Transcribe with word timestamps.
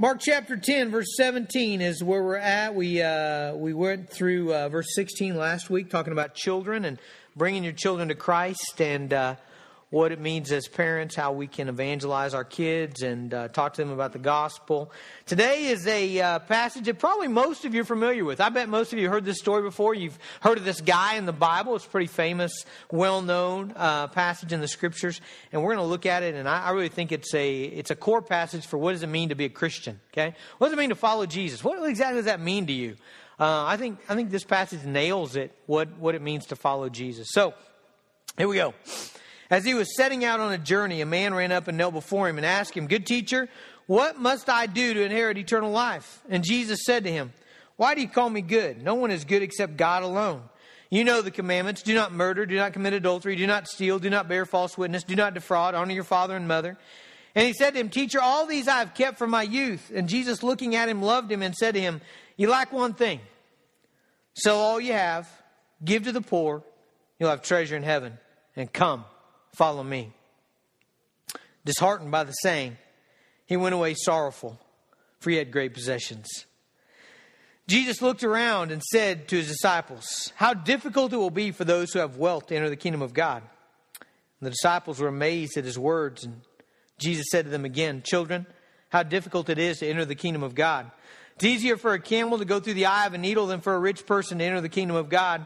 Mark 0.00 0.18
chapter 0.18 0.56
10, 0.56 0.90
verse 0.90 1.14
17 1.14 1.82
is 1.82 2.02
where 2.02 2.22
we're 2.22 2.36
at. 2.36 2.74
We, 2.74 3.02
uh, 3.02 3.52
we 3.52 3.74
went 3.74 4.08
through 4.08 4.54
uh, 4.54 4.70
verse 4.70 4.94
16 4.94 5.36
last 5.36 5.68
week, 5.68 5.90
talking 5.90 6.14
about 6.14 6.34
children 6.34 6.86
and 6.86 6.98
bringing 7.36 7.62
your 7.62 7.74
children 7.74 8.08
to 8.08 8.14
Christ. 8.14 8.80
And 8.80 9.12
uh, 9.12 9.34
what 9.90 10.12
it 10.12 10.20
means 10.20 10.52
as 10.52 10.68
parents, 10.68 11.16
how 11.16 11.32
we 11.32 11.48
can 11.48 11.68
evangelize 11.68 12.32
our 12.32 12.44
kids 12.44 13.02
and 13.02 13.34
uh, 13.34 13.48
talk 13.48 13.74
to 13.74 13.82
them 13.82 13.90
about 13.90 14.12
the 14.12 14.20
gospel. 14.20 14.92
Today 15.26 15.66
is 15.66 15.84
a 15.88 16.20
uh, 16.20 16.38
passage 16.38 16.84
that 16.84 17.00
probably 17.00 17.26
most 17.26 17.64
of 17.64 17.74
you 17.74 17.80
are 17.80 17.84
familiar 17.84 18.24
with. 18.24 18.40
I 18.40 18.50
bet 18.50 18.68
most 18.68 18.92
of 18.92 19.00
you 19.00 19.08
heard 19.08 19.24
this 19.24 19.38
story 19.38 19.62
before. 19.62 19.94
You've 19.94 20.16
heard 20.40 20.58
of 20.58 20.64
this 20.64 20.80
guy 20.80 21.16
in 21.16 21.26
the 21.26 21.32
Bible. 21.32 21.74
It's 21.74 21.84
a 21.84 21.88
pretty 21.88 22.06
famous, 22.06 22.52
well 22.92 23.20
known 23.20 23.72
uh, 23.74 24.06
passage 24.06 24.52
in 24.52 24.60
the 24.60 24.68
scriptures. 24.68 25.20
And 25.50 25.60
we're 25.60 25.74
going 25.74 25.84
to 25.84 25.90
look 25.90 26.06
at 26.06 26.22
it, 26.22 26.36
and 26.36 26.48
I, 26.48 26.66
I, 26.66 26.70
really 26.70 26.88
think 26.88 27.10
it's 27.10 27.34
a, 27.34 27.60
it's 27.62 27.90
a 27.90 27.96
core 27.96 28.22
passage 28.22 28.66
for 28.66 28.78
what 28.78 28.92
does 28.92 29.02
it 29.02 29.08
mean 29.08 29.30
to 29.30 29.34
be 29.34 29.46
a 29.46 29.50
Christian. 29.50 30.00
Okay? 30.12 30.36
What 30.58 30.68
does 30.68 30.74
it 30.74 30.78
mean 30.78 30.90
to 30.90 30.94
follow 30.94 31.26
Jesus? 31.26 31.64
What 31.64 31.88
exactly 31.88 32.18
does 32.18 32.26
that 32.26 32.40
mean 32.40 32.68
to 32.68 32.72
you? 32.72 32.94
Uh, 33.40 33.64
I, 33.64 33.76
think, 33.76 33.98
I 34.08 34.14
think 34.14 34.30
this 34.30 34.44
passage 34.44 34.84
nails 34.84 35.34
it, 35.34 35.52
what, 35.66 35.98
what 35.98 36.14
it 36.14 36.22
means 36.22 36.46
to 36.46 36.56
follow 36.56 36.88
Jesus. 36.88 37.28
So, 37.32 37.54
here 38.38 38.46
we 38.46 38.54
go. 38.54 38.72
As 39.50 39.64
he 39.64 39.74
was 39.74 39.96
setting 39.96 40.24
out 40.24 40.38
on 40.38 40.52
a 40.52 40.58
journey, 40.58 41.00
a 41.00 41.06
man 41.06 41.34
ran 41.34 41.50
up 41.50 41.66
and 41.66 41.76
knelt 41.76 41.92
before 41.92 42.28
him 42.28 42.36
and 42.36 42.46
asked 42.46 42.74
him, 42.74 42.86
Good 42.86 43.04
teacher, 43.04 43.48
what 43.86 44.16
must 44.16 44.48
I 44.48 44.66
do 44.66 44.94
to 44.94 45.02
inherit 45.02 45.36
eternal 45.36 45.72
life? 45.72 46.22
And 46.28 46.44
Jesus 46.44 46.84
said 46.86 47.02
to 47.04 47.12
him, 47.12 47.32
Why 47.74 47.96
do 47.96 48.00
you 48.00 48.08
call 48.08 48.30
me 48.30 48.42
good? 48.42 48.80
No 48.80 48.94
one 48.94 49.10
is 49.10 49.24
good 49.24 49.42
except 49.42 49.76
God 49.76 50.04
alone. 50.04 50.42
You 50.88 51.02
know 51.02 51.22
the 51.22 51.32
commandments 51.32 51.82
do 51.82 51.94
not 51.94 52.12
murder, 52.12 52.46
do 52.46 52.56
not 52.56 52.72
commit 52.72 52.92
adultery, 52.92 53.34
do 53.34 53.46
not 53.46 53.66
steal, 53.66 53.98
do 53.98 54.10
not 54.10 54.28
bear 54.28 54.46
false 54.46 54.78
witness, 54.78 55.02
do 55.02 55.16
not 55.16 55.34
defraud, 55.34 55.74
honor 55.74 55.92
your 55.92 56.04
father 56.04 56.36
and 56.36 56.46
mother. 56.46 56.78
And 57.34 57.46
he 57.46 57.52
said 57.52 57.74
to 57.74 57.80
him, 57.80 57.88
Teacher, 57.88 58.20
all 58.20 58.46
these 58.46 58.68
I 58.68 58.78
have 58.78 58.94
kept 58.94 59.18
from 59.18 59.30
my 59.30 59.42
youth. 59.42 59.90
And 59.94 60.08
Jesus, 60.08 60.44
looking 60.44 60.76
at 60.76 60.88
him, 60.88 61.02
loved 61.02 61.30
him 61.30 61.42
and 61.42 61.54
said 61.56 61.74
to 61.74 61.80
him, 61.80 62.00
You 62.36 62.48
lack 62.48 62.72
one 62.72 62.94
thing. 62.94 63.20
Sell 64.34 64.58
all 64.58 64.80
you 64.80 64.92
have, 64.92 65.28
give 65.84 66.04
to 66.04 66.12
the 66.12 66.20
poor, 66.20 66.62
you'll 67.18 67.30
have 67.30 67.42
treasure 67.42 67.76
in 67.76 67.82
heaven, 67.82 68.18
and 68.54 68.72
come 68.72 69.04
Follow 69.52 69.82
me. 69.82 70.12
Disheartened 71.64 72.10
by 72.10 72.24
the 72.24 72.32
saying, 72.32 72.76
he 73.46 73.56
went 73.56 73.74
away 73.74 73.94
sorrowful, 73.94 74.58
for 75.18 75.30
he 75.30 75.36
had 75.36 75.50
great 75.50 75.74
possessions. 75.74 76.28
Jesus 77.66 78.00
looked 78.00 78.24
around 78.24 78.70
and 78.72 78.82
said 78.82 79.28
to 79.28 79.36
his 79.36 79.48
disciples, 79.48 80.32
How 80.36 80.54
difficult 80.54 81.12
it 81.12 81.16
will 81.16 81.30
be 81.30 81.50
for 81.50 81.64
those 81.64 81.92
who 81.92 81.98
have 81.98 82.16
wealth 82.16 82.46
to 82.46 82.56
enter 82.56 82.68
the 82.68 82.76
kingdom 82.76 83.02
of 83.02 83.12
God. 83.12 83.42
And 84.40 84.46
the 84.46 84.50
disciples 84.50 85.00
were 85.00 85.08
amazed 85.08 85.56
at 85.56 85.64
his 85.64 85.78
words, 85.78 86.24
and 86.24 86.40
Jesus 86.98 87.26
said 87.30 87.44
to 87.44 87.50
them 87.50 87.64
again, 87.64 88.02
Children, 88.04 88.46
how 88.88 89.02
difficult 89.02 89.48
it 89.48 89.58
is 89.58 89.78
to 89.78 89.88
enter 89.88 90.04
the 90.04 90.14
kingdom 90.14 90.42
of 90.42 90.54
God. 90.54 90.90
It's 91.36 91.44
easier 91.44 91.76
for 91.76 91.92
a 91.92 92.00
camel 92.00 92.38
to 92.38 92.44
go 92.44 92.60
through 92.60 92.74
the 92.74 92.86
eye 92.86 93.06
of 93.06 93.14
a 93.14 93.18
needle 93.18 93.46
than 93.46 93.60
for 93.60 93.74
a 93.74 93.80
rich 93.80 94.06
person 94.06 94.38
to 94.38 94.44
enter 94.44 94.60
the 94.60 94.68
kingdom 94.68 94.96
of 94.96 95.08
God. 95.08 95.44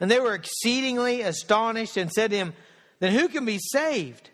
And 0.00 0.10
they 0.10 0.18
were 0.18 0.34
exceedingly 0.34 1.22
astonished 1.22 1.96
and 1.96 2.10
said 2.10 2.30
to 2.30 2.36
him, 2.36 2.52
then 3.04 3.12
who 3.12 3.28
can 3.28 3.44
be 3.44 3.58
saved? 3.58 4.30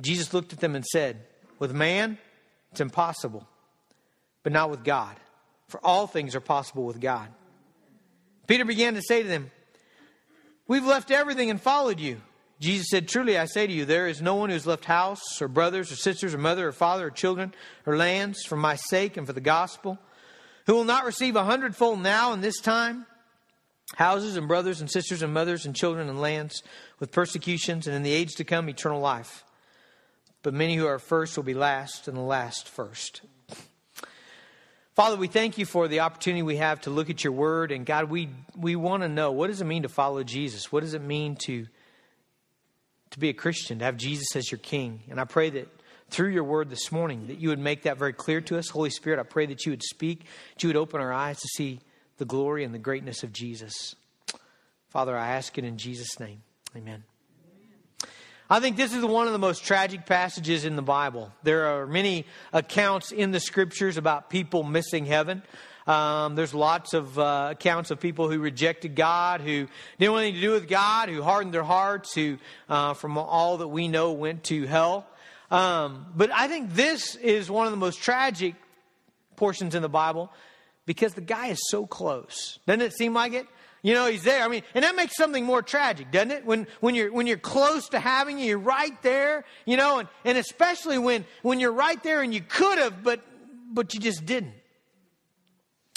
Jesus 0.00 0.34
looked 0.34 0.52
at 0.52 0.60
them 0.60 0.74
and 0.74 0.84
said, 0.84 1.24
With 1.58 1.72
man, 1.72 2.18
it's 2.70 2.80
impossible, 2.80 3.46
but 4.42 4.52
not 4.52 4.70
with 4.70 4.84
God, 4.84 5.16
for 5.68 5.84
all 5.84 6.06
things 6.06 6.34
are 6.34 6.40
possible 6.40 6.84
with 6.84 7.00
God. 7.00 7.28
Peter 8.46 8.64
began 8.64 8.94
to 8.94 9.02
say 9.02 9.22
to 9.22 9.28
them, 9.28 9.50
We've 10.66 10.84
left 10.84 11.10
everything 11.10 11.50
and 11.50 11.60
followed 11.60 11.98
you. 11.98 12.20
Jesus 12.60 12.88
said, 12.90 13.08
Truly 13.08 13.38
I 13.38 13.46
say 13.46 13.66
to 13.66 13.72
you, 13.72 13.84
there 13.84 14.06
is 14.06 14.20
no 14.20 14.34
one 14.34 14.50
who 14.50 14.54
has 14.54 14.66
left 14.66 14.84
house, 14.84 15.40
or 15.40 15.48
brothers, 15.48 15.90
or 15.90 15.96
sisters, 15.96 16.34
or 16.34 16.38
mother, 16.38 16.68
or 16.68 16.72
father, 16.72 17.06
or 17.06 17.10
children, 17.10 17.54
or 17.86 17.96
lands 17.96 18.44
for 18.44 18.56
my 18.56 18.76
sake 18.76 19.16
and 19.16 19.26
for 19.26 19.32
the 19.32 19.40
gospel, 19.40 19.98
who 20.66 20.74
will 20.74 20.84
not 20.84 21.06
receive 21.06 21.36
a 21.36 21.44
hundredfold 21.44 22.00
now 22.00 22.32
in 22.32 22.40
this 22.40 22.60
time 22.60 23.06
houses 23.96 24.36
and 24.36 24.48
brothers 24.48 24.80
and 24.80 24.90
sisters 24.90 25.22
and 25.22 25.32
mothers 25.32 25.66
and 25.66 25.74
children 25.74 26.08
and 26.08 26.20
lands 26.20 26.62
with 27.00 27.10
persecutions, 27.10 27.86
and 27.86 27.96
in 27.96 28.02
the 28.02 28.12
age 28.12 28.34
to 28.36 28.44
come, 28.44 28.68
eternal 28.68 29.00
life. 29.00 29.44
But 30.42 30.54
many 30.54 30.76
who 30.76 30.86
are 30.86 30.98
first 30.98 31.36
will 31.36 31.44
be 31.44 31.54
last, 31.54 32.08
and 32.08 32.16
the 32.16 32.22
last 32.22 32.68
first. 32.68 33.22
Father, 34.94 35.16
we 35.16 35.28
thank 35.28 35.58
you 35.58 35.64
for 35.64 35.86
the 35.86 36.00
opportunity 36.00 36.42
we 36.42 36.56
have 36.56 36.80
to 36.80 36.90
look 36.90 37.08
at 37.08 37.22
your 37.22 37.32
word. 37.32 37.70
And 37.70 37.86
God, 37.86 38.10
we, 38.10 38.30
we 38.56 38.74
want 38.74 39.04
to 39.04 39.08
know 39.08 39.30
what 39.30 39.46
does 39.46 39.60
it 39.60 39.64
mean 39.64 39.84
to 39.84 39.88
follow 39.88 40.24
Jesus? 40.24 40.72
What 40.72 40.80
does 40.80 40.94
it 40.94 41.02
mean 41.02 41.36
to, 41.44 41.68
to 43.10 43.18
be 43.18 43.28
a 43.28 43.32
Christian, 43.32 43.78
to 43.78 43.84
have 43.84 43.96
Jesus 43.96 44.34
as 44.34 44.50
your 44.50 44.58
king? 44.58 45.02
And 45.08 45.20
I 45.20 45.24
pray 45.24 45.50
that 45.50 45.68
through 46.10 46.30
your 46.30 46.42
word 46.42 46.68
this 46.68 46.90
morning, 46.90 47.28
that 47.28 47.38
you 47.38 47.50
would 47.50 47.60
make 47.60 47.82
that 47.82 47.96
very 47.96 48.12
clear 48.12 48.40
to 48.40 48.58
us. 48.58 48.70
Holy 48.70 48.90
Spirit, 48.90 49.20
I 49.20 49.22
pray 49.22 49.46
that 49.46 49.64
you 49.64 49.70
would 49.70 49.84
speak, 49.84 50.24
that 50.54 50.62
you 50.64 50.68
would 50.68 50.76
open 50.76 51.00
our 51.00 51.12
eyes 51.12 51.38
to 51.38 51.48
see 51.54 51.78
the 52.18 52.24
glory 52.24 52.64
and 52.64 52.74
the 52.74 52.78
greatness 52.78 53.22
of 53.22 53.32
Jesus. 53.32 53.96
Father, 54.88 55.16
I 55.16 55.28
ask 55.28 55.56
it 55.56 55.64
in 55.64 55.78
Jesus' 55.78 56.18
name. 56.20 56.42
Amen. 56.76 57.04
I 58.50 58.60
think 58.60 58.76
this 58.76 58.94
is 58.94 59.04
one 59.04 59.26
of 59.26 59.32
the 59.32 59.38
most 59.38 59.64
tragic 59.64 60.06
passages 60.06 60.64
in 60.64 60.74
the 60.74 60.82
Bible. 60.82 61.30
There 61.42 61.66
are 61.66 61.86
many 61.86 62.26
accounts 62.52 63.12
in 63.12 63.30
the 63.30 63.40
scriptures 63.40 63.98
about 63.98 64.30
people 64.30 64.62
missing 64.62 65.04
heaven. 65.04 65.42
Um, 65.86 66.34
there's 66.34 66.54
lots 66.54 66.94
of 66.94 67.18
uh, 67.18 67.48
accounts 67.52 67.90
of 67.90 68.00
people 68.00 68.30
who 68.30 68.38
rejected 68.40 68.94
God, 68.94 69.42
who 69.42 69.68
didn't 69.98 70.12
want 70.12 70.22
anything 70.22 70.40
to 70.40 70.46
do 70.46 70.52
with 70.52 70.68
God, 70.68 71.08
who 71.08 71.22
hardened 71.22 71.54
their 71.54 71.62
hearts, 71.62 72.14
who, 72.14 72.38
uh, 72.68 72.94
from 72.94 73.16
all 73.16 73.58
that 73.58 73.68
we 73.68 73.86
know, 73.86 74.12
went 74.12 74.44
to 74.44 74.66
hell. 74.66 75.06
Um, 75.50 76.06
but 76.16 76.30
I 76.32 76.48
think 76.48 76.74
this 76.74 77.16
is 77.16 77.50
one 77.50 77.66
of 77.66 77.70
the 77.70 77.78
most 77.78 78.02
tragic 78.02 78.54
portions 79.36 79.74
in 79.74 79.82
the 79.82 79.88
Bible 79.88 80.30
because 80.88 81.12
the 81.12 81.20
guy 81.20 81.48
is 81.48 81.60
so 81.68 81.86
close. 81.86 82.58
Doesn't 82.66 82.80
it 82.80 82.94
seem 82.94 83.12
like 83.12 83.34
it? 83.34 83.46
You 83.82 83.92
know, 83.92 84.06
he's 84.06 84.22
there. 84.22 84.42
I 84.42 84.48
mean, 84.48 84.62
and 84.74 84.84
that 84.84 84.96
makes 84.96 85.16
something 85.16 85.44
more 85.44 85.60
tragic, 85.60 86.10
doesn't 86.10 86.30
it? 86.30 86.46
When, 86.46 86.66
when 86.80 86.94
you're, 86.94 87.12
when 87.12 87.26
you're 87.26 87.36
close 87.36 87.90
to 87.90 88.00
having 88.00 88.38
you, 88.38 88.46
you're 88.46 88.58
right 88.58 89.00
there, 89.02 89.44
you 89.66 89.76
know, 89.76 89.98
and, 89.98 90.08
and 90.24 90.38
especially 90.38 90.96
when, 90.96 91.26
when 91.42 91.60
you're 91.60 91.74
right 91.74 92.02
there 92.02 92.22
and 92.22 92.32
you 92.32 92.40
could 92.40 92.78
have, 92.78 93.04
but, 93.04 93.20
but 93.70 93.92
you 93.92 94.00
just 94.00 94.24
didn't. 94.24 94.54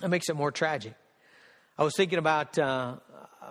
That 0.01 0.09
makes 0.09 0.27
it 0.27 0.35
more 0.35 0.51
tragic. 0.51 0.93
I 1.77 1.85
was 1.85 1.93
thinking 1.95 2.19
about 2.19 2.59
uh, 2.59 2.97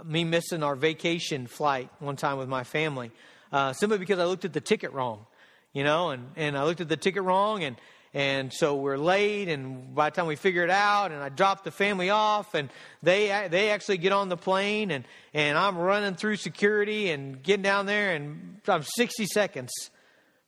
me 0.04 0.24
missing 0.24 0.62
our 0.62 0.76
vacation 0.76 1.46
flight 1.46 1.88
one 2.00 2.16
time 2.16 2.36
with 2.36 2.50
my 2.50 2.64
family, 2.64 3.12
uh, 3.50 3.72
simply 3.72 3.96
because 3.96 4.18
I 4.18 4.26
looked 4.26 4.44
at 4.44 4.52
the 4.52 4.60
ticket 4.60 4.92
wrong, 4.92 5.24
you 5.72 5.84
know, 5.84 6.10
and, 6.10 6.32
and 6.36 6.58
I 6.58 6.64
looked 6.64 6.82
at 6.82 6.90
the 6.90 6.98
ticket 6.98 7.22
wrong 7.22 7.64
and, 7.64 7.76
and 8.12 8.52
so 8.52 8.74
we're 8.74 8.96
late 8.96 9.48
and 9.48 9.94
by 9.94 10.10
the 10.10 10.16
time 10.16 10.26
we 10.26 10.34
figure 10.34 10.64
it 10.64 10.70
out 10.70 11.12
and 11.12 11.22
i 11.22 11.28
drop 11.28 11.62
the 11.62 11.70
family 11.70 12.10
off 12.10 12.54
and 12.54 12.68
they 13.02 13.46
they 13.50 13.70
actually 13.70 13.98
get 13.98 14.12
on 14.12 14.28
the 14.28 14.36
plane 14.36 14.90
and 14.90 15.04
and 15.32 15.56
i'm 15.56 15.78
running 15.78 16.14
through 16.14 16.36
security 16.36 17.10
and 17.10 17.42
getting 17.42 17.62
down 17.62 17.86
there 17.86 18.14
and 18.14 18.60
i'm 18.66 18.82
60 18.82 19.26
seconds 19.26 19.70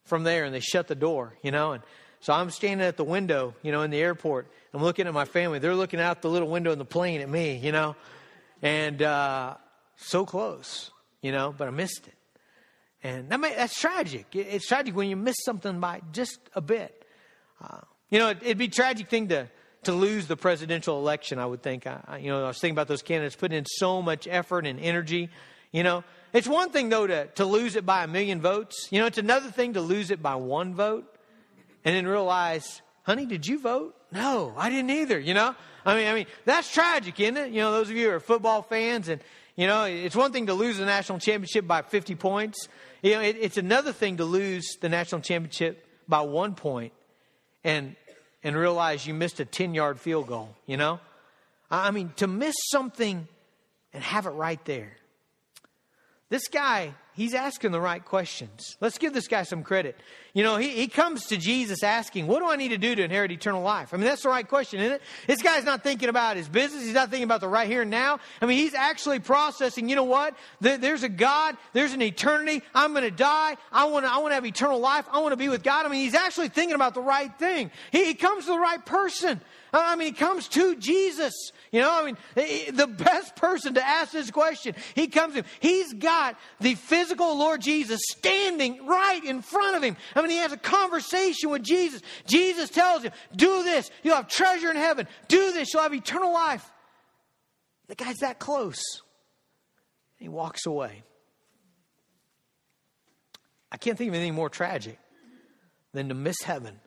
from 0.04 0.24
there 0.24 0.44
and 0.44 0.54
they 0.54 0.60
shut 0.60 0.88
the 0.88 0.94
door 0.94 1.36
you 1.42 1.50
know 1.50 1.72
and 1.72 1.82
so 2.20 2.32
i'm 2.32 2.50
standing 2.50 2.86
at 2.86 2.96
the 2.96 3.04
window 3.04 3.54
you 3.62 3.72
know 3.72 3.82
in 3.82 3.90
the 3.90 3.98
airport. 3.98 4.48
I'm 4.74 4.82
looking 4.82 5.06
at 5.06 5.12
my 5.12 5.26
family. 5.26 5.58
They're 5.58 5.74
looking 5.74 6.00
out 6.00 6.22
the 6.22 6.30
little 6.30 6.48
window 6.48 6.72
in 6.72 6.78
the 6.78 6.84
plane 6.84 7.20
at 7.20 7.28
me 7.28 7.56
you 7.56 7.72
know 7.72 7.94
and 8.60 9.00
uh, 9.02 9.56
so 9.96 10.24
close 10.24 10.90
you 11.20 11.30
know 11.30 11.54
but 11.56 11.68
i 11.68 11.70
missed 11.70 12.08
it. 12.08 12.14
And 13.04 13.30
that 13.30 13.40
may, 13.40 13.52
that's 13.56 13.78
tragic. 13.80 14.26
It's 14.32 14.68
tragic 14.68 14.94
when 14.94 15.08
you 15.08 15.16
miss 15.16 15.34
something 15.44 15.80
by 15.80 16.02
just 16.12 16.38
a 16.54 16.60
bit 16.60 17.01
you 18.12 18.18
know, 18.18 18.28
it, 18.28 18.42
would 18.44 18.58
be 18.58 18.66
a 18.66 18.68
tragic 18.68 19.08
thing 19.08 19.28
to, 19.28 19.48
to 19.84 19.92
lose 19.92 20.26
the 20.26 20.36
presidential 20.36 20.98
election, 20.98 21.38
I 21.38 21.46
would 21.46 21.62
think. 21.62 21.86
I, 21.86 22.20
you 22.20 22.28
know, 22.28 22.44
I 22.44 22.48
was 22.48 22.58
thinking 22.58 22.74
about 22.74 22.88
those 22.88 23.00
candidates 23.00 23.36
putting 23.36 23.56
in 23.56 23.64
so 23.64 24.02
much 24.02 24.28
effort 24.30 24.66
and 24.66 24.78
energy. 24.78 25.30
You 25.72 25.82
know, 25.82 26.04
it's 26.34 26.46
one 26.46 26.70
thing, 26.70 26.90
though, 26.90 27.06
to, 27.06 27.26
to 27.26 27.46
lose 27.46 27.74
it 27.74 27.86
by 27.86 28.04
a 28.04 28.06
million 28.06 28.42
votes. 28.42 28.88
You 28.90 29.00
know, 29.00 29.06
it's 29.06 29.16
another 29.16 29.50
thing 29.50 29.72
to 29.74 29.80
lose 29.80 30.10
it 30.10 30.22
by 30.22 30.34
one 30.34 30.74
vote 30.74 31.04
and 31.86 31.96
then 31.96 32.06
realize, 32.06 32.82
honey, 33.04 33.24
did 33.24 33.46
you 33.46 33.58
vote? 33.58 33.96
No, 34.12 34.52
I 34.58 34.68
didn't 34.68 34.90
either, 34.90 35.18
you 35.18 35.32
know? 35.32 35.54
I 35.86 35.96
mean, 35.96 36.08
I 36.08 36.14
mean, 36.14 36.26
that's 36.44 36.70
tragic, 36.72 37.18
isn't 37.18 37.36
it? 37.38 37.50
You 37.50 37.60
know, 37.60 37.72
those 37.72 37.88
of 37.88 37.96
you 37.96 38.10
who 38.10 38.14
are 38.14 38.20
football 38.20 38.60
fans 38.60 39.08
and, 39.08 39.22
you 39.56 39.66
know, 39.66 39.84
it's 39.84 40.14
one 40.14 40.32
thing 40.32 40.46
to 40.46 40.54
lose 40.54 40.76
the 40.76 40.84
national 40.84 41.18
championship 41.18 41.66
by 41.66 41.80
50 41.80 42.14
points. 42.16 42.68
You 43.02 43.14
know, 43.14 43.20
it, 43.20 43.36
it's 43.40 43.56
another 43.56 43.92
thing 43.92 44.18
to 44.18 44.24
lose 44.24 44.76
the 44.80 44.90
national 44.90 45.22
championship 45.22 45.86
by 46.06 46.20
one 46.20 46.54
point 46.54 46.92
and 47.64 47.96
and 48.42 48.56
realize 48.56 49.06
you 49.06 49.14
missed 49.14 49.40
a 49.40 49.44
10 49.44 49.74
yard 49.74 50.00
field 50.00 50.26
goal, 50.26 50.54
you 50.66 50.76
know? 50.76 51.00
I 51.70 51.90
mean, 51.90 52.12
to 52.16 52.26
miss 52.26 52.54
something 52.70 53.26
and 53.92 54.02
have 54.02 54.26
it 54.26 54.30
right 54.30 54.62
there. 54.64 54.96
This 56.32 56.48
guy 56.48 56.94
he's 57.14 57.34
asking 57.34 57.72
the 57.72 57.80
right 57.80 58.04
questions. 58.04 58.76
Let's 58.80 58.98
give 58.98 59.12
this 59.12 59.28
guy 59.28 59.42
some 59.42 59.62
credit. 59.62 59.96
You 60.32 60.42
know, 60.42 60.56
he, 60.56 60.70
he 60.70 60.88
comes 60.88 61.26
to 61.26 61.36
Jesus 61.36 61.82
asking, 61.82 62.26
What 62.26 62.40
do 62.40 62.48
I 62.48 62.56
need 62.56 62.70
to 62.70 62.78
do 62.78 62.94
to 62.94 63.02
inherit 63.02 63.30
eternal 63.30 63.62
life? 63.62 63.92
I 63.92 63.98
mean, 63.98 64.06
that's 64.06 64.22
the 64.22 64.30
right 64.30 64.48
question, 64.48 64.80
isn't 64.80 64.96
it? 64.96 65.02
This 65.26 65.42
guy's 65.42 65.64
not 65.64 65.82
thinking 65.82 66.08
about 66.08 66.36
his 66.36 66.48
business. 66.48 66.82
He's 66.82 66.94
not 66.94 67.10
thinking 67.10 67.24
about 67.24 67.40
the 67.40 67.48
right 67.48 67.68
here 67.68 67.82
and 67.82 67.90
now. 67.90 68.18
I 68.40 68.46
mean, 68.46 68.58
he's 68.58 68.74
actually 68.74 69.20
processing, 69.20 69.88
you 69.88 69.96
know 69.96 70.04
what? 70.04 70.34
there's 70.60 71.02
a 71.02 71.08
God, 71.08 71.56
there's 71.72 71.92
an 71.92 72.00
eternity. 72.00 72.62
I'm 72.74 72.92
going 72.92 73.04
to 73.04 73.10
die. 73.10 73.56
I 73.70 73.84
want 73.86 74.06
to 74.06 74.12
I 74.12 74.18
wanna 74.18 74.34
have 74.34 74.46
eternal 74.46 74.78
life. 74.78 75.06
I 75.12 75.20
want 75.20 75.32
to 75.32 75.36
be 75.36 75.48
with 75.48 75.62
God. 75.62 75.84
I 75.84 75.88
mean, 75.88 76.00
he's 76.00 76.14
actually 76.14 76.48
thinking 76.48 76.74
about 76.74 76.94
the 76.94 77.02
right 77.02 77.36
thing. 77.38 77.70
He, 77.90 78.06
he 78.06 78.14
comes 78.14 78.46
to 78.46 78.52
the 78.52 78.58
right 78.58 78.84
person. 78.84 79.40
I 79.72 79.96
mean, 79.96 80.08
he 80.08 80.12
comes 80.12 80.48
to 80.48 80.76
Jesus. 80.76 81.32
You 81.70 81.80
know, 81.80 81.90
I 81.90 82.04
mean, 82.04 82.16
the 82.76 82.86
best 82.86 83.36
person 83.36 83.74
to 83.74 83.86
ask 83.86 84.12
this 84.12 84.30
question, 84.30 84.74
he 84.94 85.06
comes 85.06 85.34
to 85.34 85.44
He's 85.60 85.94
got 85.94 86.36
the 86.60 86.74
physical 86.74 87.38
Lord 87.38 87.62
Jesus 87.62 88.00
standing 88.10 88.86
right 88.86 89.24
in 89.24 89.40
front 89.40 89.76
of 89.76 89.82
him. 89.82 89.96
I 90.14 90.20
mean, 90.20 90.30
he 90.30 90.36
has 90.36 90.52
a 90.52 90.58
conversation 90.58 91.48
with 91.48 91.62
Jesus. 91.62 92.02
Jesus 92.26 92.68
tells 92.68 93.02
him, 93.02 93.12
do 93.34 93.62
this. 93.62 93.90
You'll 94.02 94.16
have 94.16 94.28
treasure 94.28 94.70
in 94.70 94.76
heaven. 94.76 95.08
Do 95.28 95.52
this. 95.52 95.72
You'll 95.72 95.82
have 95.82 95.94
eternal 95.94 96.32
life. 96.32 96.70
The 97.88 97.94
guy's 97.94 98.18
that 98.18 98.38
close. 98.38 98.82
He 100.16 100.28
walks 100.28 100.66
away. 100.66 101.02
I 103.70 103.78
can't 103.78 103.96
think 103.96 104.08
of 104.08 104.14
anything 104.14 104.34
more 104.34 104.50
tragic 104.50 104.98
than 105.94 106.10
to 106.10 106.14
miss 106.14 106.42
heaven 106.42 106.78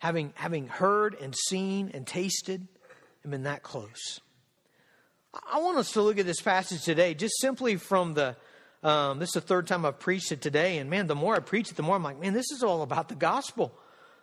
having, 0.00 0.32
having 0.34 0.66
heard 0.66 1.14
and 1.14 1.34
seen 1.36 1.90
and 1.94 2.06
tasted 2.06 2.66
and 3.22 3.30
been 3.30 3.44
that 3.44 3.62
close. 3.62 4.20
I 5.52 5.60
want 5.60 5.78
us 5.78 5.92
to 5.92 6.02
look 6.02 6.18
at 6.18 6.26
this 6.26 6.40
passage 6.40 6.82
today 6.82 7.14
just 7.14 7.38
simply 7.38 7.76
from 7.76 8.14
the, 8.14 8.34
um, 8.82 9.18
this 9.18 9.28
is 9.28 9.34
the 9.34 9.40
third 9.42 9.66
time 9.66 9.86
I've 9.86 10.00
preached 10.00 10.32
it 10.32 10.40
today. 10.40 10.78
And 10.78 10.90
man, 10.90 11.06
the 11.06 11.14
more 11.14 11.36
I 11.36 11.40
preach 11.40 11.70
it, 11.70 11.76
the 11.76 11.82
more 11.82 11.94
I'm 11.94 12.02
like, 12.02 12.18
man, 12.18 12.32
this 12.32 12.50
is 12.50 12.62
all 12.62 12.82
about 12.82 13.08
the 13.08 13.14
gospel. 13.14 13.72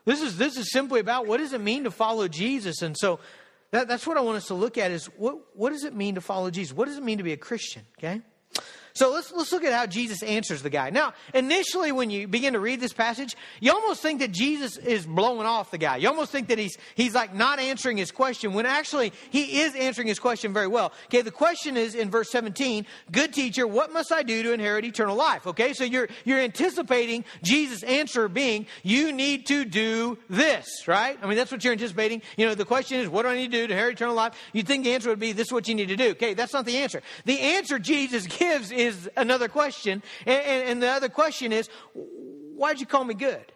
This 0.03 0.21
is, 0.21 0.37
this 0.37 0.57
is 0.57 0.71
simply 0.71 0.99
about 0.99 1.27
what 1.27 1.37
does 1.37 1.53
it 1.53 1.61
mean 1.61 1.83
to 1.85 1.91
follow 1.91 2.27
Jesus? 2.27 2.81
And 2.81 2.97
so 2.97 3.19
that, 3.71 3.87
that's 3.87 4.07
what 4.07 4.17
I 4.17 4.21
want 4.21 4.37
us 4.37 4.47
to 4.47 4.55
look 4.55 4.77
at 4.77 4.91
is 4.91 5.05
what, 5.17 5.37
what 5.55 5.71
does 5.71 5.83
it 5.83 5.93
mean 5.93 6.15
to 6.15 6.21
follow 6.21 6.49
Jesus? 6.49 6.75
What 6.75 6.87
does 6.87 6.97
it 6.97 7.03
mean 7.03 7.19
to 7.19 7.23
be 7.23 7.33
a 7.33 7.37
Christian? 7.37 7.83
Okay. 7.99 8.21
So 8.97 9.11
let's, 9.11 9.31
let's 9.31 9.51
look 9.51 9.63
at 9.63 9.73
how 9.73 9.85
Jesus 9.85 10.23
answers 10.23 10.63
the 10.63 10.71
guy. 10.71 10.89
Now, 10.89 11.13
initially, 11.31 11.91
when 11.91 12.09
you 12.09 12.27
begin 12.27 12.53
to 12.53 12.59
read 12.59 12.79
this 12.79 12.93
passage, 12.93 13.37
you 13.59 13.71
almost 13.71 14.01
think 14.01 14.21
that 14.21 14.31
Jesus 14.31 14.75
is 14.77 15.05
blowing 15.05 15.45
off 15.45 15.69
the 15.69 15.77
guy. 15.77 15.97
You 15.97 16.07
almost 16.07 16.31
think 16.31 16.47
that 16.47 16.57
he's, 16.57 16.75
he's 16.95 17.13
like 17.13 17.35
not 17.35 17.59
answering 17.59 17.97
his 17.97 18.09
question 18.09 18.53
when 18.53 18.65
actually 18.65 19.13
he 19.29 19.59
is 19.61 19.75
answering 19.75 20.07
his 20.07 20.17
question 20.17 20.51
very 20.51 20.65
well. 20.65 20.93
Okay, 21.05 21.21
the 21.21 21.29
question 21.29 21.77
is 21.77 21.93
in 21.93 22.09
verse 22.09 22.31
17, 22.31 22.87
good 23.11 23.33
teacher, 23.33 23.67
what 23.67 23.93
must 23.93 24.11
I 24.11 24.23
do 24.23 24.41
to 24.41 24.51
inherit 24.51 24.83
eternal 24.83 25.15
life? 25.15 25.45
Okay, 25.45 25.73
so 25.73 25.83
you're, 25.83 26.07
you're 26.25 26.39
anticipating 26.39 27.23
Jesus' 27.43 27.83
answer 27.83 28.27
being, 28.27 28.65
you 28.81 29.11
need 29.11 29.45
to 29.45 29.63
do 29.63 30.17
this, 30.27 30.87
right? 30.87 31.19
I 31.21 31.27
mean, 31.27 31.37
that's 31.37 31.51
what 31.51 31.63
you're 31.63 31.73
anticipating. 31.73 32.23
You 32.35 32.47
know, 32.47 32.55
the 32.55 32.65
question 32.65 32.99
is, 32.99 33.09
what 33.09 33.23
do 33.23 33.29
I 33.29 33.35
need 33.35 33.51
to 33.51 33.57
do 33.57 33.67
to 33.67 33.73
inherit 33.73 33.93
eternal 33.93 34.15
life? 34.15 34.33
You'd 34.53 34.65
think 34.65 34.85
the 34.85 34.95
answer 34.95 35.09
would 35.09 35.19
be, 35.19 35.33
this 35.33 35.49
is 35.49 35.53
what 35.53 35.67
you 35.67 35.75
need 35.75 35.89
to 35.89 35.95
do. 35.95 36.09
Okay, 36.13 36.33
that's 36.33 36.53
not 36.53 36.65
the 36.65 36.77
answer. 36.77 37.03
The 37.25 37.39
answer 37.39 37.77
Jesus 37.77 38.25
gives 38.39 38.71
is 38.71 38.86
is 38.87 39.09
another 39.15 39.47
question. 39.47 40.01
And, 40.25 40.41
and, 40.43 40.69
and 40.69 40.83
the 40.83 40.89
other 40.89 41.09
question 41.09 41.51
is, 41.51 41.69
why'd 41.93 42.79
you 42.79 42.85
call 42.85 43.03
me 43.03 43.13
good? 43.13 43.51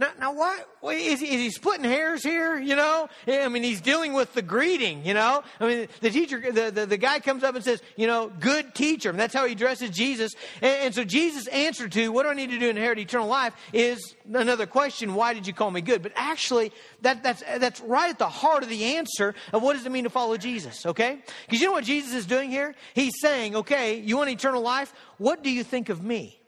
Now, 0.00 0.12
now 0.18 0.32
what? 0.32 0.66
Is 0.94 1.20
he, 1.20 1.26
is 1.26 1.40
he 1.42 1.50
splitting 1.50 1.84
hairs 1.84 2.22
here? 2.22 2.58
You 2.58 2.74
know? 2.74 3.10
Eh, 3.26 3.44
I 3.44 3.48
mean, 3.48 3.62
he's 3.62 3.82
dealing 3.82 4.14
with 4.14 4.32
the 4.32 4.40
greeting, 4.40 5.04
you 5.04 5.12
know? 5.12 5.42
I 5.60 5.66
mean, 5.66 5.88
the 6.00 6.08
teacher, 6.08 6.40
the, 6.40 6.70
the, 6.70 6.86
the 6.86 6.96
guy 6.96 7.20
comes 7.20 7.44
up 7.44 7.54
and 7.54 7.62
says, 7.62 7.82
you 7.96 8.06
know, 8.06 8.32
good 8.40 8.74
teacher. 8.74 9.12
That's 9.12 9.34
how 9.34 9.44
he 9.44 9.52
addresses 9.52 9.90
Jesus. 9.90 10.32
And, 10.62 10.86
and 10.86 10.94
so 10.94 11.04
Jesus' 11.04 11.46
answer 11.48 11.86
to, 11.86 12.08
what 12.08 12.22
do 12.22 12.30
I 12.30 12.34
need 12.34 12.48
to 12.48 12.58
do 12.58 12.60
to 12.60 12.70
inherit 12.70 12.98
eternal 12.98 13.28
life 13.28 13.52
is 13.74 14.14
another 14.32 14.66
question, 14.66 15.14
why 15.14 15.34
did 15.34 15.46
you 15.46 15.52
call 15.52 15.70
me 15.70 15.82
good? 15.82 16.02
But 16.02 16.12
actually, 16.16 16.72
that, 17.02 17.22
that's, 17.22 17.42
that's 17.58 17.82
right 17.82 18.08
at 18.08 18.18
the 18.18 18.30
heart 18.30 18.62
of 18.62 18.70
the 18.70 18.96
answer 18.96 19.34
of 19.52 19.62
what 19.62 19.76
does 19.76 19.84
it 19.84 19.92
mean 19.92 20.04
to 20.04 20.10
follow 20.10 20.38
Jesus, 20.38 20.86
okay? 20.86 21.22
Because 21.44 21.60
you 21.60 21.66
know 21.66 21.72
what 21.72 21.84
Jesus 21.84 22.14
is 22.14 22.24
doing 22.24 22.50
here? 22.50 22.74
He's 22.94 23.12
saying, 23.20 23.54
okay, 23.54 24.00
you 24.00 24.16
want 24.16 24.30
eternal 24.30 24.62
life? 24.62 24.94
What 25.18 25.42
do 25.42 25.50
you 25.50 25.62
think 25.62 25.90
of 25.90 26.02
me? 26.02 26.39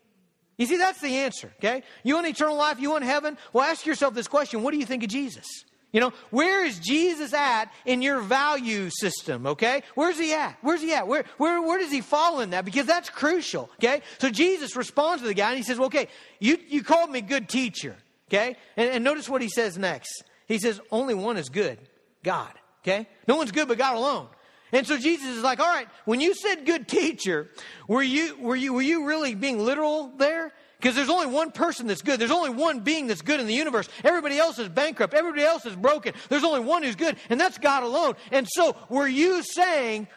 You 0.62 0.68
see, 0.68 0.76
that's 0.76 1.00
the 1.00 1.16
answer, 1.16 1.52
okay? 1.58 1.82
You 2.04 2.14
want 2.14 2.28
eternal 2.28 2.54
life? 2.54 2.78
You 2.78 2.90
want 2.90 3.02
heaven? 3.02 3.36
Well, 3.52 3.68
ask 3.68 3.84
yourself 3.84 4.14
this 4.14 4.28
question 4.28 4.62
What 4.62 4.70
do 4.70 4.78
you 4.78 4.86
think 4.86 5.02
of 5.02 5.08
Jesus? 5.08 5.44
You 5.90 5.98
know, 5.98 6.12
where 6.30 6.64
is 6.64 6.78
Jesus 6.78 7.34
at 7.34 7.72
in 7.84 8.00
your 8.00 8.20
value 8.20 8.88
system, 8.88 9.48
okay? 9.48 9.82
Where's 9.96 10.20
he 10.20 10.32
at? 10.32 10.56
Where's 10.60 10.80
he 10.80 10.92
at? 10.92 11.08
Where, 11.08 11.24
where, 11.36 11.60
where 11.60 11.80
does 11.80 11.90
he 11.90 12.00
fall 12.00 12.38
in 12.38 12.50
that? 12.50 12.64
Because 12.64 12.86
that's 12.86 13.10
crucial, 13.10 13.70
okay? 13.80 14.02
So 14.18 14.30
Jesus 14.30 14.76
responds 14.76 15.22
to 15.22 15.26
the 15.26 15.34
guy 15.34 15.48
and 15.48 15.56
he 15.56 15.64
says, 15.64 15.78
well, 15.78 15.86
okay, 15.86 16.06
you, 16.38 16.58
you 16.68 16.84
called 16.84 17.10
me 17.10 17.22
good 17.22 17.48
teacher, 17.48 17.96
okay? 18.30 18.56
And, 18.76 18.88
and 18.88 19.02
notice 19.02 19.28
what 19.28 19.42
he 19.42 19.48
says 19.48 19.76
next. 19.76 20.22
He 20.46 20.60
says, 20.60 20.80
only 20.92 21.14
one 21.14 21.38
is 21.38 21.48
good 21.48 21.76
God, 22.22 22.52
okay? 22.84 23.08
No 23.26 23.34
one's 23.34 23.50
good 23.50 23.66
but 23.66 23.78
God 23.78 23.96
alone. 23.96 24.28
And 24.72 24.86
so 24.86 24.96
Jesus 24.96 25.36
is 25.36 25.42
like, 25.42 25.60
all 25.60 25.68
right, 25.68 25.86
when 26.06 26.20
you 26.20 26.34
said 26.34 26.64
good 26.64 26.88
teacher, 26.88 27.50
were 27.86 28.02
you, 28.02 28.36
were 28.38 28.56
you, 28.56 28.72
were 28.72 28.82
you 28.82 29.06
really 29.06 29.34
being 29.34 29.58
literal 29.58 30.12
there? 30.16 30.52
Because 30.78 30.96
there's 30.96 31.10
only 31.10 31.26
one 31.26 31.52
person 31.52 31.86
that's 31.86 32.02
good. 32.02 32.18
There's 32.18 32.32
only 32.32 32.50
one 32.50 32.80
being 32.80 33.06
that's 33.06 33.22
good 33.22 33.38
in 33.38 33.46
the 33.46 33.54
universe. 33.54 33.88
Everybody 34.02 34.38
else 34.38 34.58
is 34.58 34.68
bankrupt. 34.68 35.14
Everybody 35.14 35.44
else 35.44 35.64
is 35.64 35.76
broken. 35.76 36.14
There's 36.28 36.42
only 36.42 36.60
one 36.60 36.82
who's 36.82 36.96
good, 36.96 37.16
and 37.30 37.40
that's 37.40 37.58
God 37.58 37.84
alone. 37.84 38.14
And 38.32 38.48
so, 38.50 38.74
were 38.88 39.06
you 39.06 39.44
saying, 39.44 40.08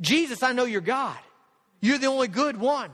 Jesus, 0.00 0.42
I 0.42 0.52
know 0.52 0.64
you're 0.64 0.82
God. 0.82 1.16
You're 1.80 1.98
the 1.98 2.08
only 2.08 2.28
good 2.28 2.58
one. 2.58 2.90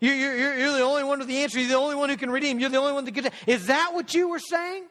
You're, 0.00 0.14
you're, 0.14 0.56
you're 0.56 0.72
the 0.72 0.80
only 0.80 1.04
one 1.04 1.18
with 1.18 1.28
the 1.28 1.38
answer. 1.38 1.58
You're 1.58 1.68
the 1.68 1.74
only 1.74 1.96
one 1.96 2.08
who 2.08 2.16
can 2.16 2.30
redeem. 2.30 2.58
You're 2.58 2.70
the 2.70 2.78
only 2.78 2.94
one 2.94 3.04
that 3.04 3.14
can. 3.14 3.30
Is 3.46 3.66
that 3.66 3.92
what 3.92 4.14
you 4.14 4.28
were 4.30 4.38
saying? 4.38 4.84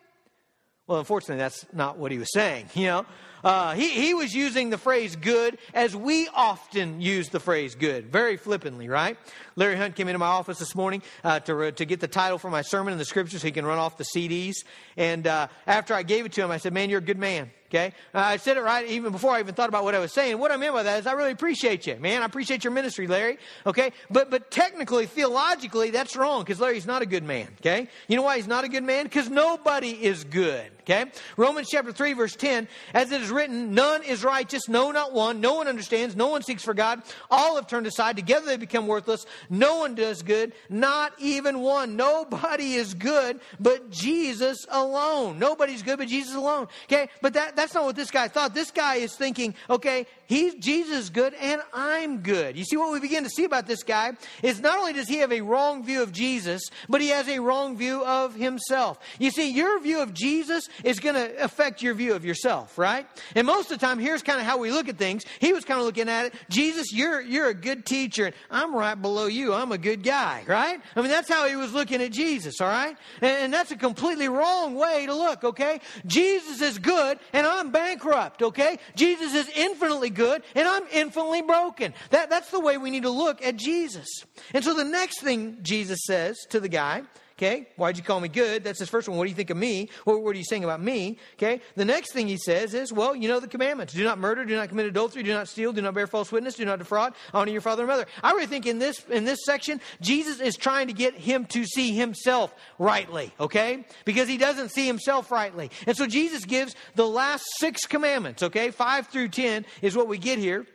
Well, 0.89 0.97
unfortunately, 0.97 1.37
that's 1.37 1.67
not 1.71 1.99
what 1.99 2.11
he 2.11 2.17
was 2.17 2.33
saying, 2.33 2.71
you 2.73 2.87
know. 2.87 3.05
Uh, 3.43 3.73
he, 3.73 3.89
he 3.89 4.13
was 4.15 4.33
using 4.33 4.71
the 4.71 4.77
phrase 4.77 5.15
good 5.15 5.59
as 5.73 5.95
we 5.95 6.27
often 6.33 6.99
use 6.99 7.29
the 7.29 7.39
phrase 7.39 7.75
good, 7.75 8.11
very 8.11 8.37
flippantly, 8.37 8.89
right? 8.89 9.17
Larry 9.55 9.77
Hunt 9.77 9.95
came 9.95 10.07
into 10.07 10.19
my 10.19 10.25
office 10.25 10.57
this 10.57 10.75
morning 10.75 11.03
uh, 11.23 11.39
to, 11.41 11.71
to 11.71 11.85
get 11.85 11.99
the 11.99 12.07
title 12.07 12.37
for 12.37 12.49
my 12.49 12.63
sermon 12.63 12.91
in 12.91 12.97
the 12.97 13.05
scriptures 13.05 13.41
so 13.41 13.47
he 13.47 13.51
can 13.51 13.65
run 13.65 13.77
off 13.77 13.97
the 13.97 14.05
CDs. 14.15 14.65
And 14.97 15.27
uh, 15.27 15.47
after 15.67 15.93
I 15.93 16.03
gave 16.03 16.25
it 16.25 16.33
to 16.33 16.43
him, 16.43 16.51
I 16.51 16.57
said, 16.57 16.73
Man, 16.73 16.89
you're 16.89 16.99
a 16.99 17.03
good 17.03 17.19
man. 17.19 17.51
Okay? 17.69 17.93
I 18.15 18.37
said 18.37 18.57
it 18.57 18.61
right 18.61 18.87
even 18.87 19.11
before 19.11 19.31
I 19.31 19.39
even 19.39 19.53
thought 19.53 19.69
about 19.69 19.83
what 19.83 19.93
I 19.93 19.99
was 19.99 20.11
saying. 20.11 20.39
What 20.39 20.51
I 20.51 20.57
meant 20.57 20.73
by 20.73 20.83
that 20.83 20.99
is 20.99 21.07
I 21.07 21.11
really 21.11 21.31
appreciate 21.31 21.85
you, 21.85 21.97
man. 21.97 22.23
I 22.23 22.25
appreciate 22.25 22.63
your 22.63 22.73
ministry, 22.73 23.05
Larry. 23.05 23.37
Okay? 23.65 23.91
But, 24.09 24.31
but 24.31 24.49
technically, 24.49 25.05
theologically, 25.05 25.91
that's 25.91 26.15
wrong 26.15 26.41
because 26.41 26.59
Larry's 26.59 26.87
not 26.87 27.03
a 27.03 27.05
good 27.05 27.23
man. 27.23 27.47
Okay? 27.59 27.87
You 28.07 28.15
know 28.15 28.23
why 28.23 28.37
he's 28.37 28.47
not 28.47 28.63
a 28.63 28.69
good 28.69 28.83
man? 28.83 29.03
Because 29.03 29.29
nobody 29.29 29.91
is 29.91 30.23
good. 30.23 30.71
Okay? 30.89 31.11
Romans 31.37 31.67
chapter 31.69 31.91
3, 31.91 32.13
verse 32.13 32.35
10, 32.35 32.67
as 32.95 33.11
it 33.11 33.21
is 33.21 33.29
written, 33.29 33.75
none 33.75 34.01
is 34.01 34.23
righteous, 34.23 34.67
no, 34.67 34.91
not 34.91 35.13
one. 35.13 35.39
No 35.39 35.53
one 35.53 35.67
understands, 35.67 36.15
no 36.15 36.29
one 36.29 36.41
seeks 36.41 36.63
for 36.63 36.73
God. 36.73 37.03
All 37.29 37.55
have 37.57 37.67
turned 37.67 37.85
aside. 37.85 38.15
Together 38.15 38.47
they 38.47 38.57
become 38.57 38.87
worthless. 38.87 39.25
No 39.51 39.77
one 39.77 39.93
does 39.93 40.23
good, 40.23 40.53
not 40.67 41.13
even 41.19 41.59
one. 41.59 41.95
Nobody 41.95 42.73
is 42.73 42.95
good 42.95 43.39
but 43.59 43.91
Jesus 43.91 44.65
alone. 44.69 45.37
Nobody's 45.37 45.83
good 45.83 45.99
but 45.99 46.07
Jesus 46.07 46.33
alone. 46.33 46.67
Okay? 46.85 47.09
But 47.21 47.33
that, 47.33 47.55
that's 47.55 47.75
not 47.75 47.83
what 47.83 47.95
this 47.95 48.09
guy 48.09 48.27
thought. 48.27 48.55
This 48.55 48.71
guy 48.71 48.95
is 48.95 49.15
thinking, 49.15 49.53
okay, 49.69 50.07
he's 50.25 50.55
Jesus 50.55 50.97
is 50.97 51.09
good 51.11 51.35
and 51.35 51.61
I'm 51.71 52.21
good. 52.21 52.57
You 52.57 52.63
see 52.63 52.77
what 52.77 52.91
we 52.91 52.99
begin 52.99 53.23
to 53.23 53.29
see 53.29 53.43
about 53.43 53.67
this 53.67 53.83
guy 53.83 54.13
is 54.41 54.59
not 54.59 54.79
only 54.79 54.93
does 54.93 55.07
he 55.07 55.17
have 55.17 55.31
a 55.31 55.41
wrong 55.41 55.83
view 55.83 56.01
of 56.01 56.11
Jesus, 56.11 56.63
but 56.87 56.99
he 56.99 57.09
has 57.09 57.27
a 57.27 57.39
wrong 57.39 57.77
view 57.77 58.03
of 58.03 58.33
himself. 58.33 58.97
You 59.19 59.29
see, 59.29 59.51
your 59.51 59.79
view 59.79 60.01
of 60.01 60.13
Jesus 60.13 60.67
is 60.83 60.99
going 60.99 61.15
to 61.15 61.43
affect 61.43 61.81
your 61.81 61.93
view 61.93 62.13
of 62.13 62.25
yourself, 62.25 62.77
right? 62.77 63.07
And 63.35 63.45
most 63.45 63.71
of 63.71 63.79
the 63.79 63.85
time, 63.85 63.99
here's 63.99 64.23
kind 64.23 64.39
of 64.39 64.45
how 64.45 64.57
we 64.57 64.71
look 64.71 64.87
at 64.87 64.97
things. 64.97 65.25
He 65.39 65.53
was 65.53 65.65
kind 65.65 65.79
of 65.79 65.85
looking 65.85 66.09
at 66.09 66.27
it, 66.27 66.33
Jesus, 66.49 66.91
you're 66.93 67.21
you're 67.21 67.47
a 67.47 67.53
good 67.53 67.85
teacher, 67.85 68.25
and 68.25 68.35
I'm 68.49 68.75
right 68.75 68.99
below 68.99 69.27
you. 69.27 69.53
I'm 69.53 69.71
a 69.71 69.77
good 69.77 70.03
guy, 70.03 70.43
right? 70.47 70.79
I 70.95 71.01
mean, 71.01 71.09
that's 71.09 71.29
how 71.29 71.47
he 71.47 71.55
was 71.55 71.73
looking 71.73 72.01
at 72.01 72.11
Jesus, 72.11 72.61
all 72.61 72.67
right? 72.67 72.95
And, 73.21 73.43
and 73.43 73.53
that's 73.53 73.71
a 73.71 73.75
completely 73.75 74.29
wrong 74.29 74.75
way 74.75 75.05
to 75.05 75.13
look, 75.13 75.43
okay? 75.43 75.81
Jesus 76.05 76.61
is 76.61 76.77
good 76.79 77.19
and 77.33 77.45
I'm 77.45 77.71
bankrupt, 77.71 78.41
okay? 78.41 78.79
Jesus 78.95 79.33
is 79.33 79.49
infinitely 79.55 80.09
good 80.09 80.43
and 80.55 80.67
I'm 80.67 80.83
infinitely 80.91 81.41
broken. 81.41 81.93
That, 82.11 82.29
that's 82.29 82.51
the 82.51 82.59
way 82.59 82.77
we 82.77 82.89
need 82.89 83.03
to 83.03 83.09
look 83.09 83.43
at 83.43 83.55
Jesus. 83.55 84.07
And 84.53 84.63
so 84.63 84.73
the 84.73 84.85
next 84.85 85.21
thing 85.21 85.59
Jesus 85.61 85.99
says 86.05 86.37
to 86.49 86.59
the 86.59 86.69
guy 86.69 87.03
Okay, 87.39 87.67
why'd 87.77 87.95
you 87.95 88.03
call 88.03 88.19
me 88.19 88.27
good? 88.27 88.65
That's 88.65 88.79
his 88.79 88.89
first 88.89 89.07
one. 89.07 89.17
What 89.17 89.23
do 89.23 89.29
you 89.29 89.35
think 89.35 89.49
of 89.49 89.55
me? 89.55 89.87
What, 90.03 90.21
what 90.21 90.35
are 90.35 90.37
you 90.37 90.43
saying 90.43 90.65
about 90.65 90.81
me? 90.81 91.17
Okay, 91.35 91.61
the 91.75 91.85
next 91.85 92.11
thing 92.11 92.27
he 92.27 92.35
says 92.35 92.73
is, 92.73 92.91
well, 92.91 93.15
you 93.15 93.29
know 93.29 93.39
the 93.39 93.47
commandments. 93.47 93.93
Do 93.93 94.03
not 94.03 94.19
murder, 94.19 94.43
do 94.43 94.57
not 94.57 94.67
commit 94.67 94.87
adultery, 94.87 95.23
do 95.23 95.31
not 95.31 95.47
steal, 95.47 95.71
do 95.71 95.81
not 95.81 95.93
bear 95.93 96.05
false 96.05 96.33
witness, 96.33 96.55
do 96.55 96.65
not 96.65 96.79
defraud, 96.79 97.13
honor 97.33 97.53
your 97.53 97.61
father 97.61 97.83
and 97.83 97.87
mother. 97.87 98.07
I 98.21 98.33
really 98.33 98.47
think 98.47 98.65
in 98.65 98.77
this, 98.77 99.05
in 99.05 99.23
this 99.23 99.39
section, 99.45 99.79
Jesus 100.01 100.41
is 100.41 100.57
trying 100.57 100.87
to 100.87 100.93
get 100.93 101.13
him 101.13 101.45
to 101.45 101.63
see 101.63 101.95
himself 101.95 102.53
rightly, 102.77 103.31
okay? 103.39 103.85
Because 104.03 104.27
he 104.27 104.37
doesn't 104.37 104.71
see 104.71 104.85
himself 104.85 105.31
rightly. 105.31 105.71
And 105.87 105.95
so 105.95 106.07
Jesus 106.07 106.43
gives 106.43 106.75
the 106.95 107.07
last 107.07 107.45
six 107.57 107.85
commandments, 107.85 108.43
okay? 108.43 108.69
Five 108.71 109.07
through 109.07 109.29
ten 109.29 109.65
is 109.81 109.95
what 109.95 110.09
we 110.09 110.17
get 110.17 110.39
here. 110.39 110.65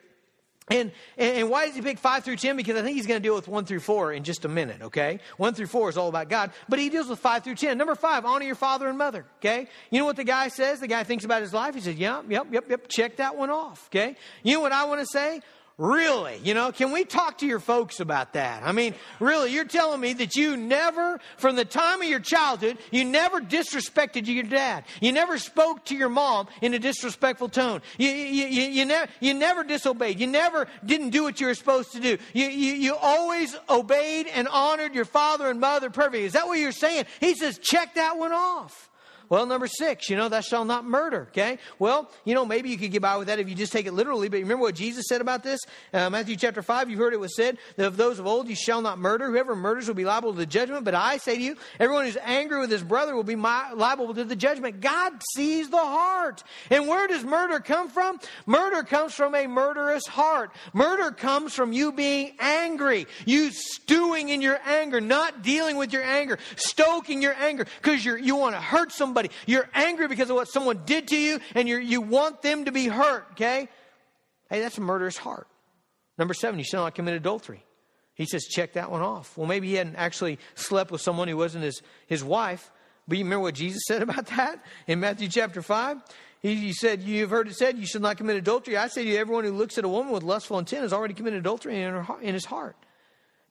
And, 0.71 0.93
and 1.19 1.51
why 1.51 1.67
does 1.67 1.75
he 1.75 1.83
pick 1.83 1.99
5 1.99 2.25
through 2.25 2.37
10? 2.37 2.57
Because 2.57 2.77
I 2.77 2.83
think 2.83 2.97
he's 2.97 3.07
going 3.07 3.21
to 3.21 3.23
deal 3.23 3.35
with 3.35 3.49
1 3.49 3.67
through 3.67 3.81
4 3.81 4.15
in 4.15 4.25
just 4.25 4.47
a 4.47 4.49
minute, 4.49 4.81
okay? 4.81 5.21
1 5.37 5.53
through 5.53 5.67
4 5.67 5.91
is 5.91 5.99
all 5.99 6.09
about 6.09 6.31
God, 6.31 6.53
but 6.71 6.79
he 6.79 6.89
deals 6.89 7.09
with 7.09 7.19
5 7.19 7.45
through 7.45 7.57
10. 7.57 7.77
Number 7.77 7.95
5, 7.95 8.25
honor 8.25 8.47
your 8.47 8.55
father 8.55 8.89
and 8.89 8.97
mother, 8.97 9.27
okay? 9.41 9.69
You 9.91 9.99
know 9.99 10.07
what 10.07 10.17
the 10.17 10.25
guy 10.25 10.49
says? 10.49 10.81
The 10.81 10.87
guy 10.87 11.05
thinks 11.05 11.27
about 11.27 11.43
his 11.43 11.53
life. 11.53 11.75
He 11.75 11.83
says, 11.83 11.97
yep, 11.97 12.25
yep, 12.31 12.47
yep, 12.51 12.65
yep, 12.71 12.89
check 12.89 13.17
that 13.17 13.37
one 13.37 13.51
off, 13.51 13.89
okay? 13.91 14.17
You 14.43 14.55
know 14.55 14.61
what 14.61 14.73
I 14.73 14.85
want 14.85 15.01
to 15.01 15.07
say? 15.07 15.43
Really? 15.77 16.39
You 16.45 16.55
know, 16.55 16.71
can 16.71 16.93
we 16.93 17.05
talk 17.05 17.39
to 17.39 17.47
your 17.47 17.59
folks 17.59 17.99
about 17.99 18.35
that? 18.35 18.63
I 18.63 18.71
mean, 18.71 18.95
really, 19.19 19.53
you're 19.53 19.65
telling 19.65 20.01
me 20.01 20.13
that 20.15 20.37
you 20.37 20.57
never, 20.57 21.19
from 21.37 21.57
the 21.57 21.65
time 21.65 22.01
of 22.01 22.07
your 22.07 22.21
childhood, 22.21 22.79
you 22.93 23.05
never 23.05 23.41
disrespected 23.41 24.29
your 24.29 24.45
dad. 24.45 24.85
You 25.01 25.11
never 25.11 25.37
spoke 25.37 25.85
to 25.87 25.97
your 25.97 26.11
mom 26.11 26.47
in 26.63 26.75
a 26.75 26.79
disrespectful 26.79 27.49
tone. 27.49 27.83
You, 27.99 28.09
you, 28.09 28.47
you, 28.47 28.63
you, 28.69 28.85
never, 28.85 29.11
you 29.19 29.35
never 29.35 29.65
disobeyed. 29.65 30.21
You 30.21 30.29
never 30.29 30.69
didn't 30.85 31.11
do 31.11 31.25
what 31.25 31.41
you 31.41 31.49
were 31.49 31.55
supposed 31.55 31.91
to 31.93 32.01
do. 32.01 32.19
You, 32.35 32.47
you, 32.47 32.75
you 32.75 32.95
always 32.95 33.57
obeyed 33.69 34.29
and 34.29 34.47
honored 34.47 34.95
your 34.95 35.07
father 35.07 35.51
and 35.51 35.59
mother 35.59 35.91
perfectly. 35.91 36.23
Is 36.23 36.35
that 36.35 36.47
what 36.47 36.61
you're 36.61 36.71
saying? 36.71 37.07
He 37.19 37.35
says, 37.35 37.59
check 37.59 37.97
that 37.97 38.17
one 38.17 38.33
off. 38.33 38.91
Well, 39.35 39.47
number 39.47 39.67
six, 39.67 40.09
you 40.09 40.17
know, 40.17 40.29
thou 40.29 40.43
shalt 40.43 40.69
not 40.69 40.85
murder, 40.85 41.27
okay? 41.33 41.59
Well, 41.81 42.09
you 42.25 42.37
know, 42.37 42.47
maybe 42.47 42.71
you 42.71 42.79
could 42.79 42.93
get 42.93 43.03
by 43.03 43.17
with 43.17 43.27
that 43.27 43.41
if 43.41 43.49
you 43.49 43.57
just 43.57 43.73
take 43.73 43.85
it 43.85 43.93
literally, 43.93 44.29
but 44.29 44.39
remember 44.39 44.63
what 44.63 44.77
Jesus 44.77 45.07
said 45.09 45.21
about 45.21 45.43
this? 45.43 45.59
Uh, 45.93 46.09
Matthew 46.09 46.37
chapter 46.37 46.63
5, 46.63 46.89
you've 46.89 47.01
heard 47.01 47.13
it 47.13 47.19
was 47.19 47.35
said 47.35 47.59
that 47.75 47.85
of 47.85 47.97
those 47.97 48.21
of 48.21 48.29
old, 48.29 48.49
you 48.49 48.55
shall 48.55 48.81
not 48.81 48.97
murder. 48.97 49.27
Whoever 49.27 49.57
murders 49.57 49.89
will 49.89 49.97
be 49.97 50.05
liable 50.05 50.31
to 50.31 50.39
the 50.39 50.47
judgment. 50.47 50.85
But 50.85 50.95
I 50.95 51.17
say 51.17 51.35
to 51.35 51.43
you, 51.43 51.57
everyone 51.81 52.05
who's 52.05 52.17
angry 52.23 52.61
with 52.61 52.71
his 52.71 52.85
brother 52.85 53.17
will 53.17 53.25
be 53.25 53.35
my, 53.35 53.73
liable 53.73 54.15
to 54.15 54.23
the 54.23 54.37
judgment. 54.37 54.81
God 54.81 55.15
sees 55.33 55.69
the 55.69 55.79
heart. 55.79 56.45
And 56.71 56.87
where 56.87 57.09
does 57.09 57.25
murder 57.25 57.59
come 57.59 57.89
from? 57.89 58.21
Murder 58.47 58.85
comes 58.85 59.15
from 59.15 59.35
a 59.35 59.49
murderous 59.49 60.07
heart. 60.07 60.53
Murder 60.73 61.11
comes 61.11 61.55
from 61.55 61.73
you 61.73 61.91
being 61.91 62.37
angry, 62.39 63.09
you 63.27 63.51
stewing 63.51 64.29
in 64.29 64.41
your 64.41 64.61
anger, 64.65 65.01
not 65.01 65.43
dealing 65.43 65.77
with 65.77 65.93
your 65.93 66.05
anger, 66.05 66.39
stoking 66.55 67.21
your 67.21 67.35
anger 67.35 67.67
because 67.83 68.05
you 68.05 68.37
want 68.37 68.55
to 68.55 68.61
hurt 68.61 68.93
somebody 68.93 69.24
somebody. 69.25 69.51
You're 69.51 69.69
angry 69.75 70.09
because 70.09 70.31
of 70.31 70.37
what 70.37 70.49
someone 70.49 70.83
did 70.85 71.09
to 71.09 71.17
you 71.17 71.41
and 71.55 71.69
you 71.69 71.79
you 71.79 72.01
want 72.01 72.43
them 72.43 72.65
to 72.65 72.73
be 72.73 72.87
hurt, 72.87 73.27
okay? 73.33 73.69
Hey, 74.51 74.61
that's 74.61 74.79
a 74.79 74.81
murderous 74.81 75.17
heart. 75.17 75.47
Number 76.19 76.35
seven, 76.35 76.59
you 76.59 76.65
shall 76.65 76.85
not 76.85 76.95
commit 76.95 77.15
adultery. 77.15 77.65
He 78.15 78.27
says, 78.27 78.45
check 78.45 78.75
that 78.75 78.91
one 78.91 79.03
off. 79.03 79.37
Well, 79.37 79.49
maybe 79.49 79.69
he 79.69 79.75
hadn't 79.75 79.97
actually 79.97 80.39
slept 80.55 80.93
with 80.93 81.01
someone 81.01 81.27
who 81.27 81.37
wasn't 81.37 81.65
his, 81.65 81.83
his 82.07 82.23
wife. 82.23 82.71
But 83.09 83.19
you 83.19 83.25
remember 83.25 83.43
what 83.43 83.55
Jesus 83.57 83.83
said 83.87 84.03
about 84.09 84.27
that 84.27 84.65
in 84.87 85.01
Matthew 85.01 85.29
chapter 85.29 85.63
5? 85.63 86.03
He, 86.41 86.55
he 86.55 86.73
said, 86.73 87.03
You've 87.03 87.31
heard 87.31 87.49
it 87.49 87.57
said, 87.57 87.77
you 87.77 87.87
should 87.87 88.03
not 88.03 88.17
commit 88.17 88.37
adultery. 88.37 88.77
I 88.77 88.87
say 88.87 89.03
to 89.03 89.11
you, 89.11 89.17
everyone 89.17 89.45
who 89.45 89.51
looks 89.51 89.79
at 89.79 89.85
a 89.85 89.89
woman 89.89 90.13
with 90.13 90.23
lustful 90.23 90.59
intent 90.59 90.83
has 90.83 90.93
already 90.93 91.15
committed 91.15 91.41
adultery 91.41 91.83
in, 91.83 91.93
her, 91.93 92.21
in 92.21 92.35
his 92.35 92.45
heart. 92.45 92.77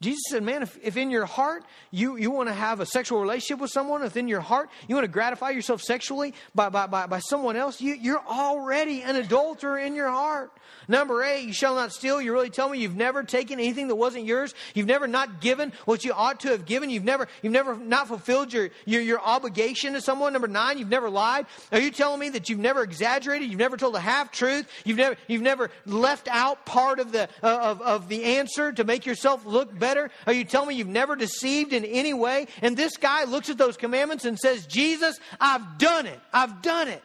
Jesus 0.03 0.23
said, 0.29 0.43
man, 0.43 0.63
if, 0.63 0.77
if 0.83 0.97
in 0.97 1.09
your 1.09 1.25
heart 1.25 1.63
you, 1.89 2.17
you 2.17 2.29
want 2.29 2.49
to 2.49 2.53
have 2.53 2.81
a 2.81 2.85
sexual 2.85 3.21
relationship 3.21 3.61
with 3.61 3.71
someone, 3.71 4.03
if 4.03 4.17
in 4.17 4.27
your 4.27 4.41
heart 4.41 4.69
you 4.87 4.95
want 4.95 5.05
to 5.05 5.11
gratify 5.11 5.51
yourself 5.51 5.81
sexually 5.81 6.33
by, 6.53 6.67
by, 6.67 6.87
by, 6.87 7.07
by 7.07 7.19
someone 7.19 7.55
else, 7.55 7.79
you, 7.79 7.93
you're 7.93 8.23
already 8.27 9.01
an 9.01 9.15
adulterer 9.15 9.79
in 9.79 9.95
your 9.95 10.09
heart. 10.09 10.51
Number 10.89 11.23
eight, 11.23 11.45
you 11.45 11.53
shall 11.53 11.75
not 11.75 11.93
steal. 11.93 12.21
You 12.21 12.33
really 12.33 12.49
tell 12.49 12.67
me 12.67 12.79
you've 12.79 12.97
never 12.97 13.23
taken 13.23 13.59
anything 13.59 13.87
that 13.87 13.95
wasn't 13.95 14.25
yours. 14.25 14.53
You've 14.73 14.87
never 14.87 15.07
not 15.07 15.39
given 15.39 15.71
what 15.85 16.03
you 16.03 16.11
ought 16.11 16.41
to 16.41 16.49
have 16.49 16.65
given. 16.65 16.89
You've 16.89 17.05
never, 17.05 17.29
you've 17.41 17.53
never 17.53 17.77
not 17.77 18.09
fulfilled 18.09 18.51
your, 18.51 18.69
your, 18.85 19.01
your 19.01 19.21
obligation 19.21 19.93
to 19.93 20.01
someone. 20.01 20.33
Number 20.33 20.49
nine, 20.49 20.77
you've 20.77 20.89
never 20.89 21.09
lied. 21.09 21.45
Are 21.71 21.79
you 21.79 21.91
telling 21.91 22.19
me 22.19 22.29
that 22.29 22.49
you've 22.49 22.59
never 22.59 22.83
exaggerated? 22.83 23.49
You've 23.49 23.59
never 23.59 23.77
told 23.77 23.95
a 23.95 24.01
half 24.01 24.31
truth? 24.31 24.67
You've 24.83 24.97
never, 24.97 25.15
you've 25.27 25.41
never 25.41 25.71
left 25.85 26.27
out 26.27 26.65
part 26.65 26.99
of 26.99 27.13
the, 27.13 27.29
uh, 27.41 27.59
of, 27.61 27.81
of 27.81 28.09
the 28.09 28.23
answer 28.23 28.73
to 28.73 28.83
make 28.83 29.05
yourself 29.05 29.45
look 29.45 29.77
better? 29.77 29.92
Are 29.97 30.33
you 30.33 30.43
telling 30.43 30.69
me 30.69 30.75
you've 30.75 30.87
never 30.87 31.15
deceived 31.15 31.73
in 31.73 31.85
any 31.85 32.13
way? 32.13 32.47
And 32.61 32.75
this 32.75 32.97
guy 32.97 33.23
looks 33.25 33.49
at 33.49 33.57
those 33.57 33.77
commandments 33.77 34.25
and 34.25 34.37
says, 34.37 34.65
Jesus, 34.65 35.19
I've 35.39 35.77
done 35.77 36.05
it. 36.05 36.19
I've 36.31 36.61
done 36.61 36.87
it. 36.87 37.03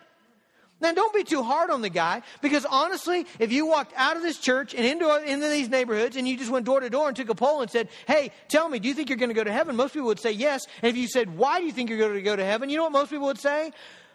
Now, 0.81 0.93
don't 0.93 1.13
be 1.13 1.25
too 1.25 1.43
hard 1.43 1.71
on 1.71 1.83
the 1.83 1.89
guy 1.89 2.23
because 2.41 2.65
honestly, 2.65 3.27
if 3.41 3.51
you 3.51 3.67
walked 3.67 3.93
out 3.97 4.17
of 4.17 4.23
this 4.23 4.39
church 4.39 4.75
and 4.75 4.85
into, 4.85 5.13
into 5.25 5.49
these 5.49 5.69
neighborhoods 5.69 6.17
and 6.17 6.29
you 6.29 6.37
just 6.37 6.53
went 6.53 6.67
door 6.67 6.79
to 6.79 6.89
door 6.89 7.09
and 7.09 7.17
took 7.17 7.31
a 7.31 7.35
poll 7.35 7.63
and 7.63 7.71
said, 7.71 7.89
Hey, 8.07 8.31
tell 8.47 8.69
me, 8.69 8.79
do 8.79 8.87
you 8.87 8.95
think 8.95 9.09
you're 9.09 9.19
going 9.19 9.31
to 9.31 9.35
go 9.35 9.43
to 9.43 9.53
heaven? 9.53 9.75
Most 9.75 9.95
people 9.95 10.07
would 10.07 10.21
say 10.21 10.31
yes. 10.31 10.67
And 10.83 10.89
if 10.89 10.97
you 10.97 11.09
said, 11.09 11.37
Why 11.37 11.59
do 11.59 11.67
you 11.67 11.73
think 11.73 11.91
you're 11.91 11.99
going 11.99 12.15
to 12.15 12.23
go 12.23 12.37
to 12.37 12.45
heaven? 12.45 12.71
You 12.71 12.77
know 12.77 12.85
what 12.85 12.93
most 12.93 13.11
people 13.11 13.27
would 13.27 13.41
say? 13.41 13.73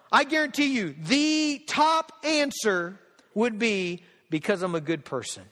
I 0.09 0.23
guarantee 0.23 0.73
you, 0.73 0.95
the 1.03 1.61
top 1.67 2.13
answer 2.23 2.97
would 3.33 3.59
be 3.59 4.03
because 4.29 4.61
I'm 4.61 4.75
a 4.75 4.81
good 4.81 5.03
person. 5.03 5.43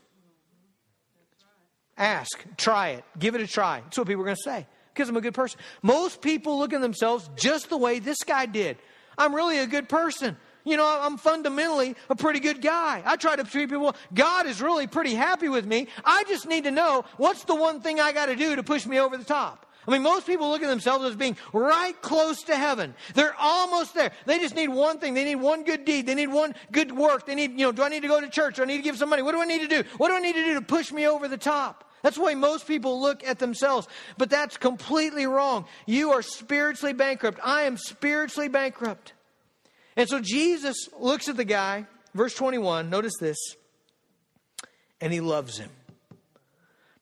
Ask, 2.01 2.43
try 2.57 2.89
it, 2.89 3.03
give 3.19 3.35
it 3.35 3.41
a 3.41 3.47
try. 3.47 3.81
That's 3.81 3.95
what 3.95 4.07
people 4.07 4.23
are 4.23 4.25
going 4.25 4.35
to 4.35 4.41
say 4.41 4.65
because 4.91 5.07
I'm 5.07 5.17
a 5.17 5.21
good 5.21 5.35
person. 5.35 5.59
Most 5.83 6.19
people 6.19 6.57
look 6.57 6.73
at 6.73 6.81
themselves 6.81 7.29
just 7.35 7.69
the 7.69 7.77
way 7.77 7.99
this 7.99 8.23
guy 8.23 8.47
did. 8.47 8.77
I'm 9.19 9.35
really 9.35 9.59
a 9.59 9.67
good 9.67 9.87
person. 9.87 10.35
You 10.63 10.77
know, 10.77 10.99
I'm 10.99 11.17
fundamentally 11.17 11.95
a 12.09 12.15
pretty 12.15 12.39
good 12.39 12.59
guy. 12.59 13.03
I 13.05 13.17
try 13.17 13.35
to 13.35 13.43
treat 13.43 13.69
people. 13.69 13.95
God 14.15 14.47
is 14.47 14.63
really 14.63 14.87
pretty 14.87 15.13
happy 15.13 15.47
with 15.47 15.67
me. 15.67 15.89
I 16.03 16.23
just 16.27 16.47
need 16.47 16.63
to 16.63 16.71
know 16.71 17.05
what's 17.17 17.43
the 17.43 17.53
one 17.53 17.81
thing 17.81 17.99
I 17.99 18.13
got 18.13 18.25
to 18.27 18.35
do 18.35 18.55
to 18.55 18.63
push 18.63 18.87
me 18.87 18.99
over 18.99 19.15
the 19.15 19.23
top. 19.23 19.67
I 19.87 19.91
mean, 19.91 20.01
most 20.01 20.25
people 20.25 20.49
look 20.49 20.63
at 20.63 20.69
themselves 20.69 21.05
as 21.05 21.15
being 21.15 21.37
right 21.53 21.99
close 22.01 22.41
to 22.43 22.55
heaven. 22.55 22.95
They're 23.13 23.35
almost 23.39 23.93
there. 23.93 24.11
They 24.25 24.39
just 24.39 24.55
need 24.55 24.69
one 24.69 24.97
thing. 24.97 25.13
They 25.13 25.23
need 25.23 25.35
one 25.35 25.65
good 25.65 25.85
deed. 25.85 26.07
They 26.07 26.15
need 26.15 26.29
one 26.29 26.55
good 26.71 26.91
work. 26.91 27.27
They 27.27 27.35
need, 27.35 27.51
you 27.51 27.65
know, 27.67 27.71
do 27.71 27.83
I 27.83 27.89
need 27.89 28.01
to 28.01 28.07
go 28.07 28.19
to 28.19 28.27
church? 28.27 28.55
Do 28.55 28.63
I 28.63 28.65
need 28.65 28.77
to 28.77 28.83
give 28.83 28.97
some 28.97 29.09
money? 29.09 29.21
What 29.21 29.33
do 29.33 29.41
I 29.41 29.45
need 29.45 29.61
to 29.61 29.67
do? 29.67 29.83
What 29.97 30.09
do 30.09 30.15
I 30.15 30.19
need 30.19 30.33
to 30.33 30.43
do 30.43 30.55
to 30.55 30.61
push 30.61 30.91
me 30.91 31.07
over 31.07 31.27
the 31.27 31.37
top? 31.37 31.90
That's 32.01 32.17
the 32.17 32.23
way 32.23 32.35
most 32.35 32.67
people 32.67 33.01
look 33.01 33.23
at 33.23 33.39
themselves. 33.39 33.87
But 34.17 34.29
that's 34.29 34.57
completely 34.57 35.25
wrong. 35.25 35.65
You 35.85 36.11
are 36.11 36.21
spiritually 36.21 36.93
bankrupt. 36.93 37.39
I 37.43 37.63
am 37.63 37.77
spiritually 37.77 38.47
bankrupt. 38.47 39.13
And 39.95 40.09
so 40.09 40.19
Jesus 40.19 40.89
looks 40.99 41.27
at 41.27 41.37
the 41.37 41.45
guy, 41.45 41.85
verse 42.13 42.33
21, 42.33 42.89
notice 42.89 43.13
this, 43.19 43.37
and 44.99 45.11
he 45.11 45.19
loves 45.19 45.57
him. 45.57 45.69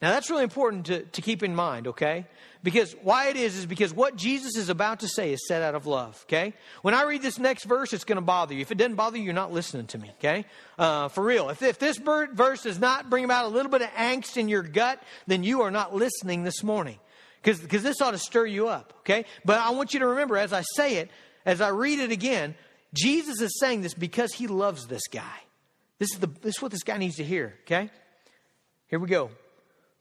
Now 0.02 0.12
that's 0.12 0.30
really 0.30 0.44
important 0.44 0.86
to, 0.88 1.04
to 1.04 1.22
keep 1.22 1.44
in 1.44 1.56
mind, 1.56 1.88
okay? 1.88 2.26
Because 2.62 2.94
why 3.04 3.30
it 3.30 3.38
is, 3.38 3.56
is 3.56 3.66
because 3.66 3.94
what 3.94 4.18
Jesus 4.18 4.58
is 4.58 4.68
about 4.68 5.00
to 5.00 5.08
say 5.08 5.32
is 5.32 5.48
set 5.48 5.62
out 5.62 5.76
of 5.76 5.86
love, 5.86 6.20
okay? 6.28 6.54
When 6.82 6.94
I 6.94 7.04
read 7.04 7.22
this 7.22 7.40
next 7.40 7.64
verse, 7.64 7.94
it's 7.94 8.04
going 8.04 8.18
to 8.18 8.22
bother 8.22 8.54
you. 8.54 8.60
If 8.62 8.72
it 8.72 8.78
doesn't 8.78 8.96
bother 8.96 9.18
you, 9.18 9.24
you're 9.24 9.34
not 9.34 9.54
listening 9.54 9.88
to 9.88 9.98
me, 9.98 10.12
okay? 10.18 10.46
Uh, 10.78 11.08
for 11.08 11.24
real. 11.24 11.50
If, 11.50 11.62
if 11.62 11.80
this 11.80 11.98
verse 11.98 12.64
does 12.64 12.78
not 12.78 13.10
bring 13.10 13.24
about 13.24 13.46
a 13.46 13.48
little 13.48 13.72
bit 13.72 13.82
of 13.82 13.90
angst 13.92 14.36
in 14.36 14.50
your 14.50 14.62
gut, 14.62 15.02
then 15.26 15.44
you 15.44 15.62
are 15.62 15.72
not 15.72 15.96
listening 15.96 16.44
this 16.44 16.62
morning. 16.62 17.00
Because 17.42 17.82
this 17.82 18.02
ought 18.02 18.12
to 18.12 18.18
stir 18.18 18.46
you 18.46 18.68
up, 18.68 18.94
okay? 19.00 19.24
But 19.46 19.60
I 19.60 19.70
want 19.70 19.94
you 19.94 20.02
to 20.02 20.08
remember, 20.08 20.36
as 20.36 20.52
I 20.52 20.64
say 20.76 20.98
it, 20.98 21.10
as 21.46 21.62
I 21.62 21.70
read 21.70 22.00
it 22.00 22.12
again, 22.12 22.56
Jesus 22.94 23.40
is 23.40 23.58
saying 23.58 23.84
this 23.84 23.94
because 23.94 24.34
he 24.34 24.48
loves 24.48 24.86
this 24.88 25.08
guy. 25.08 25.38
This 25.98 26.14
is, 26.14 26.20
the, 26.20 26.28
this 26.28 26.58
is 26.58 26.62
what 26.62 26.72
this 26.72 26.84
guy 26.84 26.98
needs 26.98 27.16
to 27.16 27.24
hear, 27.24 27.56
okay? 27.62 27.90
Here 28.88 29.00
we 29.00 29.08
go. 29.08 29.32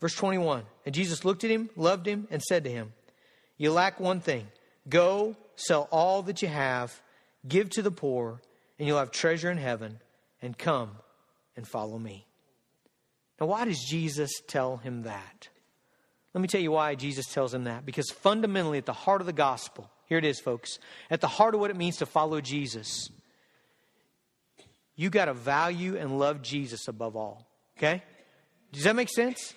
Verse 0.00 0.14
21 0.14 0.64
And 0.86 0.94
Jesus 0.94 1.24
looked 1.24 1.44
at 1.44 1.50
him, 1.50 1.70
loved 1.76 2.06
him, 2.06 2.26
and 2.30 2.42
said 2.42 2.64
to 2.64 2.70
him, 2.70 2.92
You 3.56 3.72
lack 3.72 4.00
one 4.00 4.20
thing. 4.20 4.46
Go, 4.88 5.36
sell 5.56 5.88
all 5.90 6.22
that 6.22 6.40
you 6.40 6.48
have, 6.48 7.00
give 7.46 7.68
to 7.70 7.82
the 7.82 7.90
poor, 7.90 8.40
and 8.78 8.88
you'll 8.88 8.98
have 8.98 9.10
treasure 9.10 9.50
in 9.50 9.58
heaven, 9.58 10.00
and 10.40 10.56
come 10.56 10.90
and 11.56 11.66
follow 11.66 11.98
me. 11.98 12.26
Now, 13.40 13.46
why 13.46 13.64
does 13.64 13.84
Jesus 13.84 14.30
tell 14.46 14.78
him 14.78 15.02
that? 15.02 15.48
Let 16.34 16.42
me 16.42 16.48
tell 16.48 16.60
you 16.60 16.72
why 16.72 16.94
Jesus 16.94 17.26
tells 17.26 17.52
him 17.52 17.64
that. 17.64 17.84
Because 17.84 18.10
fundamentally, 18.10 18.78
at 18.78 18.86
the 18.86 18.92
heart 18.92 19.20
of 19.20 19.26
the 19.26 19.32
gospel, 19.32 19.90
here 20.06 20.18
it 20.18 20.24
is, 20.24 20.40
folks, 20.40 20.78
at 21.10 21.20
the 21.20 21.28
heart 21.28 21.54
of 21.54 21.60
what 21.60 21.70
it 21.70 21.76
means 21.76 21.98
to 21.98 22.06
follow 22.06 22.40
Jesus, 22.40 23.10
you 24.96 25.10
got 25.10 25.26
to 25.26 25.34
value 25.34 25.96
and 25.96 26.18
love 26.18 26.42
Jesus 26.42 26.88
above 26.88 27.16
all. 27.16 27.46
Okay? 27.76 28.02
Does 28.72 28.84
that 28.84 28.96
make 28.96 29.08
sense? 29.08 29.54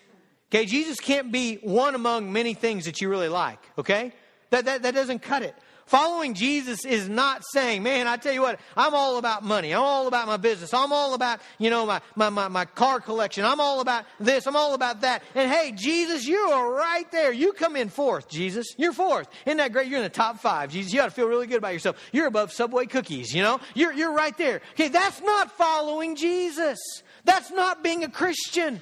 Okay, 0.51 0.65
Jesus 0.65 0.99
can't 0.99 1.31
be 1.31 1.55
one 1.55 1.95
among 1.95 2.33
many 2.33 2.53
things 2.53 2.83
that 2.83 2.99
you 2.99 3.07
really 3.07 3.29
like, 3.29 3.59
okay? 3.77 4.11
That, 4.49 4.65
that, 4.65 4.83
that 4.83 4.93
doesn't 4.93 5.19
cut 5.19 5.43
it. 5.43 5.55
Following 5.85 6.33
Jesus 6.33 6.85
is 6.85 7.09
not 7.09 7.43
saying, 7.51 7.83
man, 7.83 8.07
I 8.07 8.17
tell 8.17 8.33
you 8.33 8.41
what, 8.41 8.59
I'm 8.77 8.93
all 8.93 9.17
about 9.17 9.43
money. 9.43 9.73
I'm 9.73 9.81
all 9.81 10.07
about 10.07 10.27
my 10.27 10.37
business. 10.37 10.73
I'm 10.73 10.93
all 10.93 11.13
about, 11.13 11.41
you 11.57 11.69
know, 11.69 11.85
my, 11.85 12.01
my, 12.15 12.29
my, 12.29 12.47
my 12.47 12.65
car 12.65 12.99
collection. 13.01 13.43
I'm 13.43 13.59
all 13.59 13.81
about 13.81 14.05
this. 14.19 14.45
I'm 14.45 14.55
all 14.55 14.73
about 14.73 15.01
that. 15.01 15.23
And 15.35 15.51
hey, 15.51 15.73
Jesus, 15.73 16.25
you 16.25 16.37
are 16.37 16.73
right 16.73 17.09
there. 17.11 17.33
You 17.33 17.51
come 17.53 17.75
in 17.75 17.89
fourth, 17.89 18.29
Jesus. 18.29 18.67
You're 18.77 18.93
fourth. 18.93 19.27
Isn't 19.45 19.57
that 19.57 19.73
great? 19.73 19.87
You're 19.87 19.97
in 19.97 20.03
the 20.03 20.09
top 20.09 20.39
five, 20.39 20.69
Jesus. 20.71 20.93
You 20.93 21.01
ought 21.01 21.05
to 21.05 21.11
feel 21.11 21.27
really 21.27 21.47
good 21.47 21.57
about 21.57 21.73
yourself. 21.73 21.97
You're 22.13 22.27
above 22.27 22.53
Subway 22.53 22.85
cookies, 22.85 23.33
you 23.33 23.41
know? 23.41 23.59
You're, 23.73 23.91
you're 23.91 24.13
right 24.13 24.37
there. 24.37 24.61
Okay, 24.73 24.87
that's 24.87 25.21
not 25.21 25.51
following 25.57 26.15
Jesus. 26.15 26.79
That's 27.25 27.51
not 27.51 27.83
being 27.83 28.03
a 28.05 28.09
Christian. 28.09 28.81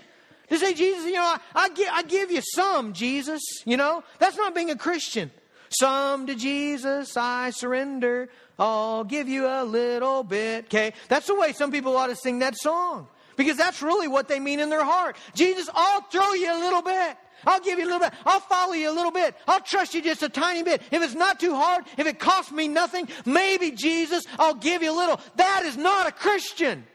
To 0.49 0.57
say, 0.57 0.73
Jesus, 0.73 1.05
you 1.05 1.13
know, 1.13 1.21
I, 1.21 1.39
I, 1.55 1.69
give, 1.69 1.87
I 1.91 2.03
give 2.03 2.31
you 2.31 2.41
some, 2.41 2.93
Jesus, 2.93 3.41
you 3.65 3.77
know? 3.77 4.03
That's 4.17 4.37
not 4.37 4.55
being 4.55 4.71
a 4.71 4.75
Christian. 4.75 5.31
Some 5.69 6.25
to 6.27 6.35
Jesus 6.35 7.15
I 7.15 7.51
surrender. 7.51 8.29
I'll 8.57 9.03
give 9.03 9.29
you 9.29 9.45
a 9.45 9.63
little 9.63 10.23
bit. 10.23 10.65
Okay? 10.65 10.93
That's 11.07 11.27
the 11.27 11.35
way 11.35 11.53
some 11.53 11.71
people 11.71 11.95
ought 11.95 12.07
to 12.07 12.15
sing 12.15 12.39
that 12.39 12.57
song. 12.57 13.07
because 13.39 13.55
that's 13.55 13.81
really 13.81 14.09
what 14.09 14.27
they 14.27 14.39
mean 14.39 14.59
in 14.59 14.69
their 14.69 14.83
heart. 14.83 15.15
Jesus, 15.33 15.69
I'll 15.73 16.01
throw 16.01 16.33
you 16.33 16.51
a 16.51 16.59
little 16.59 16.81
bit. 16.81 17.15
I'll 17.47 17.61
give 17.61 17.79
you 17.79 17.85
a 17.85 17.87
little 17.87 18.01
bit. 18.01 18.13
I'll 18.25 18.41
follow 18.41 18.73
you 18.73 18.91
a 18.91 18.93
little 18.93 19.13
bit. 19.13 19.33
I'll 19.47 19.61
trust 19.61 19.93
you 19.93 20.01
just 20.01 20.21
a 20.23 20.27
tiny 20.27 20.61
bit. 20.61 20.81
If 20.91 21.01
it's 21.01 21.15
not 21.15 21.39
too 21.39 21.55
hard, 21.55 21.85
if 21.97 22.05
it 22.05 22.19
costs 22.19 22.51
me 22.51 22.67
nothing, 22.67 23.07
maybe 23.25 23.71
Jesus, 23.71 24.25
I'll 24.37 24.55
give 24.55 24.83
you 24.83 24.91
a 24.91 24.97
little. 24.97 25.21
That 25.37 25.63
is 25.63 25.77
not 25.77 26.05
a 26.05 26.11
Christian. 26.11 26.85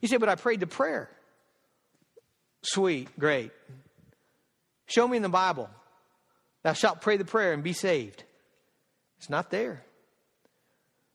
You 0.00 0.06
say, 0.06 0.16
but 0.16 0.28
I 0.28 0.36
prayed 0.36 0.60
the 0.60 0.68
prayer. 0.68 1.10
Sweet, 2.66 3.08
great. 3.18 3.52
Show 4.86 5.06
me 5.06 5.16
in 5.16 5.22
the 5.22 5.28
Bible. 5.28 5.70
Thou 6.64 6.72
shalt 6.72 7.00
pray 7.00 7.16
the 7.16 7.24
prayer 7.24 7.52
and 7.52 7.62
be 7.62 7.72
saved. 7.72 8.24
It's 9.18 9.30
not 9.30 9.50
there. 9.50 9.84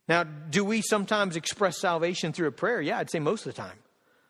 Now, 0.07 0.23
do 0.23 0.63
we 0.63 0.81
sometimes 0.81 1.35
express 1.35 1.77
salvation 1.77 2.31
through 2.31 2.47
a 2.47 2.53
prayer? 2.53 2.81
Yeah, 2.81 2.99
I'd 2.99 3.09
say 3.09 3.19
most 3.19 3.45
of 3.45 3.53
the 3.53 3.61
time. 3.61 3.77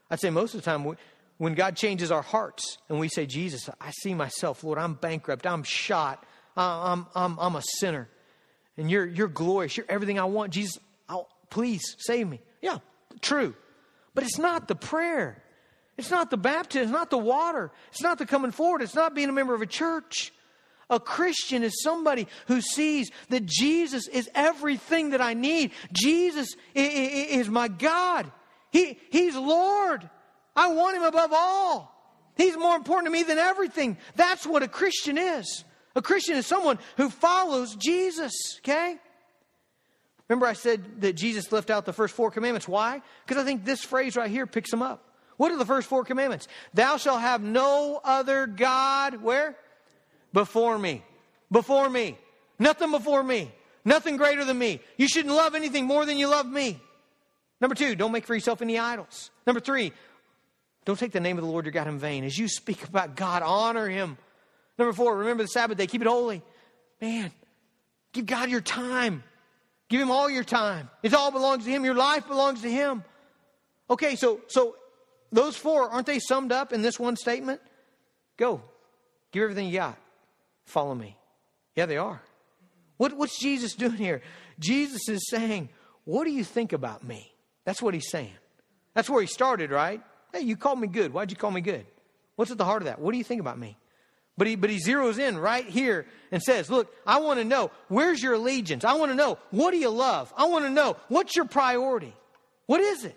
I'd 0.10 0.20
say 0.20 0.32
most 0.32 0.56
of 0.56 0.62
the 0.62 0.66
time 0.66 0.96
when 1.38 1.54
God 1.54 1.76
changes 1.76 2.12
our 2.12 2.24
hearts 2.24 2.80
and 2.90 3.00
we 3.00 3.08
say, 3.08 3.28
Jesus, 3.28 3.70
I 3.80 3.92
see 3.92 4.16
myself, 4.16 4.64
Lord, 4.64 4.80
I'm 4.80 4.96
bankrupt, 4.96 5.46
I'm 5.46 5.64
shot, 5.64 6.26
I'm, 6.58 7.06
I'm, 7.16 7.40
I'm 7.40 7.56
a 7.56 7.62
sinner, 7.80 8.10
and 8.78 8.90
you're, 8.90 9.06
you're 9.06 9.28
glorious, 9.28 9.78
you're 9.78 9.86
everything 9.88 10.20
I 10.20 10.26
want. 10.26 10.54
Jesus, 10.54 10.80
I'll, 11.08 11.30
please 11.50 11.82
save 12.00 12.28
me. 12.28 12.42
Yeah, 12.62 12.80
true. 13.22 13.56
But 14.16 14.24
it's 14.24 14.40
not 14.40 14.68
the 14.68 14.76
prayer. 14.76 15.42
It's 15.98 16.12
not 16.12 16.30
the 16.30 16.38
baptism. 16.38 16.84
It's 16.84 16.92
not 16.92 17.10
the 17.10 17.18
water. 17.18 17.72
It's 17.92 18.02
not 18.02 18.18
the 18.18 18.26
coming 18.26 18.52
forward. 18.52 18.82
It's 18.82 18.96
not 18.96 19.14
being 19.14 19.30
a 19.30 19.34
member 19.34 19.54
of 19.54 19.62
a 19.62 19.68
church. 19.68 20.34
A 20.90 21.00
Christian 21.00 21.64
is 21.64 21.82
somebody 21.82 22.28
who 22.48 22.60
sees 22.60 23.12
that 23.30 23.46
Jesus 23.46 24.08
is 24.08 24.30
everything 24.36 25.12
that 25.12 25.22
I 25.22 25.34
need. 25.34 25.72
Jesus 25.94 26.56
is 26.76 27.50
my 27.50 27.68
God. 27.68 28.32
He, 28.72 29.00
he's 29.10 29.36
Lord. 29.36 30.10
I 30.56 30.68
want 30.74 30.98
him 30.98 31.04
above 31.04 31.32
all. 31.34 31.92
He's 32.36 32.58
more 32.58 32.76
important 32.76 33.06
to 33.06 33.12
me 33.12 33.24
than 33.24 33.38
everything. 33.38 33.98
That's 34.16 34.46
what 34.46 34.64
a 34.64 34.68
Christian 34.68 35.18
is. 35.18 35.64
A 35.96 36.02
Christian 36.02 36.36
is 36.36 36.46
someone 36.46 36.80
who 36.98 37.10
follows 37.10 37.76
Jesus, 37.76 38.34
okay? 38.60 38.98
Remember, 40.28 40.46
I 40.46 40.54
said 40.54 41.02
that 41.02 41.14
Jesus 41.14 41.52
left 41.52 41.70
out 41.70 41.86
the 41.86 41.94
first 41.94 42.16
four 42.16 42.32
commandments. 42.32 42.68
Why? 42.68 43.02
Because 43.26 43.42
I 43.42 43.46
think 43.46 43.66
this 43.66 43.84
phrase 43.84 44.16
right 44.16 44.32
here 44.32 44.48
picks 44.48 44.72
them 44.72 44.82
up. 44.82 45.11
What 45.42 45.52
are 45.52 45.58
the 45.58 45.66
first 45.66 45.88
four 45.88 46.04
commandments? 46.04 46.48
Thou 46.76 46.98
shalt 46.98 47.20
have 47.20 47.42
no 47.42 48.00
other 48.04 48.46
God, 48.46 49.24
where? 49.24 49.58
Before 50.34 50.78
me. 50.78 51.04
Before 51.52 51.90
me. 51.90 52.16
Nothing 52.60 52.92
before 52.92 53.24
me. 53.24 53.52
Nothing 53.84 54.18
greater 54.18 54.46
than 54.46 54.60
me. 54.60 54.82
You 54.98 55.08
shouldn't 55.08 55.34
love 55.34 55.56
anything 55.56 55.88
more 55.88 56.06
than 56.06 56.20
you 56.20 56.28
love 56.28 56.46
me. 56.46 56.80
Number 57.60 57.74
two, 57.74 57.96
don't 57.96 58.12
make 58.12 58.28
for 58.28 58.36
yourself 58.36 58.62
any 58.62 58.78
idols. 58.78 59.32
Number 59.48 59.60
three, 59.60 59.94
don't 60.86 61.00
take 61.00 61.12
the 61.12 61.20
name 61.20 61.40
of 61.40 61.44
the 61.44 61.50
Lord 61.50 61.66
your 61.66 61.72
God 61.72 61.88
in 61.88 61.98
vain. 61.98 62.24
As 62.24 62.38
you 62.38 62.48
speak 62.48 62.84
about 62.88 63.16
God, 63.16 63.42
honor 63.42 63.90
him. 63.90 64.20
Number 64.78 64.94
four, 64.94 65.18
remember 65.18 65.42
the 65.42 65.50
Sabbath 65.50 65.76
day, 65.76 65.88
keep 65.88 66.02
it 66.02 66.08
holy. 66.08 66.44
Man, 67.02 67.32
give 68.14 68.28
God 68.28 68.52
your 68.52 68.62
time. 68.62 69.24
Give 69.90 70.02
him 70.02 70.12
all 70.12 70.30
your 70.30 70.44
time. 70.44 70.88
It 71.02 71.16
all 71.16 71.32
belongs 71.32 71.66
to 71.66 71.72
him. 71.72 71.84
Your 71.84 71.96
life 71.96 72.28
belongs 72.28 72.62
to 72.62 72.70
him. 72.70 73.04
Okay, 73.90 74.16
so 74.16 74.42
so 74.48 74.76
those 75.32 75.56
four, 75.56 75.90
aren't 75.90 76.08
they 76.08 76.20
summed 76.20 76.52
up 76.52 76.74
in 76.74 76.82
this 76.82 77.00
one 77.00 77.16
statement? 77.16 77.62
Go. 78.38 78.62
Give 79.32 79.44
everything 79.44 79.68
you 79.68 79.78
got. 79.78 79.98
Follow 80.66 80.94
me. 80.94 81.18
Yeah, 81.76 81.86
they 81.86 81.98
are. 81.98 82.22
What, 82.98 83.14
what's 83.18 83.40
Jesus 83.40 83.74
doing 83.74 83.94
here? 83.94 84.22
Jesus 84.60 85.08
is 85.10 85.30
saying, 85.30 85.70
What 86.06 86.26
do 86.26 86.32
you 86.32 86.44
think 86.44 86.74
about 86.74 87.04
me? 87.04 87.32
That's 87.66 87.82
what 87.82 87.94
he's 87.94 88.10
saying. 88.10 88.34
That's 88.94 89.10
where 89.10 89.22
he 89.22 89.28
started, 89.28 89.72
right? 89.72 90.02
Hey, 90.34 90.42
you 90.42 90.58
called 90.58 90.80
me 90.80 90.88
good. 90.88 91.14
Why'd 91.14 91.32
you 91.32 91.38
call 91.38 91.52
me 91.52 91.62
good? 91.62 91.86
What's 92.36 92.52
at 92.52 92.58
the 92.58 92.66
heart 92.66 92.82
of 92.82 92.86
that? 92.86 93.00
What 93.00 93.12
do 93.12 93.18
you 93.18 93.24
think 93.24 93.42
about 93.42 93.58
me? 93.58 93.78
But 94.38 94.48
he, 94.48 94.56
but 94.56 94.70
he 94.70 94.78
zeroes 94.78 95.20
in 95.20 95.38
right 95.38 95.66
here 95.66 96.08
and 96.32 96.42
says, 96.42 96.70
Look, 96.70 96.94
I 97.06 97.20
want 97.20 97.40
to 97.40 97.46
know 97.46 97.72
where's 97.88 98.22
your 98.22 98.34
allegiance? 98.34 98.84
I 98.84 98.94
want 98.94 99.12
to 99.12 99.16
know 99.16 99.38
what 99.52 99.72
do 99.72 99.78
you 99.78 99.90
love? 99.90 100.34
I 100.36 100.46
want 100.46 100.66
to 100.66 100.72
know 100.72 100.98
what's 101.10 101.36
your 101.36 101.46
priority? 101.46 102.16
What 102.66 102.82
is 102.82 103.06
it? 103.06 103.16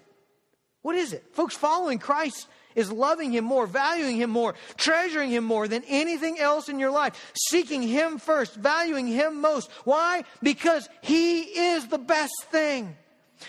What 0.84 0.96
is 0.96 1.14
it? 1.14 1.24
Folks, 1.32 1.56
following 1.56 1.98
Christ 1.98 2.46
is 2.74 2.92
loving 2.92 3.32
Him 3.32 3.46
more, 3.46 3.66
valuing 3.66 4.18
Him 4.18 4.28
more, 4.28 4.54
treasuring 4.76 5.30
Him 5.30 5.42
more 5.42 5.66
than 5.66 5.82
anything 5.88 6.38
else 6.38 6.68
in 6.68 6.78
your 6.78 6.90
life, 6.90 7.32
seeking 7.48 7.80
Him 7.80 8.18
first, 8.18 8.54
valuing 8.54 9.06
Him 9.06 9.40
most. 9.40 9.70
Why? 9.84 10.24
Because 10.42 10.86
He 11.00 11.40
is 11.40 11.86
the 11.86 11.96
best 11.96 12.34
thing. 12.50 12.94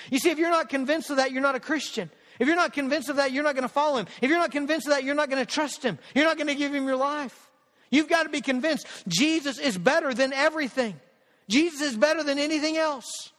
You 0.10 0.18
see, 0.18 0.30
if 0.30 0.40
you're 0.40 0.50
not 0.50 0.70
convinced 0.70 1.10
of 1.10 1.18
that, 1.18 1.34
you're 1.34 1.42
not 1.42 1.56
a 1.56 1.60
Christian. 1.60 2.10
If 2.40 2.48
you're 2.48 2.56
not 2.56 2.72
convinced 2.72 3.10
of 3.10 3.18
that, 3.18 3.34
you're 3.34 3.44
not 3.44 3.56
going 3.56 3.68
to 3.68 3.74
follow 3.74 3.98
Him. 3.98 4.08
If 4.22 4.30
you're 4.30 4.40
not 4.40 4.52
convinced 4.52 4.88
of 4.88 4.94
that, 4.94 5.04
you're 5.04 5.14
not 5.14 5.30
going 5.30 5.46
to 5.46 5.52
trust 5.52 5.84
Him. 5.84 6.00
You're 6.16 6.24
not 6.24 6.38
going 6.38 6.48
to 6.48 6.56
give 6.56 6.74
Him 6.74 6.88
your 6.88 6.96
life. 6.96 7.52
You've 7.90 8.08
got 8.08 8.24
to 8.24 8.30
be 8.30 8.40
convinced 8.40 8.88
Jesus 9.10 9.60
is 9.60 9.78
better 9.78 10.14
than 10.14 10.32
everything. 10.32 10.98
Jesus 11.50 11.82
is 11.82 11.98
better 11.98 12.24
than 12.24 12.40
anything 12.40 12.78
else. 12.78 13.34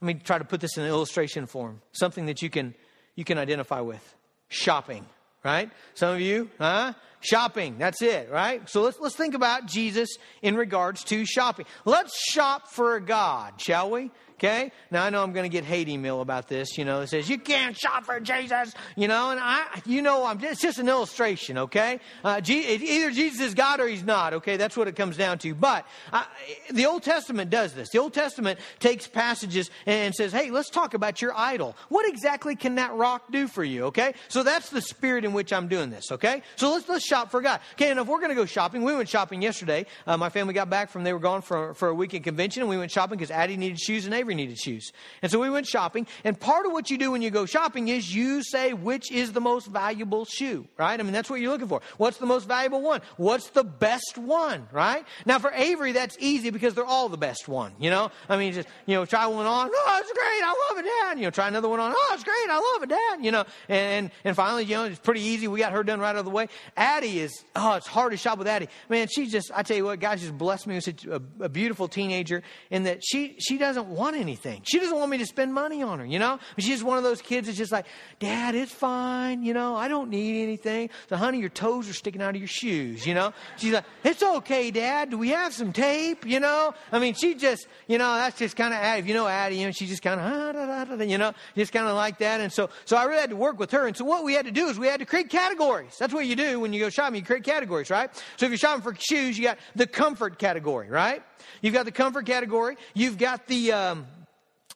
Let 0.00 0.06
me 0.06 0.14
try 0.14 0.38
to 0.38 0.44
put 0.44 0.60
this 0.60 0.76
in 0.76 0.84
illustration 0.84 1.46
form, 1.46 1.80
something 1.92 2.26
that 2.26 2.42
you 2.42 2.50
can 2.50 2.74
you 3.16 3.24
can 3.24 3.38
identify 3.38 3.80
with. 3.80 4.02
Shopping, 4.48 5.04
right? 5.44 5.70
Some 5.94 6.14
of 6.14 6.20
you, 6.20 6.50
huh? 6.58 6.94
Shopping, 7.20 7.76
that's 7.78 8.00
it, 8.00 8.30
right? 8.30 8.66
So 8.68 8.82
let's 8.82 8.98
let's 8.98 9.14
think 9.14 9.34
about 9.34 9.66
Jesus 9.66 10.08
in 10.40 10.56
regards 10.56 11.04
to 11.04 11.26
shopping. 11.26 11.66
Let's 11.84 12.18
shop 12.32 12.68
for 12.68 12.96
a 12.96 13.00
God, 13.00 13.60
shall 13.60 13.90
we? 13.90 14.10
Okay? 14.40 14.72
Now 14.90 15.04
I 15.04 15.10
know 15.10 15.22
I'm 15.22 15.34
going 15.34 15.44
to 15.44 15.50
get 15.50 15.64
hate 15.64 15.90
email 15.90 16.22
about 16.22 16.48
this, 16.48 16.78
you 16.78 16.86
know, 16.86 17.02
it 17.02 17.08
says, 17.08 17.28
you 17.28 17.36
can't 17.36 17.76
shop 17.76 18.04
for 18.04 18.18
Jesus, 18.20 18.72
you 18.96 19.06
know, 19.06 19.32
and 19.32 19.38
I, 19.38 19.66
you 19.84 20.00
know, 20.00 20.24
I'm, 20.24 20.42
it's 20.42 20.62
just 20.62 20.78
an 20.78 20.88
illustration, 20.88 21.58
okay? 21.58 22.00
Uh, 22.24 22.40
either 22.46 23.10
Jesus 23.10 23.40
is 23.40 23.54
God 23.54 23.80
or 23.80 23.86
he's 23.86 24.02
not, 24.02 24.32
okay? 24.32 24.56
That's 24.56 24.78
what 24.78 24.88
it 24.88 24.96
comes 24.96 25.18
down 25.18 25.38
to. 25.40 25.54
But 25.54 25.84
uh, 26.10 26.24
the 26.72 26.86
Old 26.86 27.02
Testament 27.02 27.50
does 27.50 27.74
this. 27.74 27.90
The 27.90 27.98
Old 27.98 28.14
Testament 28.14 28.58
takes 28.78 29.06
passages 29.06 29.70
and 29.84 30.14
says, 30.14 30.32
hey, 30.32 30.50
let's 30.50 30.70
talk 30.70 30.94
about 30.94 31.20
your 31.20 31.36
idol. 31.36 31.76
What 31.90 32.08
exactly 32.08 32.56
can 32.56 32.76
that 32.76 32.94
rock 32.94 33.30
do 33.30 33.46
for 33.46 33.62
you, 33.62 33.84
okay? 33.86 34.14
So 34.28 34.42
that's 34.42 34.70
the 34.70 34.80
spirit 34.80 35.26
in 35.26 35.34
which 35.34 35.52
I'm 35.52 35.68
doing 35.68 35.90
this, 35.90 36.10
okay? 36.12 36.40
So 36.56 36.72
let's, 36.72 36.88
let's 36.88 37.06
shop 37.06 37.30
for 37.30 37.42
God. 37.42 37.60
Okay, 37.74 37.90
and 37.90 38.00
if 38.00 38.06
we're 38.06 38.20
going 38.20 38.30
to 38.30 38.34
go 38.34 38.46
shopping, 38.46 38.84
we 38.84 38.96
went 38.96 39.10
shopping 39.10 39.42
yesterday. 39.42 39.84
Uh, 40.06 40.16
my 40.16 40.30
family 40.30 40.54
got 40.54 40.70
back 40.70 40.88
from, 40.88 41.04
they 41.04 41.12
were 41.12 41.18
gone 41.18 41.42
for, 41.42 41.74
for 41.74 41.88
a 41.88 41.94
weekend 41.94 42.24
convention, 42.24 42.62
and 42.62 42.70
we 42.70 42.78
went 42.78 42.90
shopping 42.90 43.18
because 43.18 43.30
Addie 43.30 43.58
needed 43.58 43.78
shoes 43.78 44.06
and 44.06 44.14
Avery 44.14 44.29
needed 44.34 44.58
shoes. 44.58 44.92
And 45.22 45.30
so 45.30 45.38
we 45.38 45.50
went 45.50 45.66
shopping. 45.66 46.06
And 46.24 46.38
part 46.38 46.66
of 46.66 46.72
what 46.72 46.90
you 46.90 46.98
do 46.98 47.10
when 47.10 47.22
you 47.22 47.30
go 47.30 47.46
shopping 47.46 47.88
is 47.88 48.14
you 48.14 48.42
say 48.42 48.72
which 48.72 49.10
is 49.10 49.32
the 49.32 49.40
most 49.40 49.66
valuable 49.66 50.24
shoe, 50.24 50.66
right? 50.78 50.98
I 50.98 51.02
mean, 51.02 51.12
that's 51.12 51.30
what 51.30 51.40
you're 51.40 51.50
looking 51.50 51.68
for. 51.68 51.80
What's 51.96 52.18
the 52.18 52.26
most 52.26 52.46
valuable 52.46 52.80
one? 52.80 53.00
What's 53.16 53.50
the 53.50 53.64
best 53.64 54.16
one, 54.16 54.68
right? 54.72 55.04
Now 55.26 55.38
for 55.38 55.50
Avery, 55.52 55.92
that's 55.92 56.16
easy 56.20 56.50
because 56.50 56.74
they're 56.74 56.84
all 56.84 57.08
the 57.08 57.18
best 57.18 57.48
one, 57.48 57.72
you 57.78 57.90
know? 57.90 58.10
I 58.28 58.36
mean, 58.36 58.52
just, 58.52 58.68
you 58.86 58.94
know, 58.94 59.04
try 59.04 59.26
one 59.26 59.46
on, 59.46 59.70
oh, 59.72 59.98
it's 60.00 60.12
great, 60.12 60.42
I 60.44 60.68
love 60.68 60.84
it, 60.84 60.88
Dad. 60.88 61.18
You 61.18 61.24
know, 61.24 61.30
try 61.30 61.48
another 61.48 61.68
one 61.68 61.80
on, 61.80 61.92
oh, 61.94 62.10
it's 62.14 62.24
great, 62.24 62.48
I 62.48 62.74
love 62.74 62.82
it, 62.82 62.88
Dad. 62.88 63.24
You 63.24 63.32
know, 63.32 63.44
and, 63.68 64.10
and 64.24 64.36
finally, 64.36 64.64
you 64.64 64.76
know, 64.76 64.84
it's 64.84 64.98
pretty 64.98 65.22
easy. 65.22 65.48
We 65.48 65.58
got 65.58 65.72
her 65.72 65.82
done 65.82 66.00
right 66.00 66.10
out 66.10 66.16
of 66.16 66.24
the 66.24 66.30
way. 66.30 66.48
Addie 66.76 67.20
is, 67.20 67.44
oh, 67.56 67.74
it's 67.74 67.86
hard 67.86 68.12
to 68.12 68.16
shop 68.16 68.38
with 68.38 68.46
Addie. 68.46 68.68
Man, 68.88 69.08
she 69.08 69.26
just, 69.26 69.50
I 69.54 69.62
tell 69.62 69.76
you 69.76 69.84
what, 69.84 70.00
God 70.00 70.18
just 70.18 70.36
blessed 70.36 70.66
me 70.66 70.74
with 70.76 70.84
such 70.84 71.04
a, 71.04 71.22
a 71.40 71.48
beautiful 71.48 71.88
teenager 71.88 72.42
in 72.70 72.84
that 72.84 73.04
she, 73.04 73.36
she 73.38 73.58
doesn't 73.58 73.86
want 73.86 74.16
anything. 74.20 74.62
She 74.64 74.78
doesn't 74.78 74.96
want 74.96 75.10
me 75.10 75.18
to 75.18 75.26
spend 75.26 75.52
money 75.52 75.82
on 75.82 75.98
her, 75.98 76.04
you 76.06 76.18
know? 76.18 76.38
She's 76.58 76.84
one 76.84 76.98
of 76.98 77.04
those 77.04 77.22
kids 77.22 77.46
that's 77.46 77.58
just 77.58 77.72
like, 77.72 77.86
Dad, 78.18 78.54
it's 78.54 78.72
fine, 78.72 79.42
you 79.42 79.54
know, 79.54 79.74
I 79.74 79.88
don't 79.88 80.10
need 80.10 80.42
anything. 80.42 80.90
So, 81.08 81.16
honey, 81.16 81.38
your 81.38 81.48
toes 81.48 81.88
are 81.88 81.92
sticking 81.92 82.22
out 82.22 82.34
of 82.34 82.40
your 82.40 82.48
shoes, 82.48 83.06
you 83.06 83.14
know? 83.14 83.32
She's 83.56 83.72
like, 83.72 83.84
it's 84.04 84.22
okay, 84.22 84.70
Dad. 84.70 85.10
Do 85.10 85.18
we 85.18 85.30
have 85.30 85.54
some 85.54 85.72
tape, 85.72 86.26
you 86.26 86.40
know? 86.40 86.74
I 86.92 86.98
mean, 86.98 87.14
she 87.14 87.34
just, 87.34 87.66
you 87.86 87.98
know, 87.98 88.14
that's 88.14 88.38
just 88.38 88.56
kind 88.56 88.74
of, 88.74 88.98
if 88.98 89.06
you 89.06 89.14
know 89.14 89.26
Addie, 89.26 89.56
you 89.56 89.66
know, 89.66 89.72
she 89.72 89.86
just 89.86 90.02
kind 90.02 90.20
of, 90.20 90.26
ah, 90.26 91.02
you 91.02 91.18
know, 91.18 91.32
just 91.56 91.72
kind 91.72 91.86
of 91.86 91.96
like 91.96 92.18
that. 92.18 92.40
And 92.40 92.52
so, 92.52 92.70
so 92.84 92.96
I 92.96 93.04
really 93.04 93.20
had 93.20 93.30
to 93.30 93.36
work 93.36 93.58
with 93.58 93.70
her. 93.70 93.86
And 93.86 93.96
so 93.96 94.04
what 94.04 94.24
we 94.24 94.34
had 94.34 94.44
to 94.46 94.52
do 94.52 94.68
is 94.68 94.78
we 94.78 94.86
had 94.86 95.00
to 95.00 95.06
create 95.06 95.30
categories. 95.30 95.96
That's 95.98 96.12
what 96.12 96.26
you 96.26 96.36
do 96.36 96.60
when 96.60 96.72
you 96.72 96.80
go 96.80 96.90
shopping. 96.90 97.16
You 97.16 97.24
create 97.24 97.44
categories, 97.44 97.90
right? 97.90 98.10
So 98.36 98.46
if 98.46 98.50
you're 98.50 98.58
shopping 98.58 98.82
for 98.82 98.94
shoes, 98.98 99.38
you 99.38 99.44
got 99.44 99.58
the 99.74 99.86
comfort 99.86 100.38
category, 100.38 100.88
right? 100.88 101.22
You've 101.62 101.74
got 101.74 101.84
the 101.84 101.92
comfort 101.92 102.26
category. 102.26 102.76
You've 102.94 103.18
got 103.18 103.46
the, 103.46 103.72
um, 103.72 104.06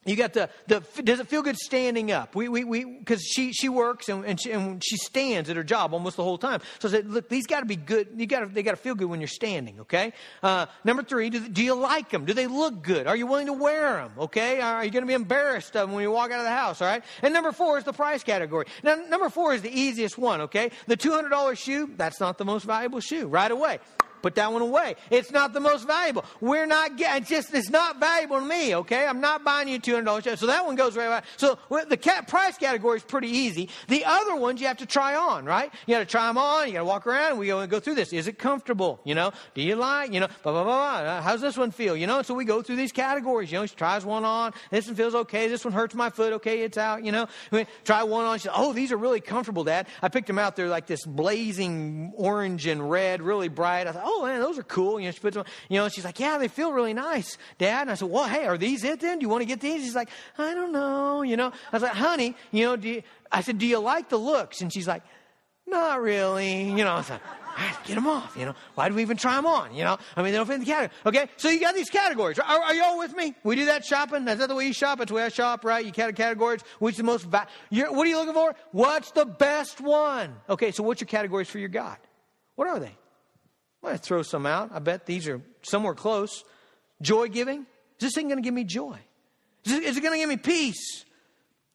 you 0.07 0.16
got 0.16 0.35
the, 0.35 0.50
the 0.66 0.83
does 1.03 1.20
it 1.20 1.29
feel 1.29 1.42
good 1.42 1.57
standing 1.57 2.12
up? 2.12 2.35
We 2.35 2.48
we 2.48 2.64
we 2.64 2.85
because 2.85 3.22
she 3.22 3.53
she 3.53 3.70
works 3.70 4.09
and, 4.09 4.24
and 4.24 4.40
she, 4.40 4.53
and 4.53 4.85
she 4.85 4.96
stands 4.96 5.48
at 5.48 5.57
her 5.57 5.64
job 5.64 5.94
almost 5.94 6.16
the 6.16 6.24
whole 6.24 6.37
time. 6.37 6.61
So 6.79 6.88
i 6.88 6.90
said 6.90 7.11
look 7.11 7.29
these 7.29 7.46
got 7.46 7.61
to 7.61 7.66
be 7.66 7.77
good. 7.77 8.09
You 8.16 8.27
got 8.27 8.53
they 8.53 8.62
got 8.62 8.72
to 8.72 8.77
feel 8.77 8.94
good 8.94 9.09
when 9.09 9.20
you're 9.20 9.29
standing 9.29 9.81
okay? 9.81 10.12
Uh, 10.42 10.66
number 10.85 11.03
three 11.03 11.31
do, 11.31 11.48
do 11.48 11.62
you 11.62 11.74
like 11.74 12.11
them 12.11 12.27
do 12.27 12.35
they 12.35 12.46
look 12.46 12.83
good? 12.83 13.07
Are 13.07 13.16
you 13.16 13.27
willing 13.27 13.46
to 13.46 13.55
wear 13.55 13.94
them 13.94 14.12
okay? 14.18 14.61
Are 14.61 14.85
you 14.85 14.90
going 14.90 15.05
to 15.05 15.09
be 15.09 15.14
embarrassed 15.14 15.74
of 15.74 15.88
them 15.88 15.94
when 15.94 16.03
you 16.03 16.11
walk 16.11 16.31
out 16.31 16.38
of 16.38 16.44
the 16.44 16.50
house 16.50 16.83
all 16.83 16.88
right? 16.88 17.03
And 17.22 17.33
number 17.33 17.53
four 17.53 17.79
is 17.79 17.85
the 17.85 17.94
price 17.94 18.22
category. 18.22 18.66
Now 18.83 18.96
number 18.96 19.31
four 19.31 19.55
is 19.55 19.62
the 19.62 19.72
easiest 19.72 20.18
one 20.18 20.42
okay? 20.42 20.70
The 20.87 20.98
$200 20.98 21.57
shoe 21.57 21.90
that's 21.96 22.20
not 22.20 22.37
the 22.37 22.44
most 22.44 22.64
valuable 22.64 23.00
shoe 23.00 23.27
right 23.27 23.50
away 23.50 23.79
Put 24.24 24.37
that 24.37 24.50
one 24.50 24.62
away. 24.62 24.96
It's 25.10 25.30
not 25.30 25.52
the 25.52 25.60
most 25.60 25.87
valuable. 25.87 26.24
We're 26.40 26.64
not 26.64 26.96
getting, 26.96 27.20
it's 27.20 27.28
just, 27.28 27.52
it's 27.52 27.68
not 27.68 28.00
valuable 28.00 28.40
to 28.40 28.46
me, 28.46 28.74
okay? 28.76 29.06
I'm 29.06 29.20
not 29.20 29.44
buying 29.44 29.68
you 29.68 29.76
a 29.76 29.78
$200 29.78 30.38
So 30.38 30.46
that 30.46 30.64
one 30.64 30.76
goes 30.76 30.96
right 30.96 31.08
away. 31.08 31.20
So 31.37 31.58
the 31.90 31.98
cap 31.98 32.26
price 32.26 32.56
category 32.56 32.96
is 32.96 33.02
pretty 33.02 33.28
easy. 33.28 33.68
The 33.88 34.06
other 34.06 34.37
ones 34.37 34.62
you 34.62 34.66
have 34.66 34.78
to 34.78 34.87
try 34.87 35.14
on, 35.14 35.44
right? 35.44 35.70
You 35.87 35.96
got 35.96 35.98
to 35.98 36.06
try 36.06 36.26
them 36.28 36.38
on. 36.38 36.68
You 36.68 36.72
got 36.72 36.78
to 36.78 36.84
walk 36.87 37.06
around 37.06 37.34
we 37.37 37.48
go 37.48 37.66
go 37.66 37.80
through 37.80 37.96
this. 37.96 38.12
Is 38.12 38.28
it 38.28 38.38
comfortable? 38.38 39.00
You 39.04 39.14
know, 39.14 39.32
do 39.54 39.60
you 39.60 39.76
like, 39.76 40.12
you 40.12 40.20
know, 40.20 40.28
blah, 40.42 40.52
blah, 40.52 40.64
blah, 40.64 41.02
blah. 41.02 41.10
Uh, 41.10 41.22
how's 41.22 41.40
this 41.40 41.56
one 41.56 41.70
feel? 41.70 41.96
You 41.96 42.06
know, 42.06 42.22
so 42.22 42.32
we 42.34 42.44
go 42.44 42.62
through 42.62 42.76
these 42.76 42.92
categories. 42.92 43.52
You 43.52 43.58
know, 43.58 43.66
she 43.66 43.74
tries 43.74 44.04
one 44.04 44.24
on. 44.24 44.52
This 44.70 44.87
one 44.87 44.96
feels 44.96 45.14
okay. 45.14 45.48
This 45.48 45.64
one 45.64 45.74
hurts 45.74 45.94
my 45.94 46.10
foot. 46.10 46.32
Okay, 46.34 46.62
it's 46.62 46.78
out, 46.78 47.04
you 47.04 47.12
know. 47.12 47.26
We 47.50 47.66
try 47.84 48.02
one 48.02 48.24
on. 48.24 48.38
She 48.38 48.44
said, 48.44 48.52
oh, 48.54 48.72
these 48.72 48.92
are 48.92 48.96
really 48.96 49.20
comfortable, 49.20 49.64
Dad. 49.64 49.87
I 50.00 50.08
picked 50.08 50.26
them 50.26 50.38
out. 50.38 50.56
They're 50.56 50.68
like 50.68 50.87
this 50.87 51.04
blazing 51.04 52.12
orange 52.16 52.66
and 52.66 52.90
red, 52.90 53.22
really 53.22 53.48
bright. 53.48 53.87
I 53.87 53.92
thought, 53.92 54.04
oh, 54.04 54.13
Oh, 54.16 54.24
man, 54.24 54.40
those 54.40 54.59
are 54.59 54.62
cool. 54.62 55.00
You 55.00 55.07
know, 55.07 55.11
she 55.11 55.18
puts 55.18 55.35
them, 55.35 55.44
you 55.68 55.79
know, 55.79 55.88
she's 55.88 56.05
like, 56.05 56.20
yeah, 56.20 56.38
they 56.38 56.46
feel 56.46 56.72
really 56.72 56.94
nice, 56.94 57.37
Dad. 57.59 57.83
And 57.83 57.90
I 57.90 57.94
said, 57.94 58.09
well, 58.09 58.27
hey, 58.27 58.46
are 58.46 58.57
these 58.57 58.85
it 58.85 59.00
then? 59.00 59.18
Do 59.18 59.24
you 59.24 59.29
want 59.29 59.42
to 59.42 59.46
get 59.46 59.61
these? 59.61 59.83
She's 59.83 59.94
like, 59.96 60.09
I 60.38 60.55
don't 60.55 60.70
know, 60.70 61.22
you 61.22 61.37
know. 61.37 61.48
I 61.48 61.77
was 61.77 61.83
like, 61.83 61.92
honey, 61.92 62.37
you 62.53 62.64
know, 62.64 62.77
do 62.77 62.88
you, 62.88 63.03
I 63.33 63.40
said, 63.40 63.59
do 63.59 63.66
you 63.66 63.81
like 63.81 64.09
the 64.09 64.16
looks? 64.16 64.61
And 64.61 64.72
she's 64.72 64.87
like, 64.87 65.03
not 65.66 66.00
really. 66.00 66.62
You 66.62 66.85
know, 66.85 66.92
I 66.92 66.96
was 66.98 67.11
like, 67.11 67.20
get 67.85 67.94
them 67.96 68.07
off. 68.07 68.37
You 68.37 68.46
know, 68.46 68.55
why 68.77 68.88
do 68.88 68.94
we 68.94 69.03
even 69.03 69.16
try 69.16 69.35
them 69.35 69.46
on? 69.46 69.74
You 69.74 69.83
know, 69.83 69.98
I 70.16 70.22
mean, 70.22 70.31
they 70.31 70.38
don't 70.38 70.46
fit 70.46 70.55
in 70.55 70.61
the 70.61 70.66
category. 70.66 70.96
Okay, 71.07 71.29
so 71.37 71.48
you 71.48 71.59
got 71.59 71.74
these 71.74 71.90
categories. 71.90 72.38
Are, 72.38 72.44
are 72.44 72.74
you 72.74 72.85
all 72.85 72.98
with 72.98 73.16
me? 73.16 73.35
We 73.42 73.57
do 73.57 73.64
that 73.66 73.85
shopping. 73.85 74.24
That's 74.24 74.38
not 74.38 74.48
the 74.48 74.55
way 74.55 74.66
you 74.66 74.72
shop. 74.72 75.00
It's 75.00 75.09
the 75.09 75.16
way 75.16 75.24
I 75.24 75.29
shop, 75.29 75.64
right? 75.64 75.85
You 75.85 75.90
got 75.90 76.14
categories. 76.14 76.61
Which 76.79 76.96
the 76.96 77.03
most? 77.03 77.24
Va- 77.24 77.48
what 77.70 78.07
are 78.07 78.11
you 78.11 78.18
looking 78.18 78.35
for? 78.35 78.55
What's 78.72 79.11
the 79.11 79.24
best 79.24 79.81
one? 79.81 80.35
Okay, 80.48 80.70
so 80.70 80.83
what's 80.83 81.00
your 81.00 81.09
categories 81.09 81.48
for 81.48 81.59
your 81.59 81.70
God? 81.70 81.96
What 82.55 82.68
are 82.68 82.79
they? 82.79 82.96
I'm 83.85 83.90
going 83.90 83.99
to 83.99 84.03
throw 84.03 84.23
some 84.23 84.47
out. 84.47 84.70
I 84.73 84.79
bet 84.79 85.05
these 85.05 85.29
are 85.29 85.42
somewhere 85.61 85.92
close. 85.92 86.42
Joy 87.03 87.29
giving. 87.29 87.61
Is 87.61 87.66
this 88.01 88.14
thing 88.14 88.29
going 88.29 88.38
to 88.38 88.42
give 88.42 88.55
me 88.55 88.64
joy? 88.64 88.99
Is 89.64 89.73
it, 89.73 89.83
is 89.83 89.97
it 89.99 90.01
going 90.01 90.14
to 90.14 90.18
give 90.18 90.29
me 90.29 90.38
peace? 90.38 91.05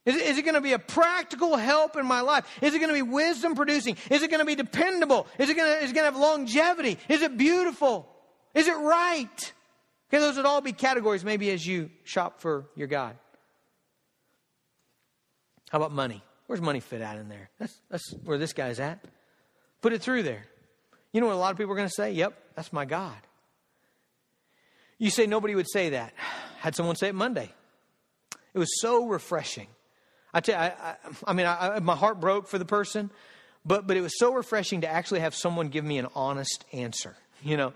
Is 0.08 0.16
it, 0.16 0.22
is 0.24 0.38
it 0.40 0.42
going 0.42 0.56
to 0.56 0.62
be 0.62 0.74
a 0.74 0.80
practical 0.80 1.56
help 1.56 1.98
in 1.98 2.08
my 2.08 2.22
life? 2.22 2.48
Is 2.64 2.74
it 2.74 2.80
going 2.80 2.90
to 2.90 2.96
be 2.96 3.04
wisdom 3.04 3.54
producing? 3.54 3.96
Is 4.10 4.24
it 4.24 4.32
going 4.32 4.40
to 4.40 4.46
be 4.46 4.56
dependable? 4.56 5.28
Is 5.38 5.52
it 5.52 5.56
going 5.56 5.72
to, 5.72 5.84
is 5.84 5.92
it 5.92 5.94
going 5.94 6.08
to 6.08 6.12
have 6.12 6.18
longevity? 6.20 6.98
Is 7.10 7.22
it 7.22 7.38
beautiful? 7.38 8.10
Is 8.56 8.68
it 8.68 8.76
right? 8.76 9.54
Okay, 10.10 10.18
those 10.20 10.38
would 10.38 10.48
all 10.48 10.62
be 10.62 10.74
categories 10.74 11.24
maybe 11.24 11.52
as 11.52 11.66
you 11.68 11.92
shop 12.06 12.42
for 12.42 12.66
your 12.76 12.88
God. 12.88 13.16
How 15.70 15.78
about 15.78 15.92
money? 15.92 16.24
Where's 16.48 16.62
money 16.62 16.80
fit 16.80 17.04
out 17.04 17.20
in 17.20 17.30
there? 17.30 17.52
That's, 17.60 17.80
that's 17.92 18.16
where 18.24 18.40
this 18.40 18.54
guy's 18.54 18.80
at. 18.80 19.06
Put 19.84 19.94
it 19.94 20.02
through 20.02 20.24
there. 20.24 20.46
You 21.14 21.22
know 21.22 21.28
what 21.28 21.36
a 21.36 21.38
lot 21.38 21.52
of 21.52 21.58
people 21.58 21.74
are 21.74 21.76
going 21.76 21.88
to 21.88 21.94
say? 21.94 22.12
Yep, 22.12 22.38
that's 22.56 22.72
my 22.72 22.86
God. 22.86 23.18
You 24.98 25.10
say 25.10 25.26
nobody 25.26 25.56
would 25.56 25.70
say 25.70 25.90
that. 25.90 26.14
Had 26.60 26.76
someone 26.76 26.98
say 26.98 27.08
it 27.08 27.16
Monday. 27.16 27.50
It 28.54 28.60
was 28.60 28.82
so 28.82 29.08
refreshing. 29.08 29.68
I 30.34 30.42
tell 30.42 30.56
you, 30.56 30.62
I, 30.62 30.90
I, 30.92 30.96
I 31.28 31.34
mean, 31.34 31.46
I, 31.46 31.80
my 31.80 31.96
heart 31.96 32.20
broke 32.20 32.48
for 32.48 32.58
the 32.58 32.66
person, 32.66 33.10
but 33.66 33.88
but 33.88 33.96
it 33.96 34.02
was 34.02 34.18
so 34.20 34.34
refreshing 34.34 34.82
to 34.82 34.88
actually 34.88 35.22
have 35.22 35.34
someone 35.34 35.70
give 35.70 35.86
me 35.86 35.98
an 35.98 36.08
honest 36.16 36.66
answer. 36.74 37.16
You 37.42 37.56
know, 37.58 37.74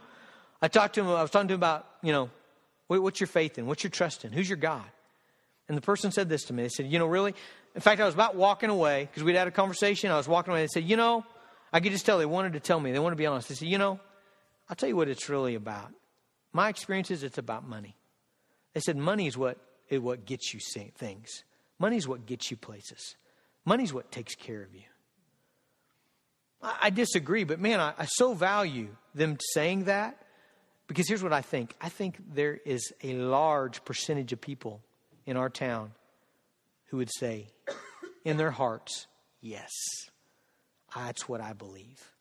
I 0.62 0.68
talked 0.68 0.96
to 0.96 1.02
him. 1.02 1.08
I 1.08 1.22
was 1.22 1.32
talking 1.32 1.48
to 1.48 1.54
him 1.54 1.60
about 1.60 1.88
you 2.02 2.12
know, 2.12 2.30
what's 2.88 3.22
your 3.22 3.28
faith 3.28 3.58
in? 3.58 3.66
What's 3.66 3.84
your 3.84 3.92
trust 3.92 4.26
in? 4.26 4.34
Who's 4.34 4.50
your 4.50 4.58
God? 4.58 4.84
And 5.70 5.78
the 5.78 5.82
person 5.82 6.12
said 6.12 6.28
this 6.28 6.44
to 6.46 6.54
me. 6.54 6.64
They 6.64 6.70
said, 6.70 6.88
you 6.88 7.00
know, 7.00 7.08
really. 7.08 7.34
In 7.74 7.82
fact, 7.82 8.02
I 8.02 8.06
was 8.06 8.14
about 8.14 8.36
walking 8.36 8.70
away 8.70 9.08
because 9.10 9.24
we'd 9.24 9.36
had 9.36 9.48
a 9.48 9.52
conversation. 9.52 10.12
I 10.12 10.18
was 10.18 10.28
walking 10.28 10.52
away. 10.52 10.62
They 10.64 10.68
said, 10.68 10.84
you 10.84 10.98
know, 10.98 11.26
I 11.74 11.80
could 11.80 11.92
just 11.92 12.06
tell 12.06 12.20
they 12.20 12.26
wanted 12.26 12.54
to 12.54 12.60
tell 12.60 12.80
me. 12.80 12.92
They 12.92 13.00
wanted 13.00 13.16
to 13.16 13.20
be 13.20 13.26
honest. 13.26 13.50
They 13.50 13.56
said, 13.56 13.68
you 13.68 13.80
know, 13.80 14.00
I'll 14.70 14.76
tell 14.76 14.88
you 14.88 14.96
what 14.96 15.10
it's 15.10 15.28
really 15.28 15.56
about. 15.56 15.92
My 16.54 16.70
experience 16.70 17.10
is 17.10 17.24
it's 17.24 17.40
about 17.40 17.68
money. 17.68 17.98
They 18.74 18.80
said 18.80 18.96
money 18.96 19.26
is 19.26 19.38
what 19.38 19.58
is 19.90 20.00
what 20.00 20.26
gets 20.26 20.54
you 20.54 20.60
things. 20.96 21.44
Money's 21.80 22.08
what 22.08 22.26
gets 22.26 22.52
you 22.52 22.58
places. 22.58 23.16
Money's 23.66 23.94
what 23.94 24.12
takes 24.12 24.36
care 24.36 24.62
of 24.62 24.74
you. 24.74 24.84
I, 26.62 26.78
I 26.84 26.90
disagree, 26.92 27.44
but 27.44 27.60
man, 27.60 27.80
I, 27.80 27.94
I 27.98 28.06
so 28.06 28.34
value 28.34 28.90
them 29.16 29.38
saying 29.54 29.86
that 29.86 30.24
because 30.88 31.08
here's 31.08 31.24
what 31.24 31.34
I 31.34 31.42
think 31.42 31.76
I 31.82 31.90
think 31.90 32.18
there 32.34 32.60
is 32.66 32.94
a 33.04 33.14
large 33.14 33.84
percentage 33.84 34.32
of 34.32 34.40
people 34.40 34.82
in 35.26 35.38
our 35.38 35.50
town 35.50 35.92
who 36.88 36.98
would 36.98 37.12
say, 37.12 37.48
in 38.24 38.38
their 38.38 38.52
hearts, 38.52 39.08
yes, 39.42 39.72
that's 40.96 41.28
what 41.28 41.42
I 41.42 41.54
believe. 41.54 42.12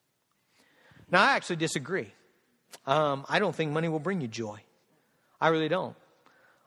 Now, 1.11 1.21
I 1.21 1.35
actually 1.35 1.57
disagree. 1.57 2.11
Um, 2.85 3.25
I 3.29 3.39
don't 3.39 3.55
think 3.55 3.71
money 3.71 3.87
will 3.87 3.99
bring 3.99 4.21
you 4.21 4.27
joy. 4.27 4.59
I 5.39 5.49
really 5.49 5.69
don't. 5.69 5.95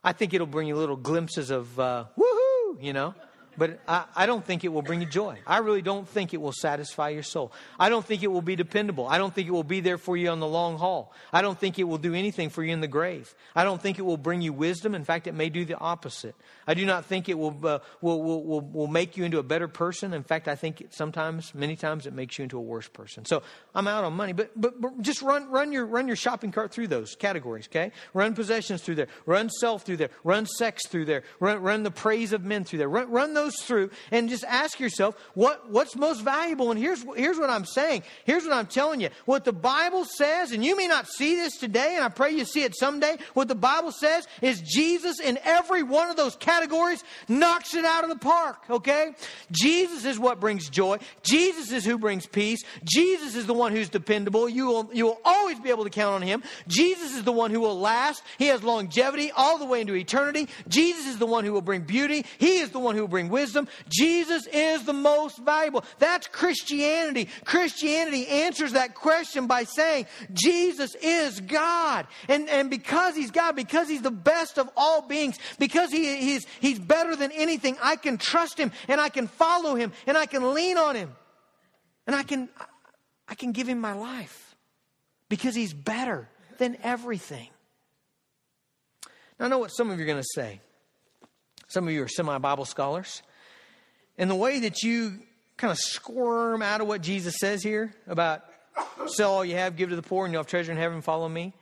I 0.04 0.12
think 0.12 0.34
it'll 0.34 0.46
bring 0.46 0.68
you 0.68 0.76
little 0.76 0.96
glimpses 0.96 1.50
of 1.50 1.78
uh, 1.80 2.04
woohoo, 2.16 2.82
you 2.82 2.92
know. 2.92 3.14
But 3.58 3.80
I, 3.88 4.04
I, 4.14 4.26
don't 4.26 4.44
think 4.44 4.64
it 4.64 4.68
will 4.68 4.82
bring 4.82 5.00
you 5.00 5.06
joy. 5.06 5.38
I 5.46 5.58
really 5.58 5.82
don't 5.82 6.08
think 6.08 6.34
it 6.34 6.40
will 6.40 6.52
satisfy 6.52 7.10
your 7.10 7.22
soul. 7.22 7.52
I 7.78 7.88
don't 7.88 8.04
think 8.04 8.22
it 8.22 8.28
will 8.28 8.42
be 8.42 8.56
dependable. 8.56 9.08
I 9.08 9.18
don't 9.18 9.34
think 9.34 9.48
it 9.48 9.52
will 9.52 9.64
be 9.64 9.80
there 9.80 9.98
for 9.98 10.16
you 10.16 10.28
on 10.28 10.40
the 10.40 10.46
long 10.46 10.78
haul. 10.78 11.12
I 11.32 11.42
don't 11.42 11.58
think 11.58 11.78
it 11.78 11.84
will 11.84 11.98
do 11.98 12.14
anything 12.14 12.50
for 12.50 12.62
you 12.62 12.72
in 12.72 12.80
the 12.80 12.88
grave. 12.88 13.34
I 13.54 13.64
don't 13.64 13.80
think 13.80 13.98
it 13.98 14.02
will 14.02 14.16
bring 14.16 14.42
you 14.42 14.52
wisdom. 14.52 14.94
In 14.94 15.04
fact, 15.04 15.26
it 15.26 15.34
may 15.34 15.48
do 15.48 15.64
the 15.64 15.78
opposite. 15.78 16.34
I 16.66 16.74
do 16.74 16.84
not 16.84 17.06
think 17.06 17.28
it 17.28 17.38
will, 17.38 17.56
uh, 17.64 17.78
will, 18.00 18.22
will, 18.22 18.44
will, 18.44 18.60
will 18.60 18.86
make 18.88 19.16
you 19.16 19.24
into 19.24 19.38
a 19.38 19.42
better 19.42 19.68
person. 19.68 20.12
In 20.12 20.22
fact, 20.22 20.48
I 20.48 20.56
think 20.56 20.88
sometimes, 20.90 21.54
many 21.54 21.76
times, 21.76 22.06
it 22.06 22.12
makes 22.12 22.38
you 22.38 22.42
into 22.42 22.58
a 22.58 22.62
worse 22.62 22.88
person. 22.88 23.24
So 23.24 23.42
I'm 23.74 23.88
out 23.88 24.04
on 24.04 24.12
money, 24.14 24.32
but, 24.32 24.50
but, 24.60 24.80
but 24.80 25.00
just 25.00 25.22
run, 25.22 25.48
run, 25.50 25.72
your, 25.72 25.86
run 25.86 26.06
your 26.06 26.16
shopping 26.16 26.52
cart 26.52 26.72
through 26.72 26.88
those 26.88 27.14
categories, 27.14 27.68
okay? 27.68 27.92
Run 28.12 28.34
possessions 28.34 28.82
through 28.82 28.96
there. 28.96 29.08
Run 29.24 29.48
self 29.48 29.82
through 29.82 29.98
there. 29.98 30.10
Run 30.24 30.46
sex 30.46 30.86
through 30.86 31.06
there. 31.06 31.22
Run, 31.40 31.62
run 31.62 31.82
the 31.82 31.90
praise 31.90 32.32
of 32.32 32.44
men 32.44 32.64
through 32.64 32.80
there. 32.80 32.88
Run, 32.88 33.10
run 33.10 33.34
those 33.34 33.45
through 33.54 33.90
and 34.10 34.28
just 34.28 34.44
ask 34.44 34.80
yourself, 34.80 35.16
what, 35.34 35.70
what's 35.70 35.94
most 35.94 36.22
valuable? 36.22 36.70
And 36.70 36.80
here's, 36.80 37.04
here's 37.16 37.38
what 37.38 37.50
I'm 37.50 37.64
saying. 37.64 38.02
Here's 38.24 38.44
what 38.44 38.52
I'm 38.52 38.66
telling 38.66 39.00
you. 39.00 39.10
What 39.24 39.44
the 39.44 39.52
Bible 39.52 40.04
says, 40.04 40.52
and 40.52 40.64
you 40.64 40.76
may 40.76 40.86
not 40.86 41.06
see 41.06 41.36
this 41.36 41.56
today, 41.56 41.94
and 41.96 42.04
I 42.04 42.08
pray 42.08 42.32
you 42.32 42.44
see 42.44 42.62
it 42.62 42.76
someday. 42.76 43.16
What 43.34 43.48
the 43.48 43.54
Bible 43.54 43.92
says 43.92 44.26
is 44.42 44.60
Jesus 44.60 45.20
in 45.20 45.38
every 45.44 45.82
one 45.82 46.10
of 46.10 46.16
those 46.16 46.36
categories 46.36 47.04
knocks 47.28 47.74
it 47.74 47.84
out 47.84 48.04
of 48.04 48.10
the 48.10 48.16
park, 48.16 48.58
okay? 48.68 49.12
Jesus 49.52 50.04
is 50.04 50.18
what 50.18 50.40
brings 50.40 50.68
joy. 50.68 50.98
Jesus 51.22 51.72
is 51.72 51.84
who 51.84 51.98
brings 51.98 52.26
peace. 52.26 52.62
Jesus 52.84 53.34
is 53.34 53.46
the 53.46 53.54
one 53.54 53.72
who's 53.72 53.88
dependable. 53.88 54.48
You 54.48 54.66
will, 54.66 54.90
you 54.92 55.04
will 55.06 55.20
always 55.24 55.60
be 55.60 55.70
able 55.70 55.84
to 55.84 55.90
count 55.90 56.14
on 56.14 56.22
him. 56.22 56.42
Jesus 56.66 57.14
is 57.14 57.24
the 57.24 57.32
one 57.32 57.50
who 57.50 57.60
will 57.60 57.78
last. 57.78 58.22
He 58.38 58.46
has 58.46 58.62
longevity 58.62 59.30
all 59.30 59.58
the 59.58 59.66
way 59.66 59.80
into 59.80 59.94
eternity. 59.94 60.48
Jesus 60.68 61.06
is 61.06 61.18
the 61.18 61.26
one 61.26 61.44
who 61.44 61.52
will 61.52 61.60
bring 61.60 61.82
beauty. 61.82 62.24
He 62.38 62.58
is 62.58 62.70
the 62.70 62.78
one 62.78 62.94
who 62.94 63.02
will 63.02 63.08
bring 63.08 63.28
wisdom. 63.36 63.68
Jesus 63.90 64.46
is 64.46 64.84
the 64.84 64.94
most 64.94 65.36
valuable. 65.38 65.84
That's 65.98 66.26
Christianity. 66.26 67.28
Christianity 67.44 68.26
answers 68.26 68.72
that 68.72 68.94
question 68.94 69.46
by 69.46 69.64
saying 69.64 70.06
Jesus 70.32 70.94
is 71.02 71.40
God. 71.40 72.06
And, 72.28 72.48
and 72.48 72.70
because 72.70 73.14
He's 73.14 73.30
God, 73.30 73.54
because 73.54 73.90
He's 73.90 74.00
the 74.00 74.10
best 74.10 74.58
of 74.58 74.70
all 74.74 75.02
beings, 75.02 75.38
because 75.58 75.92
he, 75.92 76.16
he's, 76.16 76.46
he's 76.60 76.78
better 76.78 77.14
than 77.14 77.30
anything, 77.32 77.76
I 77.82 77.96
can 77.96 78.16
trust 78.16 78.56
Him 78.56 78.72
and 78.88 78.98
I 79.00 79.10
can 79.10 79.26
follow 79.26 79.74
Him 79.74 79.92
and 80.06 80.16
I 80.16 80.24
can 80.24 80.54
lean 80.54 80.78
on 80.78 80.96
Him. 80.96 81.14
And 82.06 82.16
I 82.16 82.22
can, 82.22 82.48
I 83.28 83.34
can 83.34 83.52
give 83.52 83.68
Him 83.68 83.80
my 83.80 83.92
life 83.92 84.56
because 85.28 85.54
He's 85.54 85.74
better 85.74 86.30
than 86.56 86.78
everything. 86.82 87.50
Now, 89.38 89.46
I 89.46 89.48
know 89.48 89.58
what 89.58 89.68
some 89.68 89.90
of 89.90 89.98
you 89.98 90.04
are 90.04 90.06
going 90.06 90.22
to 90.22 90.28
say. 90.34 90.60
Some 91.68 91.88
of 91.88 91.94
you 91.94 92.02
are 92.02 92.08
semi 92.08 92.38
Bible 92.38 92.64
scholars. 92.64 93.22
And 94.18 94.30
the 94.30 94.36
way 94.36 94.60
that 94.60 94.82
you 94.82 95.18
kind 95.56 95.70
of 95.70 95.78
squirm 95.78 96.62
out 96.62 96.80
of 96.80 96.86
what 96.86 97.02
Jesus 97.02 97.36
says 97.38 97.62
here 97.62 97.94
about 98.06 98.44
sell 99.06 99.32
all 99.32 99.44
you 99.44 99.56
have, 99.56 99.76
give 99.76 99.90
to 99.90 99.96
the 99.96 100.02
poor, 100.02 100.24
and 100.24 100.32
you'll 100.32 100.40
have 100.40 100.46
treasure 100.46 100.72
in 100.72 100.78
heaven, 100.78 101.02
follow 101.02 101.28
me, 101.28 101.54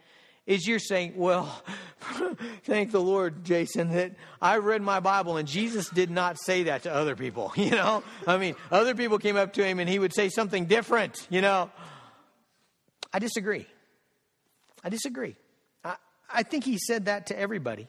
is 0.46 0.66
you're 0.66 0.78
saying, 0.78 1.14
well, 1.16 1.62
thank 2.64 2.90
the 2.90 3.00
Lord, 3.00 3.44
Jason, 3.44 3.90
that 3.94 4.12
I 4.42 4.58
read 4.58 4.82
my 4.82 5.00
Bible 5.00 5.36
and 5.36 5.48
Jesus 5.48 5.88
did 5.88 6.10
not 6.10 6.38
say 6.38 6.64
that 6.64 6.82
to 6.82 6.92
other 6.92 7.16
people. 7.16 7.52
You 7.64 7.70
know, 7.70 8.02
I 8.26 8.36
mean, 8.36 8.56
other 8.70 8.94
people 8.94 9.18
came 9.18 9.36
up 9.36 9.54
to 9.54 9.64
him 9.64 9.78
and 9.78 9.88
he 9.88 9.98
would 9.98 10.14
say 10.14 10.28
something 10.28 10.66
different, 10.66 11.26
you 11.30 11.40
know. 11.40 11.70
I 13.10 13.20
disagree. 13.20 13.66
I 14.82 14.90
disagree. 14.90 15.36
I, 15.82 15.96
I 16.30 16.42
think 16.42 16.64
he 16.64 16.76
said 16.78 17.06
that 17.06 17.28
to 17.28 17.38
everybody 17.38 17.88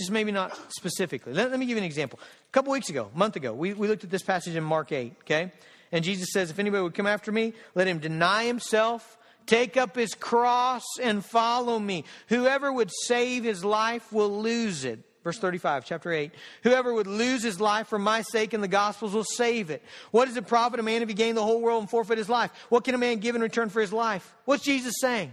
just 0.00 0.10
maybe 0.10 0.32
not 0.32 0.56
specifically. 0.72 1.32
Let, 1.32 1.50
let 1.50 1.60
me 1.60 1.66
give 1.66 1.76
you 1.76 1.82
an 1.82 1.84
example. 1.84 2.18
A 2.48 2.52
couple 2.52 2.72
weeks 2.72 2.88
ago, 2.88 3.10
a 3.14 3.18
month 3.18 3.36
ago, 3.36 3.52
we, 3.52 3.74
we 3.74 3.86
looked 3.86 4.04
at 4.04 4.10
this 4.10 4.22
passage 4.22 4.56
in 4.56 4.64
Mark 4.64 4.90
8, 4.92 5.14
okay? 5.22 5.52
And 5.92 6.04
Jesus 6.04 6.28
says, 6.32 6.50
If 6.50 6.58
anybody 6.58 6.82
would 6.82 6.94
come 6.94 7.06
after 7.06 7.30
me, 7.30 7.52
let 7.74 7.86
him 7.86 7.98
deny 7.98 8.44
himself, 8.44 9.18
take 9.46 9.76
up 9.76 9.96
his 9.96 10.14
cross, 10.14 10.84
and 11.00 11.24
follow 11.24 11.78
me. 11.78 12.04
Whoever 12.28 12.72
would 12.72 12.90
save 13.06 13.44
his 13.44 13.64
life 13.64 14.12
will 14.12 14.40
lose 14.42 14.84
it. 14.84 15.00
Verse 15.22 15.38
35, 15.38 15.84
chapter 15.84 16.10
8. 16.10 16.32
Whoever 16.62 16.94
would 16.94 17.06
lose 17.06 17.42
his 17.42 17.60
life 17.60 17.88
for 17.88 17.98
my 17.98 18.22
sake 18.22 18.54
in 18.54 18.62
the 18.62 18.68
Gospels 18.68 19.12
will 19.12 19.24
save 19.24 19.68
it. 19.68 19.82
What 20.12 20.26
does 20.26 20.36
it 20.36 20.46
profit 20.46 20.80
a 20.80 20.82
man 20.82 21.02
if 21.02 21.08
he 21.08 21.14
gain 21.14 21.34
the 21.34 21.44
whole 21.44 21.60
world 21.60 21.82
and 21.82 21.90
forfeit 21.90 22.16
his 22.16 22.30
life? 22.30 22.50
What 22.70 22.84
can 22.84 22.94
a 22.94 22.98
man 22.98 23.18
give 23.18 23.34
in 23.34 23.42
return 23.42 23.68
for 23.68 23.82
his 23.82 23.92
life? 23.92 24.34
What's 24.46 24.64
Jesus 24.64 24.94
saying? 24.98 25.32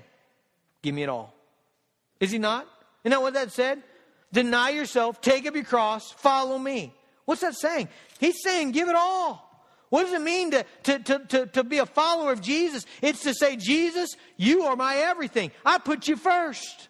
Give 0.82 0.94
me 0.94 1.04
it 1.04 1.10
all. 1.10 1.34
Is 2.20 2.32
he 2.32 2.38
not? 2.38 2.68
Isn't 3.04 3.12
that 3.12 3.22
what 3.22 3.36
that 3.36 3.54
said? 3.54 3.82
Deny 4.38 4.70
yourself, 4.70 5.20
take 5.20 5.48
up 5.48 5.56
your 5.56 5.64
cross, 5.64 6.12
follow 6.12 6.60
me. 6.60 6.94
What's 7.26 7.42
that 7.42 7.56
saying? 7.56 7.88
He's 8.20 8.36
saying, 8.44 8.70
give 8.70 8.88
it 8.88 8.94
all. 8.94 9.44
What 9.90 10.04
does 10.04 10.14
it 10.14 10.22
mean 10.22 10.52
to, 10.52 10.64
to, 10.84 11.00
to, 11.00 11.20
to, 11.30 11.46
to 11.48 11.64
be 11.64 11.80
a 11.80 11.88
follower 11.88 12.34
of 12.34 12.40
Jesus? 12.40 12.86
It's 13.02 13.24
to 13.24 13.34
say, 13.34 13.56
Jesus, 13.56 14.12
you 14.36 14.66
are 14.66 14.76
my 14.76 14.98
everything. 14.98 15.50
I 15.66 15.80
put 15.80 16.08
you 16.08 16.16
first. 16.16 16.88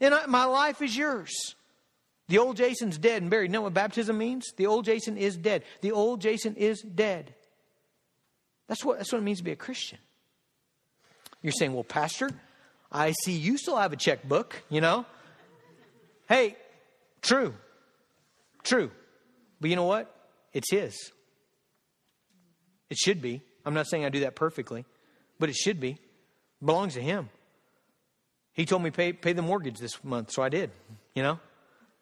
And 0.00 0.12
I, 0.12 0.26
my 0.26 0.46
life 0.46 0.82
is 0.82 0.96
yours. 0.96 1.54
The 2.26 2.38
old 2.38 2.56
Jason's 2.56 2.98
dead 2.98 3.22
and 3.22 3.30
buried. 3.30 3.50
You 3.50 3.52
know 3.52 3.62
what 3.62 3.74
baptism 3.74 4.18
means? 4.18 4.50
The 4.56 4.66
old 4.66 4.84
Jason 4.84 5.16
is 5.16 5.36
dead. 5.36 5.62
The 5.80 5.92
old 5.92 6.20
Jason 6.20 6.56
is 6.56 6.82
dead. 6.82 7.36
That's 8.66 8.84
what, 8.84 8.98
that's 8.98 9.12
what 9.12 9.18
it 9.18 9.24
means 9.24 9.38
to 9.38 9.44
be 9.44 9.52
a 9.52 9.56
Christian. 9.56 9.98
You're 11.40 11.52
saying, 11.52 11.72
well, 11.72 11.84
Pastor, 11.84 12.30
I 12.90 13.12
see 13.22 13.34
you 13.34 13.58
still 13.58 13.76
have 13.76 13.92
a 13.92 13.96
checkbook, 13.96 14.64
you 14.68 14.80
know? 14.80 15.06
Hey, 16.28 16.56
true. 17.22 17.54
True. 18.62 18.90
But 19.60 19.70
you 19.70 19.76
know 19.76 19.84
what? 19.84 20.14
It's 20.52 20.70
His. 20.70 21.12
It 22.90 22.98
should 22.98 23.20
be. 23.20 23.42
I'm 23.64 23.74
not 23.74 23.86
saying 23.86 24.04
I 24.04 24.08
do 24.08 24.20
that 24.20 24.34
perfectly, 24.34 24.84
but 25.38 25.48
it 25.48 25.56
should 25.56 25.80
be. 25.80 25.90
It 25.90 26.66
belongs 26.66 26.94
to 26.94 27.00
Him. 27.00 27.28
He 28.52 28.66
told 28.66 28.82
me 28.82 28.90
pay 28.90 29.12
pay 29.12 29.32
the 29.32 29.42
mortgage 29.42 29.78
this 29.78 30.02
month, 30.04 30.32
so 30.32 30.42
I 30.42 30.48
did. 30.48 30.70
You 31.14 31.22
know, 31.22 31.40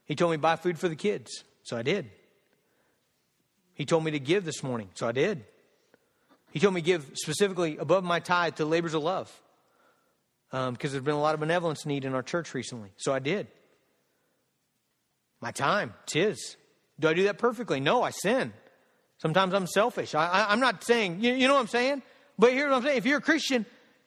He 0.04 0.14
told 0.14 0.30
me 0.30 0.36
buy 0.36 0.56
food 0.56 0.78
for 0.78 0.88
the 0.88 0.96
kids, 0.96 1.44
so 1.62 1.76
I 1.76 1.82
did. 1.82 2.10
He 3.74 3.84
told 3.84 4.04
me 4.04 4.12
to 4.12 4.18
give 4.18 4.44
this 4.44 4.62
morning, 4.62 4.88
so 4.94 5.06
I 5.06 5.12
did. 5.12 5.44
He 6.50 6.60
told 6.60 6.72
me 6.72 6.80
give 6.80 7.10
specifically 7.14 7.76
above 7.76 8.04
my 8.04 8.20
tithe 8.20 8.56
to 8.56 8.64
labors 8.64 8.94
of 8.94 9.02
love, 9.02 9.30
because 10.50 10.68
um, 10.68 10.76
there's 10.80 11.02
been 11.02 11.14
a 11.14 11.20
lot 11.20 11.34
of 11.34 11.40
benevolence 11.40 11.84
need 11.84 12.04
in 12.06 12.14
our 12.14 12.22
church 12.22 12.54
recently, 12.54 12.90
so 12.96 13.12
I 13.12 13.18
did. 13.18 13.48
My 15.40 15.50
time, 15.50 15.94
it's 16.04 16.12
His. 16.12 16.56
Do 16.98 17.08
I 17.08 17.14
do 17.14 17.24
that 17.24 17.38
perfectly? 17.38 17.80
No, 17.80 18.02
I 18.02 18.10
sin. 18.10 18.52
Sometimes 19.18 19.54
I'm 19.54 19.66
selfish. 19.66 20.14
I, 20.14 20.52
am 20.52 20.60
not 20.60 20.84
saying, 20.84 21.20
you, 21.20 21.32
you 21.32 21.48
know 21.48 21.54
what 21.54 21.60
I'm 21.60 21.68
saying? 21.68 22.02
But 22.38 22.52
here's 22.52 22.70
what 22.70 22.76
I'm 22.76 22.82
saying. 22.82 22.98
If 22.98 23.06
you're 23.06 23.18
a 23.18 23.22
Christian, 23.22 23.64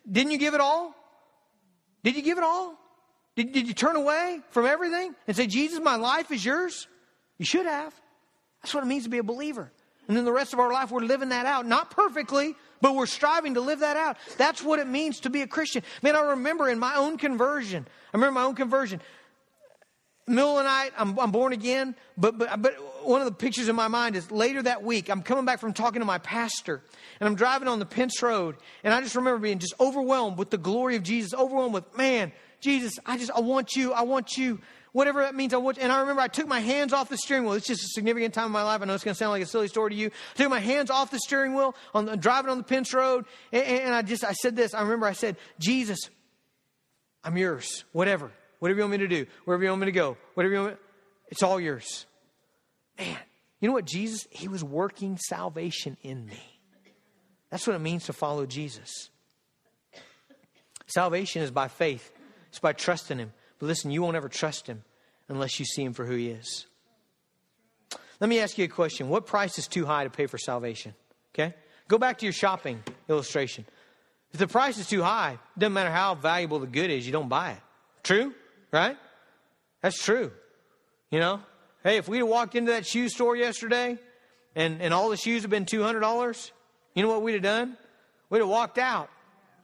didn't 0.09 0.31
you 0.31 0.37
give 0.37 0.53
it 0.53 0.61
all? 0.61 0.93
Did 2.03 2.15
you 2.15 2.21
give 2.21 2.37
it 2.37 2.43
all? 2.43 2.75
Did, 3.35 3.51
did 3.51 3.67
you 3.67 3.73
turn 3.73 3.95
away 3.95 4.41
from 4.51 4.65
everything 4.65 5.15
and 5.27 5.35
say, 5.35 5.47
Jesus, 5.47 5.79
my 5.79 5.95
life 5.95 6.31
is 6.31 6.43
yours? 6.43 6.87
You 7.37 7.45
should 7.45 7.65
have. 7.65 7.93
That's 8.61 8.73
what 8.73 8.83
it 8.83 8.87
means 8.87 9.03
to 9.03 9.09
be 9.09 9.17
a 9.17 9.23
believer. 9.23 9.71
And 10.07 10.17
then 10.17 10.25
the 10.25 10.33
rest 10.33 10.53
of 10.53 10.59
our 10.59 10.73
life, 10.73 10.91
we're 10.91 11.01
living 11.01 11.29
that 11.29 11.45
out. 11.45 11.65
Not 11.65 11.91
perfectly, 11.91 12.55
but 12.81 12.95
we're 12.95 13.05
striving 13.05 13.53
to 13.53 13.61
live 13.61 13.79
that 13.79 13.95
out. 13.95 14.17
That's 14.37 14.63
what 14.63 14.79
it 14.79 14.87
means 14.87 15.19
to 15.21 15.29
be 15.29 15.43
a 15.43 15.47
Christian. 15.47 15.83
Man, 16.01 16.15
I 16.15 16.21
remember 16.31 16.67
in 16.67 16.79
my 16.79 16.95
own 16.95 17.17
conversion, 17.17 17.87
I 18.13 18.17
remember 18.17 18.39
my 18.39 18.45
own 18.45 18.55
conversion 18.55 19.01
middle 20.29 20.57
of 20.57 20.63
the 20.63 20.69
night, 20.69 20.91
I'm, 20.97 21.17
I'm 21.19 21.31
born 21.31 21.53
again, 21.53 21.95
but, 22.17 22.37
but, 22.37 22.61
but 22.61 22.73
one 23.05 23.21
of 23.21 23.25
the 23.25 23.33
pictures 23.33 23.67
in 23.67 23.75
my 23.75 23.87
mind 23.87 24.15
is 24.15 24.31
later 24.31 24.61
that 24.63 24.83
week, 24.83 25.09
I'm 25.09 25.21
coming 25.21 25.45
back 25.45 25.59
from 25.59 25.73
talking 25.73 25.99
to 25.99 26.05
my 26.05 26.17
pastor, 26.19 26.83
and 27.19 27.27
I'm 27.27 27.35
driving 27.35 27.67
on 27.67 27.79
the 27.79 27.85
Pence 27.85 28.21
Road, 28.21 28.55
and 28.83 28.93
I 28.93 29.01
just 29.01 29.15
remember 29.15 29.39
being 29.39 29.59
just 29.59 29.73
overwhelmed 29.79 30.37
with 30.37 30.49
the 30.49 30.57
glory 30.57 30.95
of 30.95 31.03
Jesus, 31.03 31.33
overwhelmed 31.33 31.73
with, 31.73 31.97
man, 31.97 32.31
Jesus, 32.61 32.93
I 33.05 33.17
just, 33.17 33.31
I 33.31 33.39
want 33.39 33.75
you, 33.75 33.93
I 33.93 34.01
want 34.01 34.37
you, 34.37 34.59
whatever 34.91 35.21
that 35.21 35.35
means, 35.35 35.53
I 35.53 35.57
want 35.57 35.77
you. 35.77 35.83
And 35.83 35.91
I 35.91 36.01
remember 36.01 36.21
I 36.21 36.27
took 36.27 36.47
my 36.47 36.59
hands 36.59 36.93
off 36.93 37.09
the 37.09 37.17
steering 37.17 37.45
wheel. 37.45 37.53
It's 37.53 37.67
just 37.67 37.83
a 37.83 37.87
significant 37.87 38.33
time 38.33 38.47
in 38.47 38.51
my 38.51 38.63
life. 38.63 38.81
I 38.81 38.85
know 38.85 38.93
it's 38.93 39.03
going 39.03 39.13
to 39.13 39.17
sound 39.17 39.31
like 39.31 39.43
a 39.43 39.45
silly 39.45 39.67
story 39.67 39.91
to 39.91 39.95
you. 39.95 40.07
I 40.07 40.37
took 40.37 40.49
my 40.49 40.59
hands 40.59 40.89
off 40.89 41.11
the 41.11 41.19
steering 41.19 41.53
wheel, 41.53 41.75
on 41.93 42.05
the, 42.05 42.17
driving 42.17 42.51
on 42.51 42.57
the 42.57 42.63
Pence 42.63 42.93
Road, 42.93 43.25
and, 43.51 43.63
and 43.63 43.93
I 43.93 44.01
just, 44.01 44.23
I 44.23 44.33
said 44.33 44.55
this, 44.55 44.73
I 44.73 44.81
remember 44.81 45.05
I 45.05 45.13
said, 45.13 45.37
Jesus, 45.59 45.99
I'm 47.23 47.37
yours, 47.37 47.85
whatever. 47.91 48.31
Whatever 48.59 48.79
you 48.79 48.83
want 48.83 48.91
me 48.91 48.97
to 48.99 49.07
do, 49.07 49.25
wherever 49.45 49.63
you 49.63 49.69
want 49.69 49.81
me 49.81 49.85
to 49.85 49.91
go, 49.91 50.17
whatever 50.33 50.53
you 50.53 50.61
want 50.61 50.73
me, 50.73 50.79
it's 51.29 51.43
all 51.43 51.59
yours. 51.59 52.05
Man, 52.97 53.17
you 53.59 53.67
know 53.67 53.73
what, 53.73 53.85
Jesus? 53.85 54.27
He 54.29 54.47
was 54.47 54.63
working 54.63 55.17
salvation 55.17 55.97
in 56.03 56.25
me. 56.25 56.59
That's 57.49 57.65
what 57.65 57.75
it 57.75 57.79
means 57.79 58.05
to 58.05 58.13
follow 58.13 58.45
Jesus. 58.45 59.09
Salvation 60.87 61.41
is 61.41 61.51
by 61.51 61.67
faith, 61.67 62.11
it's 62.49 62.59
by 62.59 62.73
trusting 62.73 63.17
Him. 63.17 63.31
But 63.59 63.67
listen, 63.67 63.91
you 63.91 64.01
won't 64.01 64.17
ever 64.17 64.29
trust 64.29 64.67
Him 64.67 64.83
unless 65.27 65.59
you 65.59 65.65
see 65.65 65.83
Him 65.83 65.93
for 65.93 66.05
who 66.05 66.15
He 66.15 66.29
is. 66.29 66.65
Let 68.19 68.29
me 68.29 68.39
ask 68.39 68.57
you 68.57 68.65
a 68.65 68.69
question 68.69 69.09
What 69.09 69.25
price 69.25 69.57
is 69.57 69.67
too 69.67 69.85
high 69.85 70.03
to 70.03 70.09
pay 70.09 70.25
for 70.25 70.37
salvation? 70.37 70.93
Okay? 71.33 71.53
Go 71.87 71.97
back 71.97 72.19
to 72.19 72.25
your 72.25 72.33
shopping 72.33 72.83
illustration. 73.07 73.65
If 74.31 74.39
the 74.39 74.47
price 74.47 74.77
is 74.77 74.87
too 74.87 75.01
high, 75.01 75.33
it 75.33 75.59
doesn't 75.59 75.73
matter 75.73 75.91
how 75.91 76.15
valuable 76.15 76.59
the 76.59 76.67
good 76.67 76.91
is, 76.91 77.05
you 77.05 77.11
don't 77.11 77.29
buy 77.29 77.51
it. 77.51 77.61
True? 78.03 78.33
Right? 78.71 78.97
That's 79.81 80.01
true. 80.01 80.31
You 81.11 81.19
know? 81.19 81.41
Hey, 81.83 81.97
if 81.97 82.07
have 82.07 82.27
walked 82.27 82.55
into 82.55 82.71
that 82.73 82.85
shoe 82.85 83.09
store 83.09 83.35
yesterday 83.35 83.97
and, 84.55 84.81
and 84.81 84.93
all 84.93 85.09
the 85.09 85.17
shoes 85.17 85.43
have 85.43 85.51
been 85.51 85.65
$200, 85.65 86.51
you 86.93 87.03
know 87.03 87.09
what 87.09 87.21
we'd 87.21 87.33
have 87.33 87.41
done? 87.43 87.77
We'd 88.29 88.39
have 88.39 88.49
walked 88.49 88.77
out, 88.77 89.09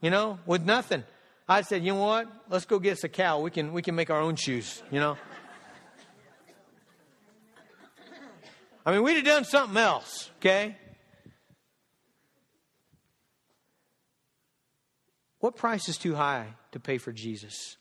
you 0.00 0.10
know, 0.10 0.38
with 0.46 0.64
nothing. 0.64 1.04
I 1.48 1.62
said, 1.62 1.84
you 1.84 1.92
know 1.92 2.00
what? 2.00 2.28
Let's 2.48 2.64
go 2.64 2.78
get 2.78 2.92
us 2.92 3.04
a 3.04 3.08
cow. 3.08 3.40
We 3.40 3.50
can, 3.50 3.72
we 3.72 3.82
can 3.82 3.94
make 3.94 4.10
our 4.10 4.20
own 4.20 4.36
shoes, 4.36 4.82
you 4.90 4.98
know? 4.98 5.16
I 8.84 8.92
mean, 8.92 9.02
we'd 9.02 9.16
have 9.16 9.24
done 9.24 9.44
something 9.44 9.76
else, 9.76 10.30
okay? 10.38 10.76
What 15.40 15.56
price 15.56 15.88
is 15.88 15.98
too 15.98 16.14
high 16.14 16.54
to 16.72 16.80
pay 16.80 16.98
for 16.98 17.12
Jesus? 17.12 17.76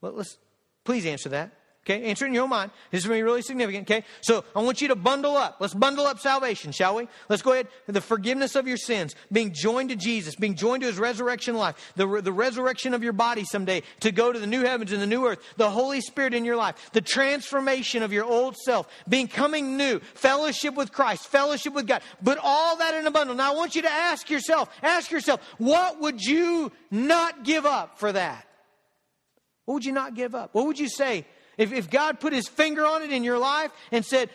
Well, 0.00 0.12
let's 0.12 0.38
Please 0.84 1.06
answer 1.06 1.28
that. 1.30 1.52
Okay, 1.84 2.04
answer 2.04 2.26
in 2.26 2.32
your 2.32 2.44
own 2.44 2.50
mind. 2.50 2.70
This 2.92 3.00
is 3.00 3.08
going 3.08 3.18
to 3.18 3.24
be 3.24 3.24
really 3.24 3.42
significant. 3.42 3.90
Okay, 3.90 4.04
so 4.20 4.44
I 4.54 4.62
want 4.62 4.80
you 4.80 4.86
to 4.88 4.94
bundle 4.94 5.36
up. 5.36 5.56
Let's 5.58 5.74
bundle 5.74 6.06
up 6.06 6.20
salvation, 6.20 6.70
shall 6.70 6.94
we? 6.94 7.08
Let's 7.28 7.42
go 7.42 7.54
ahead. 7.54 7.66
The 7.88 8.00
forgiveness 8.00 8.54
of 8.54 8.68
your 8.68 8.76
sins, 8.76 9.16
being 9.32 9.52
joined 9.52 9.88
to 9.88 9.96
Jesus, 9.96 10.36
being 10.36 10.54
joined 10.54 10.82
to 10.82 10.86
his 10.86 11.00
resurrection 11.00 11.56
life, 11.56 11.92
the, 11.96 12.06
the 12.22 12.32
resurrection 12.32 12.94
of 12.94 13.02
your 13.02 13.12
body 13.12 13.42
someday 13.42 13.82
to 13.98 14.12
go 14.12 14.32
to 14.32 14.38
the 14.38 14.46
new 14.46 14.60
heavens 14.60 14.92
and 14.92 15.02
the 15.02 15.08
new 15.08 15.26
earth, 15.26 15.40
the 15.56 15.70
Holy 15.70 16.00
Spirit 16.00 16.34
in 16.34 16.44
your 16.44 16.54
life, 16.54 16.76
the 16.92 17.00
transformation 17.00 18.04
of 18.04 18.12
your 18.12 18.26
old 18.26 18.56
self, 18.58 18.88
becoming 19.08 19.76
new, 19.76 19.98
fellowship 20.14 20.76
with 20.76 20.92
Christ, 20.92 21.26
fellowship 21.26 21.74
with 21.74 21.88
God. 21.88 22.02
But 22.22 22.38
all 22.40 22.76
that 22.76 22.94
in 22.94 23.08
a 23.08 23.10
bundle. 23.10 23.34
Now 23.34 23.52
I 23.52 23.56
want 23.56 23.74
you 23.74 23.82
to 23.82 23.90
ask 23.90 24.30
yourself, 24.30 24.68
ask 24.82 25.10
yourself, 25.10 25.40
what 25.58 26.00
would 26.00 26.22
you 26.22 26.70
not 26.92 27.42
give 27.42 27.66
up 27.66 27.98
for 27.98 28.12
that? 28.12 28.46
What 29.72 29.76
would 29.76 29.84
you 29.86 29.92
not 29.92 30.14
give 30.14 30.34
up? 30.34 30.50
What 30.52 30.66
would 30.66 30.78
you 30.78 30.90
say 30.90 31.24
if, 31.56 31.72
if 31.72 31.88
God 31.88 32.20
put 32.20 32.34
his 32.34 32.46
finger 32.46 32.84
on 32.84 33.02
it 33.02 33.10
in 33.10 33.24
your 33.24 33.38
life 33.38 33.70
and 33.90 34.04
said, 34.04 34.28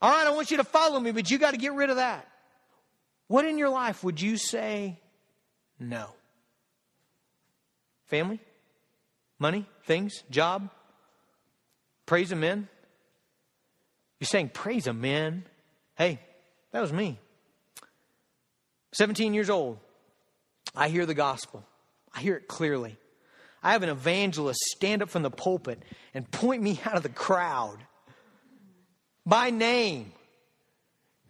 All 0.00 0.10
right, 0.10 0.26
I 0.26 0.30
want 0.30 0.50
you 0.50 0.56
to 0.56 0.64
follow 0.64 0.98
me, 0.98 1.12
but 1.12 1.30
you 1.30 1.38
got 1.38 1.52
to 1.52 1.56
get 1.56 1.72
rid 1.72 1.88
of 1.88 1.96
that? 1.96 2.26
What 3.28 3.44
in 3.44 3.58
your 3.58 3.68
life 3.68 4.02
would 4.02 4.20
you 4.20 4.36
say 4.36 4.98
no? 5.78 6.08
Family? 8.06 8.40
Money? 9.38 9.68
Things? 9.84 10.24
Job? 10.30 10.68
Praise 12.04 12.32
a 12.32 12.36
men? 12.36 12.66
You're 14.18 14.26
saying, 14.26 14.48
Praise 14.48 14.88
a 14.88 14.92
men? 14.92 15.44
Hey, 15.94 16.18
that 16.72 16.80
was 16.80 16.92
me. 16.92 17.20
17 18.94 19.32
years 19.32 19.48
old. 19.48 19.78
I 20.74 20.88
hear 20.88 21.06
the 21.06 21.14
gospel. 21.14 21.64
I 22.12 22.18
hear 22.18 22.34
it 22.34 22.48
clearly. 22.48 22.96
I 23.62 23.72
have 23.72 23.82
an 23.82 23.88
evangelist 23.88 24.60
stand 24.60 25.02
up 25.02 25.10
from 25.10 25.22
the 25.22 25.30
pulpit 25.30 25.82
and 26.14 26.28
point 26.30 26.62
me 26.62 26.80
out 26.84 26.96
of 26.96 27.02
the 27.02 27.08
crowd 27.08 27.78
by 29.24 29.50
name. 29.50 30.12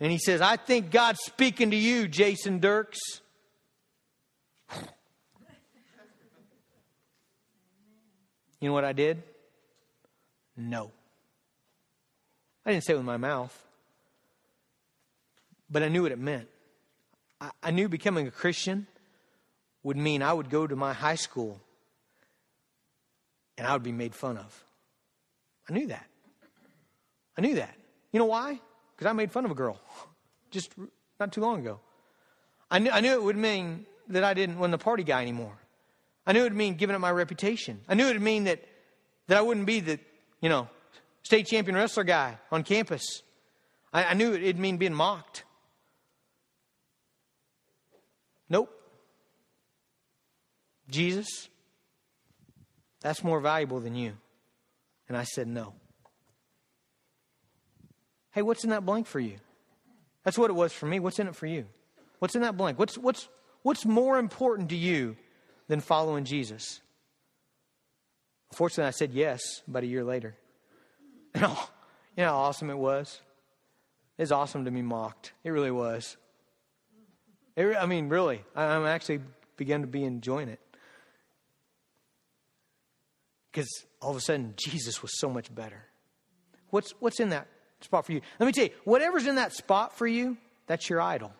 And 0.01 0.11
he 0.11 0.19
says, 0.19 0.41
I 0.41 0.57
think 0.57 0.91
God's 0.91 1.21
speaking 1.21 1.71
to 1.71 1.77
you, 1.77 2.09
Jason 2.09 2.59
Dirks. 2.59 2.99
You 8.61 8.69
know 8.69 8.73
what 8.73 8.85
I 8.85 8.93
did? 8.93 9.23
No. 10.57 10.91
I 12.65 12.73
didn't 12.73 12.85
say 12.85 12.93
it 12.93 12.97
with 12.97 13.05
my 13.05 13.17
mouth, 13.17 13.57
but 15.69 15.83
I 15.83 15.89
knew 15.89 16.03
what 16.03 16.13
it 16.13 16.19
meant. 16.19 16.49
I, 17.41 17.51
I 17.63 17.71
knew 17.73 17.89
becoming 17.89 18.29
a 18.29 18.31
Christian 18.31 18.87
would 19.83 19.97
mean 19.97 20.23
I 20.23 20.33
would 20.33 20.49
go 20.49 20.67
to 20.67 20.77
my 20.77 20.93
high 20.93 21.17
school 21.17 21.61
and 23.59 23.67
I 23.67 23.73
would 23.73 23.83
be 23.83 23.93
made 23.93 24.15
fun 24.15 24.37
of. 24.37 24.65
I 25.69 25.73
knew 25.73 25.87
that. 25.89 26.07
I 27.37 27.41
knew 27.41 27.55
that. 27.57 27.75
You 28.13 28.19
know 28.19 28.27
why? 28.27 28.61
Because 28.95 29.11
I 29.11 29.13
made 29.13 29.31
fun 29.31 29.45
of 29.45 29.51
a 29.51 29.55
girl 29.55 29.81
just 30.51 30.73
not 31.19 31.33
too 31.33 31.41
long 31.41 31.61
ago. 31.61 31.81
I 32.71 32.79
knew, 32.79 32.91
I 32.91 33.01
knew 33.01 33.13
it 33.13 33.23
would 33.23 33.37
mean 33.37 33.87
that 34.09 34.25
I 34.25 34.35
didn't 34.35 34.59
want 34.59 34.73
the 34.73 34.79
party 34.79 35.05
guy 35.05 35.23
anymore. 35.23 35.57
I 36.27 36.33
knew 36.33 36.41
it 36.41 36.45
would 36.45 36.55
mean 36.55 36.75
giving 36.75 36.95
up 36.95 37.01
my 37.01 37.11
reputation. 37.11 37.81
I 37.89 37.95
knew 37.95 38.07
it 38.07 38.15
would 38.15 38.23
mean 38.23 38.45
that, 38.45 38.63
that 39.29 39.39
I 39.39 39.41
wouldn't 39.41 39.67
be 39.67 39.81
the, 39.81 39.99
you 40.41 40.49
know, 40.49 40.69
state 41.23 41.47
champion 41.47 41.77
wrestler 41.77 42.05
guy 42.05 42.39
on 42.51 42.63
campus. 42.63 43.23
I, 43.93 44.05
I 44.05 44.15
knew 44.15 44.33
it'd 44.33 44.59
mean 44.59 44.77
being 44.77 44.95
mocked. 44.95 45.45
Nope. 48.49 48.71
Jesus 50.89 51.49
That's 53.03 53.25
more 53.25 53.41
valuable 53.41 53.81
than 53.81 53.95
you. 53.95 54.15
And 55.09 55.17
I 55.17 55.25
said, 55.25 55.49
No. 55.49 55.75
Hey, 58.31 58.43
what's 58.43 58.65
in 58.65 58.71
that 58.71 58.87
blank 58.87 59.07
for 59.07 59.21
you? 59.21 59.37
That's 60.25 60.39
what 60.39 60.49
it 60.49 60.55
was 60.55 60.73
for 60.73 60.87
me. 60.87 61.01
What's 61.01 61.19
in 61.19 61.27
it 61.27 61.37
for 61.37 61.47
you? 61.47 61.67
What's 62.19 62.35
in 62.35 62.43
that 62.43 62.57
blank? 62.57 62.79
What's, 62.79 62.97
what's, 62.97 63.29
what's 63.63 63.85
more 63.85 64.19
important 64.19 64.71
to 64.71 64.77
you 64.77 65.17
than 65.69 65.81
following 65.81 66.25
Jesus? 66.25 66.81
Fortunately, 68.53 68.89
I 68.89 68.93
said 68.93 69.13
yes 69.13 69.43
about 69.69 69.83
a 69.83 69.87
year 69.87 70.05
later. 70.05 70.37
You 72.15 72.25
know 72.25 72.29
how 72.29 72.37
awesome 72.41 72.69
it 72.69 72.77
was? 72.77 73.23
It 74.19 74.23
was 74.23 74.33
awesome 74.33 74.67
to 74.67 74.71
be 74.71 74.83
mocked. 74.83 75.33
It 75.45 75.51
really 75.51 75.71
was. 75.71 76.19
It, 77.57 77.75
I 77.75 77.87
mean, 77.87 78.11
really, 78.11 78.45
I'm 78.55 78.85
actually 78.85 79.21
beginning 79.57 79.87
to 79.87 79.91
be 79.91 80.05
enjoying 80.05 80.49
it. 80.49 80.61
Because 83.53 83.69
all 84.01 84.11
of 84.11 84.17
a 84.17 84.21
sudden, 84.21 84.55
Jesus 84.57 85.03
was 85.03 85.21
so 85.21 85.29
much 85.29 85.55
better. 85.55 85.85
What's, 86.71 86.93
what's 87.01 87.21
in 87.21 87.29
that 87.29 87.47
spot 87.83 88.07
for 88.07 88.13
you? 88.13 88.23
Let 88.41 88.47
me 88.47 88.53
tell 88.53 88.65
you, 88.65 88.71
whatever's 88.85 89.27
in 89.27 89.35
that 89.35 89.53
spot 89.53 89.97
for 89.97 90.07
you, 90.07 90.39
that's 90.67 90.89
your 90.89 91.03
idol. 91.03 91.33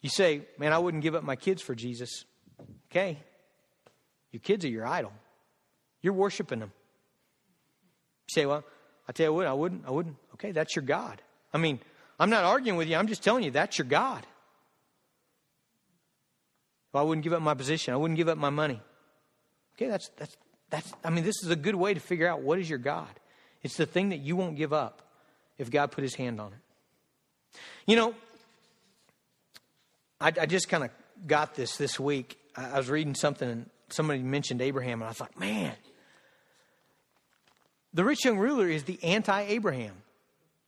You 0.00 0.08
say, 0.08 0.42
man, 0.58 0.72
I 0.72 0.78
wouldn't 0.78 1.02
give 1.02 1.14
up 1.14 1.24
my 1.24 1.36
kids 1.36 1.60
for 1.60 1.74
Jesus. 1.74 2.24
Okay. 2.90 3.18
Your 4.30 4.40
kids 4.40 4.64
are 4.64 4.68
your 4.68 4.86
idol. 4.86 5.12
You're 6.00 6.14
worshiping 6.14 6.58
them. 6.58 6.72
You 8.28 8.32
say, 8.42 8.46
well, 8.46 8.64
I 9.06 9.12
tell 9.12 9.26
you 9.26 9.32
what, 9.34 9.46
I 9.46 9.52
wouldn't, 9.52 9.84
I 9.86 9.90
wouldn't. 9.90 10.16
Okay, 10.34 10.52
that's 10.52 10.74
your 10.74 10.84
God. 10.84 11.20
I 11.52 11.58
mean, 11.58 11.80
I'm 12.18 12.30
not 12.30 12.44
arguing 12.44 12.78
with 12.78 12.88
you. 12.88 12.96
I'm 12.96 13.08
just 13.08 13.22
telling 13.22 13.44
you 13.44 13.50
that's 13.50 13.78
your 13.78 13.86
God. 13.86 14.26
Well, 16.92 17.04
I 17.04 17.06
wouldn't 17.06 17.24
give 17.24 17.32
up 17.32 17.42
my 17.42 17.54
position. 17.54 17.92
I 17.92 17.96
wouldn't 17.98 18.16
give 18.16 18.28
up 18.28 18.38
my 18.38 18.50
money. 18.50 18.80
Okay, 19.76 19.88
that's 19.88 20.10
that's 20.16 20.36
that's 20.72 20.90
I 21.04 21.10
mean, 21.10 21.22
this 21.22 21.36
is 21.44 21.50
a 21.50 21.56
good 21.56 21.74
way 21.74 21.92
to 21.94 22.00
figure 22.00 22.26
out 22.26 22.40
what 22.40 22.58
is 22.58 22.68
your 22.68 22.78
God. 22.78 23.08
It's 23.62 23.76
the 23.76 23.86
thing 23.86 24.08
that 24.08 24.18
you 24.18 24.34
won't 24.34 24.56
give 24.56 24.72
up 24.72 25.02
if 25.58 25.70
God 25.70 25.92
put 25.92 26.02
his 26.02 26.14
hand 26.14 26.40
on 26.40 26.52
it. 26.52 27.58
You 27.86 27.96
know, 27.96 28.14
I, 30.18 30.28
I 30.28 30.46
just 30.46 30.68
kind 30.68 30.82
of 30.82 30.90
got 31.26 31.54
this 31.54 31.76
this 31.76 32.00
week. 32.00 32.38
I, 32.56 32.70
I 32.70 32.78
was 32.78 32.88
reading 32.88 33.14
something 33.14 33.48
and 33.48 33.70
somebody 33.90 34.22
mentioned 34.22 34.62
Abraham, 34.62 35.02
and 35.02 35.10
I 35.10 35.12
thought, 35.12 35.38
man, 35.38 35.74
the 37.92 38.02
rich 38.02 38.24
young 38.24 38.38
ruler 38.38 38.66
is 38.66 38.84
the 38.84 38.98
anti 39.04 39.42
Abraham. 39.42 39.94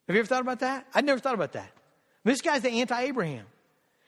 Have 0.06 0.14
you 0.14 0.20
ever 0.20 0.28
thought 0.28 0.42
about 0.42 0.60
that? 0.60 0.86
I'd 0.94 1.06
never 1.06 1.18
thought 1.18 1.34
about 1.34 1.52
that. 1.52 1.70
This 2.24 2.42
guy's 2.42 2.60
the 2.60 2.80
anti 2.80 3.00
Abraham. 3.00 3.46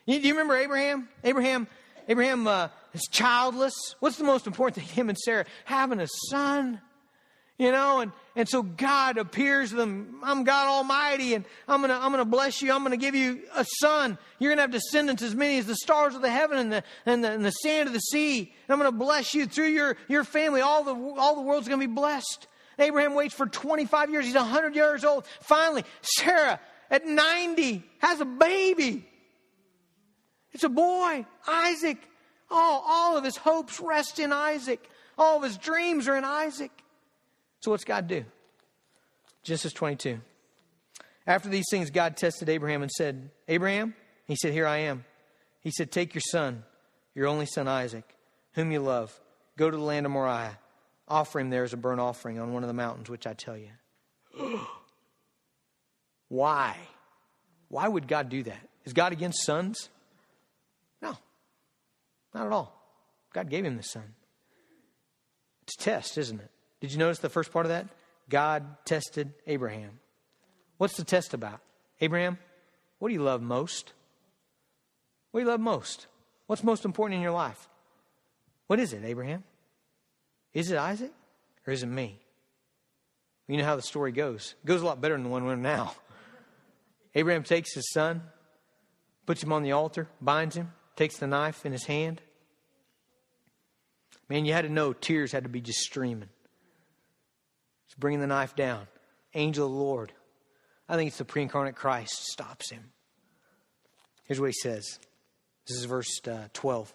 Do 0.07 0.15
you 0.15 0.35
remember 0.35 0.57
Abraham? 0.57 1.09
Abraham, 1.25 1.67
Abraham 2.07 2.47
uh, 2.47 2.69
is 2.97 3.09
childless. 3.11 3.75
What's 4.01 4.17
the 4.17 4.25
most 4.25 4.47
important 4.47 4.77
thing? 4.77 4.95
Him 4.95 5.09
and 5.09 5.19
Sarah 5.19 5.45
having 5.65 6.01
a 6.01 6.09
son. 6.31 6.81
You 7.59 7.73
know, 7.73 8.01
and, 8.01 8.13
and 8.35 8.47
so 8.47 8.63
God 8.63 9.17
appears 9.17 9.71
to 9.71 9.77
them. 9.77 10.21
I'm 10.23 10.45
God 10.45 10.69
Almighty, 10.69 11.33
and 11.33 11.47
I'm 11.67 11.81
gonna 11.81 11.99
I'm 11.99 12.11
gonna 12.11 12.27
bless 12.27 12.61
you. 12.61 12.71
I'm 12.71 12.83
gonna 12.83 12.99
give 12.99 13.15
you 13.15 13.41
a 13.55 13.65
son. 13.81 14.19
You're 14.39 14.51
gonna 14.51 14.61
have 14.61 14.71
descendants 14.71 15.23
as 15.23 15.35
many 15.35 15.59
as 15.59 15.65
the 15.65 15.77
stars 15.77 16.15
of 16.15 16.21
the 16.21 16.29
heaven 16.29 16.59
and 16.59 16.71
the 16.71 16.85
and 17.07 17.25
the, 17.25 17.33
and 17.33 17.43
the 17.43 17.51
sand 17.51 17.87
of 17.87 17.95
the 17.95 18.01
sea. 18.01 18.41
And 18.41 18.75
I'm 18.75 18.79
gonna 18.79 18.93
bless 18.93 19.33
you 19.33 19.47
through 19.47 19.69
your 19.69 19.97
your 20.07 20.23
family. 20.23 20.61
All 20.61 20.85
the 20.85 20.95
all 21.19 21.35
the 21.35 21.41
world's 21.41 21.67
gonna 21.67 21.81
be 21.81 21.87
blessed. 21.87 22.47
Abraham 22.79 23.15
waits 23.15 23.33
for 23.33 23.47
25 23.47 24.11
years. 24.11 24.27
He's 24.27 24.35
100 24.35 24.75
years 24.75 25.03
old. 25.03 25.25
Finally, 25.41 25.85
Sarah 26.03 26.61
at 26.91 27.07
90 27.07 27.83
has 28.01 28.21
a 28.21 28.27
baby. 28.27 29.09
It's 30.53 30.65
a 30.65 30.69
boy, 30.69 31.25
Isaac. 31.47 31.97
Oh, 32.51 32.85
all 32.87 33.17
of 33.17 33.25
his 33.25 33.37
hopes 33.37 33.81
rest 33.81 34.19
in 34.19 34.33
Isaac. 34.33 34.89
All 35.19 35.39
of 35.39 35.43
his 35.43 35.57
dreams 35.57 36.09
are 36.09 36.17
in 36.17 36.25
Isaac. 36.25 36.71
So 37.61 37.71
what's 37.71 37.85
God 37.85 38.07
do? 38.07 38.25
Genesis 39.43 39.73
22. 39.73 40.21
After 41.27 41.49
these 41.49 41.67
things, 41.71 41.91
God 41.91 42.17
tested 42.17 42.49
Abraham 42.49 42.83
and 42.83 42.91
said, 42.91 43.31
Abraham? 43.49 43.95
He 44.27 44.37
said, 44.37 44.53
Here 44.53 44.67
I 44.67 44.79
am. 44.79 45.05
He 45.61 45.71
said, 45.71 45.91
Take 45.91 46.15
your 46.15 46.23
son, 46.31 46.65
your 47.15 47.27
only 47.27 47.47
son 47.47 47.67
Isaac, 47.67 48.05
whom 48.53 48.71
you 48.71 48.81
love. 48.81 49.19
Go 49.57 49.71
to 49.71 49.77
the 49.77 49.83
land 49.83 50.07
of 50.07 50.13
Moriah 50.13 50.59
offer 51.09 51.41
him 51.41 51.51
there 51.51 51.65
as 51.65 51.73
a 51.73 51.77
burnt 51.77 52.01
offering 52.01 52.39
on 52.39 52.53
one 52.53 52.63
of 52.63 52.69
the 52.69 52.75
mountains, 52.75 53.09
which 53.09 53.27
I 53.27 53.35
tell 53.35 53.57
you. 53.57 53.71
Why? 56.29 56.77
Why 57.69 57.87
would 57.87 58.09
God 58.09 58.29
do 58.29 58.43
that? 58.45 58.69
Is 58.85 58.93
God 58.93 59.13
against 59.13 59.45
sons? 59.45 59.89
No, 62.37 62.42
not 62.42 62.46
at 62.46 62.53
all. 62.53 62.72
God 63.33 63.49
gave 63.49 63.64
him 63.64 63.77
the 63.77 63.83
son. 63.83 64.14
It's 65.62 65.75
a 65.75 65.79
test, 65.79 66.18
isn't 66.18 66.38
it? 66.38 66.51
Did 66.81 66.92
you 66.92 66.99
notice 66.99 67.18
the 67.18 67.31
first 67.31 67.51
part 67.51 67.64
of 67.66 67.70
that? 67.70 67.87
God 68.29 68.85
tested 68.85 69.33
Abraham. 69.46 70.01
What's 70.77 70.96
the 70.96 71.05
test 71.05 71.33
about? 71.33 71.61
Abraham, 72.01 72.38
what 72.99 73.09
do 73.09 73.14
you 73.14 73.22
love 73.22 73.40
most? 73.40 73.92
What 75.31 75.40
do 75.40 75.44
you 75.46 75.51
love 75.51 75.61
most? 75.61 76.07
What's 76.46 76.62
most 76.62 76.85
important 76.85 77.16
in 77.16 77.22
your 77.22 77.33
life? 77.33 77.68
What 78.66 78.79
is 78.81 78.92
it, 78.92 79.05
Abraham? 79.05 79.44
Is 80.53 80.70
it 80.70 80.79
Isaac 80.79 81.12
or 81.66 81.72
is 81.72 81.83
it 81.83 81.87
me? 81.87 82.20
You 83.49 83.57
know 83.57 83.64
how 83.64 83.77
the 83.77 83.83
story 83.83 84.12
goes. 84.12 84.55
It 84.62 84.66
goes 84.66 84.83
a 84.83 84.87
lot 84.87 85.01
better 85.01 85.14
than 85.14 85.22
the 85.22 85.31
one 85.31 85.44
we're 85.44 85.55
in 85.55 85.62
now. 85.62 85.94
Abraham 87.14 87.44
takes 87.44 87.75
his 87.75 87.90
son, 87.92 88.22
puts 89.25 89.42
him 89.42 89.53
on 89.53 89.62
the 89.62 89.72
altar, 89.72 90.09
binds 90.20 90.57
him, 90.57 90.72
takes 90.96 91.16
the 91.16 91.27
knife 91.27 91.64
in 91.64 91.72
his 91.72 91.85
hand. 91.85 92.20
Man, 94.29 94.45
you 94.45 94.53
had 94.53 94.62
to 94.62 94.69
know 94.69 94.93
tears 94.93 95.33
had 95.33 95.45
to 95.45 95.49
be 95.49 95.61
just 95.61 95.81
streaming. 95.81 96.29
He's 97.87 97.95
bringing 97.97 98.21
the 98.21 98.27
knife 98.27 98.57
down. 98.57 98.87
Angel 99.35 99.67
of 99.67 99.73
the 99.73 99.79
Lord. 99.79 100.12
I 100.89 100.97
think 100.97 101.09
it's 101.09 101.19
the 101.19 101.25
pre 101.25 101.43
incarnate 101.43 101.77
Christ 101.77 102.27
stops 102.27 102.71
him. 102.71 102.93
Here's 104.25 104.41
what 104.41 104.51
he 104.51 104.53
says. 104.61 104.99
This 105.67 105.79
is 105.79 105.85
verse 105.85 106.21
uh, 106.27 106.49
12. 106.53 106.93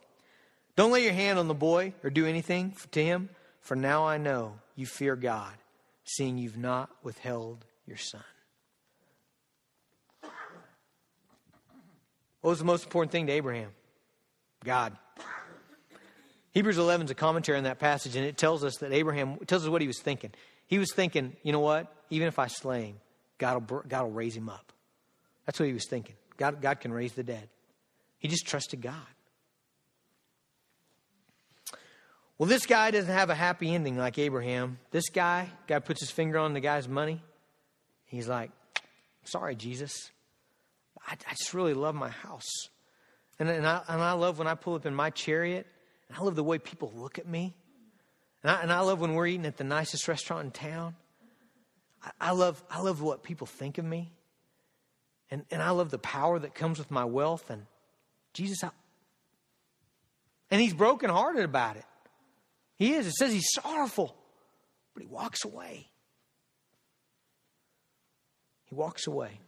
Don't 0.76 0.92
lay 0.92 1.04
your 1.04 1.14
hand 1.14 1.40
on 1.40 1.48
the 1.48 1.54
boy 1.54 1.94
or 2.04 2.10
do 2.10 2.26
anything 2.26 2.76
to 2.92 3.04
him 3.04 3.30
for 3.62 3.76
now 3.76 4.06
I 4.06 4.18
know 4.18 4.56
you 4.76 4.86
fear 4.86 5.16
God, 5.16 5.54
seeing 6.04 6.38
you've 6.38 6.58
not 6.58 6.90
withheld 7.04 7.64
your 7.86 7.98
son. 7.98 8.24
What 12.42 12.50
was 12.50 12.60
the 12.60 12.66
most 12.66 12.86
important 12.86 13.12
thing 13.12 13.28
to 13.28 13.34
Abraham? 13.34 13.70
God. 14.64 14.98
Hebrews 16.52 16.78
11 16.78 17.06
is 17.06 17.12
a 17.12 17.16
commentary 17.16 17.58
on 17.58 17.64
that 17.64 17.80
passage, 17.80 18.16
and 18.16 18.26
it 18.26 18.38
tells 18.38 18.64
us 18.64 18.78
that 18.78 18.92
Abraham, 18.92 19.38
tells 19.48 19.64
us 19.64 19.70
what 19.70 19.82
he 19.82 19.88
was 19.88 20.00
thinking. 20.00 20.32
He 20.68 20.78
was 20.80 20.92
thinking, 20.94 21.36
you 21.44 21.52
know 21.52 21.60
what? 21.60 21.94
Even 22.10 22.28
if 22.28 22.40
I 22.40 22.48
slay 22.48 22.86
him, 22.86 22.96
God 23.38 23.70
will, 23.70 23.84
God 23.88 24.04
will 24.04 24.12
raise 24.12 24.36
him 24.36 24.50
up. 24.50 24.74
That's 25.46 25.60
what 25.60 25.68
he 25.68 25.74
was 25.74 25.88
thinking. 25.88 26.16
God, 26.38 26.62
God 26.62 26.80
can 26.80 26.92
raise 26.92 27.14
the 27.14 27.24
dead. 27.24 27.48
He 28.20 28.28
just 28.28 28.46
trusted 28.46 28.82
God. 28.82 28.96
Well, 32.38 32.50
this 32.50 32.66
guy 32.66 32.92
doesn't 32.92 33.14
have 33.14 33.30
a 33.30 33.36
happy 33.36 33.74
ending 33.74 33.98
like 33.98 34.18
Abraham. 34.18 34.80
This 34.90 35.10
guy, 35.10 35.50
God 35.68 35.86
puts 35.86 36.02
his 36.02 36.10
finger 36.10 36.40
on 36.40 36.54
the 36.54 36.60
guy's 36.60 36.88
money. 36.88 37.22
He's 38.06 38.28
like, 38.28 38.52
sorry, 39.24 39.56
Jesus. 39.56 40.12
I, 41.08 41.14
I 41.30 41.34
just 41.36 41.54
really 41.54 41.74
love 41.74 41.96
my 41.96 42.10
house. 42.10 42.50
And, 43.40 43.48
and, 43.48 43.68
I, 43.68 43.82
and 43.88 44.02
I 44.02 44.14
love 44.14 44.40
when 44.40 44.48
I 44.48 44.56
pull 44.56 44.76
up 44.76 44.86
in 44.86 44.96
my 44.96 45.12
chariot. 45.12 45.68
And 46.12 46.20
I 46.20 46.26
love 46.26 46.36
the 46.36 46.44
way 46.44 46.60
people 46.60 46.92
look 46.94 47.20
at 47.20 47.28
me. 47.28 47.56
And 48.44 48.52
I, 48.52 48.62
and 48.62 48.72
I 48.72 48.82
love 48.82 49.00
when 49.00 49.14
we're 49.14 49.28
eating 49.28 49.46
at 49.46 49.56
the 49.56 49.64
nicest 49.64 50.10
restaurant 50.10 50.44
in 50.44 50.52
town. 50.52 50.96
I, 52.04 52.12
I, 52.20 52.32
love, 52.32 52.62
I 52.70 52.82
love 52.82 53.02
what 53.02 53.24
people 53.24 53.48
think 53.48 53.78
of 53.78 53.86
me. 53.86 54.12
And, 55.30 55.46
and 55.52 55.62
I 55.62 55.70
love 55.70 55.90
the 55.90 55.98
power 55.98 56.38
that 56.38 56.54
comes 56.54 56.80
with 56.80 56.92
my 56.92 57.06
wealth. 57.06 57.50
And 57.50 57.66
Jesus, 58.34 58.62
I, 58.62 58.72
and 60.50 60.60
he's 60.60 60.74
brokenhearted 60.74 61.46
about 61.46 61.78
it. 61.78 61.86
He 62.76 62.94
is. 62.94 63.08
It 63.08 63.14
says 63.14 63.32
he's 63.32 63.50
sorrowful, 63.54 64.14
but 64.94 65.04
he 65.04 65.08
walks 65.08 65.46
away. 65.46 65.88
He 68.66 68.76
walks 68.76 69.08
away. 69.08 69.40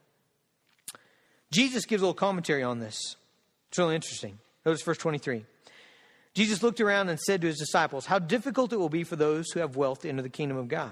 Jesus 1.52 1.86
gives 1.86 2.02
a 2.02 2.06
little 2.06 2.14
commentary 2.14 2.64
on 2.64 2.80
this. 2.80 3.18
It's 3.68 3.78
really 3.78 3.96
interesting. 3.96 4.40
Notice 4.66 4.82
verse 4.82 4.98
23. 4.98 5.46
Jesus 6.34 6.64
looked 6.64 6.82
around 6.82 7.10
and 7.10 7.20
said 7.20 7.42
to 7.42 7.48
his 7.48 7.58
disciples, 7.58 8.06
How 8.06 8.20
difficult 8.20 8.74
it 8.74 8.78
will 8.78 8.90
be 8.90 9.04
for 9.04 9.16
those 9.16 9.52
who 9.52 9.60
have 9.60 9.76
wealth 9.76 10.02
to 10.02 10.10
enter 10.10 10.22
the 10.22 10.30
kingdom 10.30 10.58
of 10.58 10.68
God. 10.68 10.92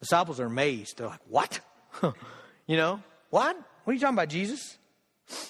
The 0.00 0.06
disciples 0.06 0.38
are 0.40 0.46
amazed. 0.46 0.98
They're 0.98 1.08
like, 1.08 1.20
What? 1.28 1.60
you 2.66 2.76
know, 2.76 3.00
what? 3.30 3.56
What 3.84 3.90
are 3.90 3.94
you 3.94 4.00
talking 4.00 4.16
about, 4.16 4.28
Jesus? 4.28 4.78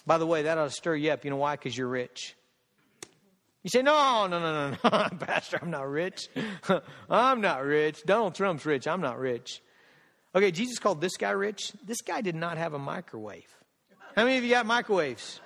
By 0.07 0.19
the 0.19 0.27
way, 0.27 0.43
that 0.43 0.59
ought 0.59 0.65
to 0.65 0.71
stir 0.71 0.95
you 0.95 1.11
up. 1.11 1.25
You 1.25 1.31
know 1.31 1.37
why? 1.37 1.57
Because 1.57 1.77
you're 1.77 1.89
rich. 1.89 2.37
You 3.65 3.71
say, 3.71 3.83
no, 3.83 4.27
no, 4.27 4.39
no, 4.39 4.71
no, 4.71 4.77
no, 4.85 5.09
Pastor, 5.19 5.59
I'm 5.61 5.71
not 5.71 5.89
rich. 5.89 6.29
I'm 7.11 7.41
not 7.41 7.65
rich. 7.65 8.03
Donald 8.05 8.35
Trump's 8.35 8.67
rich. 8.67 8.87
I'm 8.87 9.01
not 9.01 9.19
rich. 9.19 9.63
Okay, 10.35 10.51
Jesus 10.51 10.79
called 10.79 11.01
this 11.01 11.17
guy 11.17 11.31
rich. 11.31 11.73
This 11.85 12.03
guy 12.03 12.21
did 12.21 12.35
not 12.35 12.59
have 12.59 12.75
a 12.75 12.79
microwave. 12.79 13.49
How 14.17 14.25
many 14.25 14.37
of 14.37 14.45
you 14.45 14.51
got 14.51 14.67
microwaves? 14.67 15.41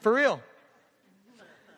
For 0.00 0.14
real. 0.14 0.40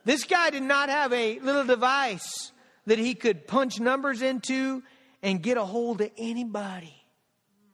This 0.07 0.22
guy 0.22 0.50
did 0.50 0.62
not 0.62 0.88
have 0.88 1.12
a 1.12 1.40
little 1.40 1.64
device 1.64 2.52
that 2.86 2.96
he 2.96 3.14
could 3.14 3.48
punch 3.48 3.80
numbers 3.80 4.22
into 4.22 4.84
and 5.20 5.42
get 5.42 5.57
a 5.57 5.64
hold 5.64 6.00
of 6.00 6.11
anybody. 6.16 6.94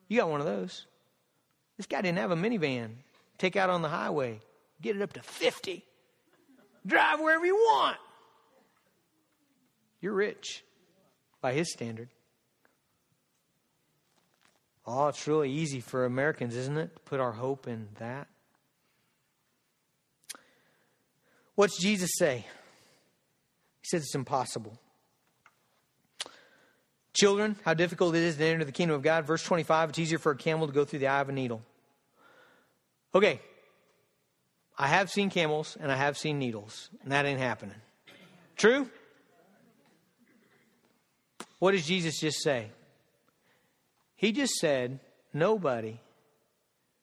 You 0.09 0.16
got 0.16 0.30
one 0.30 0.41
of 0.41 0.47
those. 0.47 0.87
This 1.76 1.85
guy 1.85 2.01
didn't 2.01 2.16
have 2.16 2.30
a 2.30 2.35
minivan. 2.35 2.93
Take 3.37 3.55
out 3.55 3.68
on 3.68 3.83
the 3.83 3.91
highway, 3.91 4.41
get 4.80 4.97
it 4.97 5.03
up 5.03 5.12
to 5.12 5.20
50. 5.20 5.85
Drive 6.87 7.20
wherever 7.20 7.45
you 7.45 7.55
want. 7.55 7.99
You're 10.01 10.14
rich 10.14 10.64
by 11.43 11.53
his 11.53 11.70
standard. 11.70 12.09
Oh, 14.87 15.09
it's 15.09 15.28
really 15.28 15.51
easy 15.51 15.80
for 15.80 16.07
Americans, 16.07 16.57
isn't 16.57 16.78
it, 16.78 16.95
to 16.95 17.01
put 17.01 17.20
our 17.20 17.33
hope 17.33 17.68
in 17.68 17.89
that? 17.99 18.28
What's 21.55 21.79
Jesus 21.79 22.11
say? 22.17 22.47
He 23.83 23.89
says 23.89 24.03
it's 24.03 24.15
impossible. 24.15 24.79
Children, 27.15 27.57
how 27.65 27.75
difficult 27.75 28.15
it 28.15 28.23
is 28.23 28.37
to 28.37 28.45
enter 28.45 28.65
the 28.65 28.73
kingdom 28.73 28.97
of 28.97 29.03
God. 29.03 29.27
Verse 29.27 29.43
25, 29.43 29.91
it's 29.91 29.99
easier 29.99 30.19
for 30.19 30.33
a 30.33 30.37
camel 30.37 30.67
to 30.67 30.73
go 30.73 30.85
through 30.85 31.01
the 31.01 31.09
eye 31.09 31.21
of 31.21 31.29
a 31.29 31.33
needle. 31.33 31.63
Okay, 33.15 33.41
I 34.79 34.87
have 34.87 35.11
seen 35.11 35.29
camels 35.29 35.77
and 35.79 35.93
I 35.93 35.97
have 35.97 36.17
seen 36.17 36.39
needles, 36.39 36.89
and 37.03 37.13
that 37.13 37.27
ain't 37.27 37.39
happening. 37.39 37.77
True? 38.57 38.89
What 41.59 41.73
does 41.73 41.87
Jesus 41.87 42.19
just 42.19 42.43
say? 42.43 42.71
He 44.17 44.33
just 44.33 44.55
said, 44.55 44.99
nobody, 45.35 45.99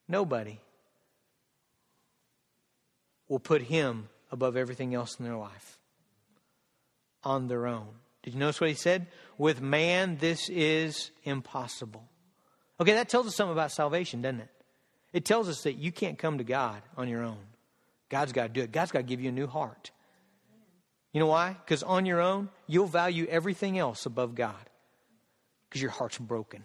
nobody 0.08 0.58
will 3.28 3.40
put 3.40 3.62
him 3.62 4.10
above 4.32 4.56
everything 4.56 4.94
else 4.94 5.18
in 5.20 5.26
their 5.26 5.38
life 5.38 5.80
on 7.24 7.48
their 7.48 7.68
own. 7.68 7.88
Did 8.24 8.34
you 8.34 8.40
notice 8.40 8.62
what 8.62 8.70
he 8.70 8.76
said? 8.76 9.08
With 9.38 9.62
man, 9.62 10.18
this 10.18 10.50
is 10.50 11.12
impossible. 11.24 12.04
Okay, 12.80 12.94
that 12.94 13.10
tells 13.10 13.28
us 13.28 13.36
something 13.36 13.54
about 13.54 13.72
salvation, 13.72 14.22
doesn't 14.22 14.42
it? 14.42 14.50
It 15.12 15.26
tells 15.26 15.50
us 15.50 15.64
that 15.64 15.74
you 15.74 15.92
can't 15.92 16.18
come 16.18 16.38
to 16.38 16.44
God 16.44 16.82
on 16.96 17.10
your 17.10 17.24
own. 17.24 17.40
God's 18.10 18.32
got 18.32 18.44
to 18.44 18.50
do 18.50 18.62
it. 18.62 18.72
God's 18.72 18.92
got 18.92 19.00
to 19.00 19.04
give 19.04 19.22
you 19.22 19.30
a 19.30 19.34
new 19.34 19.48
heart. 19.48 19.92
You 21.14 21.20
know 21.20 21.28
why? 21.28 21.56
Because 21.66 21.84
on 21.84 22.06
your 22.06 22.22
own, 22.22 22.50
you'll 22.68 22.88
value 22.88 23.26
everything 23.30 23.80
else 23.80 24.06
above 24.06 24.36
God 24.36 24.56
because 25.68 25.82
your 25.82 25.92
heart's 25.92 26.18
broken, 26.18 26.64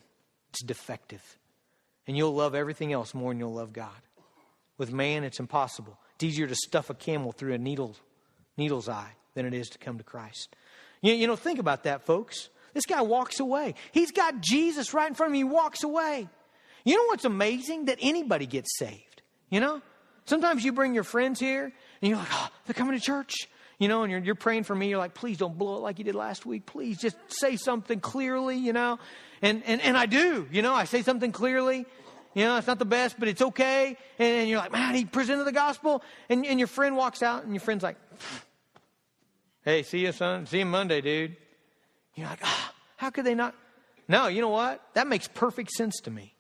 it's 0.51 0.63
defective. 0.63 1.23
And 2.07 2.17
you'll 2.19 2.35
love 2.35 2.55
everything 2.55 2.93
else 2.93 3.15
more 3.15 3.31
than 3.31 3.39
you'll 3.39 3.55
love 3.55 3.73
God. 3.73 3.89
With 4.77 4.93
man, 4.93 5.25
it's 5.25 5.41
impossible. 5.41 5.99
Easier 6.25 6.47
to 6.47 6.55
stuff 6.55 6.89
a 6.89 6.95
camel 6.95 7.33
through 7.33 7.53
a 7.53 7.59
needle, 7.59 7.97
needle's 8.57 8.89
eye 8.89 9.13
than 9.35 9.45
it 9.45 9.53
is 9.53 9.69
to 9.71 9.79
come 9.79 9.99
to 9.99 10.05
Christ. 10.05 10.57
You, 11.03 11.13
you 11.13 11.27
know, 11.27 11.37
think 11.37 11.59
about 11.59 11.83
that, 11.85 12.07
folks. 12.07 12.49
This 12.73 12.87
guy 12.87 13.03
walks 13.03 13.41
away. 13.41 13.75
He's 13.93 14.11
got 14.11 14.41
Jesus 14.41 14.95
right 14.95 15.07
in 15.07 15.15
front 15.15 15.31
of 15.31 15.35
him. 15.35 15.47
He 15.47 15.53
walks 15.53 15.85
away. 15.85 16.29
You 16.85 16.97
know 16.97 17.05
what's 17.09 17.27
amazing? 17.27 17.87
That 17.87 17.99
anybody 18.01 18.47
gets 18.47 18.79
saved. 18.79 19.23
You 19.51 19.61
know? 19.61 19.83
Sometimes 20.25 20.65
you 20.65 20.73
bring 20.73 20.95
your 20.95 21.05
friends 21.05 21.39
here 21.39 21.65
and 21.65 22.09
you're 22.09 22.19
like, 22.19 22.29
oh, 22.33 22.49
they're 22.65 22.75
coming 22.75 22.99
to 22.99 23.05
church. 23.05 23.35
You 23.79 23.89
know, 23.89 24.03
and 24.03 24.11
you're, 24.11 24.21
you're 24.21 24.35
praying 24.35 24.65
for 24.65 24.75
me. 24.75 24.89
You're 24.89 24.99
like, 24.99 25.15
please 25.15 25.37
don't 25.37 25.59
blow 25.59 25.77
it 25.77 25.81
like 25.81 25.99
you 25.99 26.05
did 26.05 26.15
last 26.15 26.47
week. 26.47 26.65
Please 26.65 26.99
just 26.99 27.17
say 27.29 27.57
something 27.57 28.01
clearly, 28.01 28.57
you 28.57 28.73
know. 28.73 28.99
And, 29.43 29.63
and, 29.67 29.81
and 29.83 29.97
I 29.97 30.07
do, 30.07 30.49
you 30.51 30.63
know, 30.63 30.73
I 30.73 30.85
say 30.85 31.03
something 31.03 31.33
clearly. 31.33 31.85
You 32.35 32.45
know, 32.45 32.57
it's 32.57 32.67
not 32.67 32.81
the 32.81 32.85
best, 32.85 33.19
but 33.19 33.29
it's 33.29 33.41
okay. 33.41 33.97
And, 34.19 34.49
you're 34.49 34.59
like, 34.59 34.73
man, 34.73 34.95
he 34.95 35.05
presented 35.05 35.45
the 35.45 35.53
gospel. 35.53 36.03
And, 36.29 36.45
and 36.45 36.59
your 36.59 36.67
friend 36.67 36.97
walks 36.97 37.23
out 37.23 37.45
and 37.45 37.53
your 37.53 37.61
friend's 37.61 37.85
like, 37.85 37.97
hey, 39.65 39.85
see 39.85 40.01
you, 40.01 40.13
son. 40.13 40.47
See 40.47 40.59
you 40.59 40.67
Monday, 40.67 41.01
dude. 41.01 41.37
You're 42.17 42.27
like, 42.27 42.41
oh, 42.43 42.71
how 42.97 43.11
could 43.11 43.25
they 43.25 43.35
not? 43.35 43.55
No, 44.09 44.27
you 44.27 44.41
know 44.41 44.49
what? 44.51 44.83
That 44.95 45.07
makes 45.07 45.29
perfect 45.29 45.71
sense 45.71 46.01
to 46.03 46.11
me. 46.11 46.35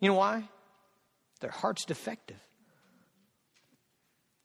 You 0.00 0.08
know 0.08 0.16
why? 0.16 0.48
Their 1.40 1.50
heart's 1.50 1.84
defective. 1.84 2.40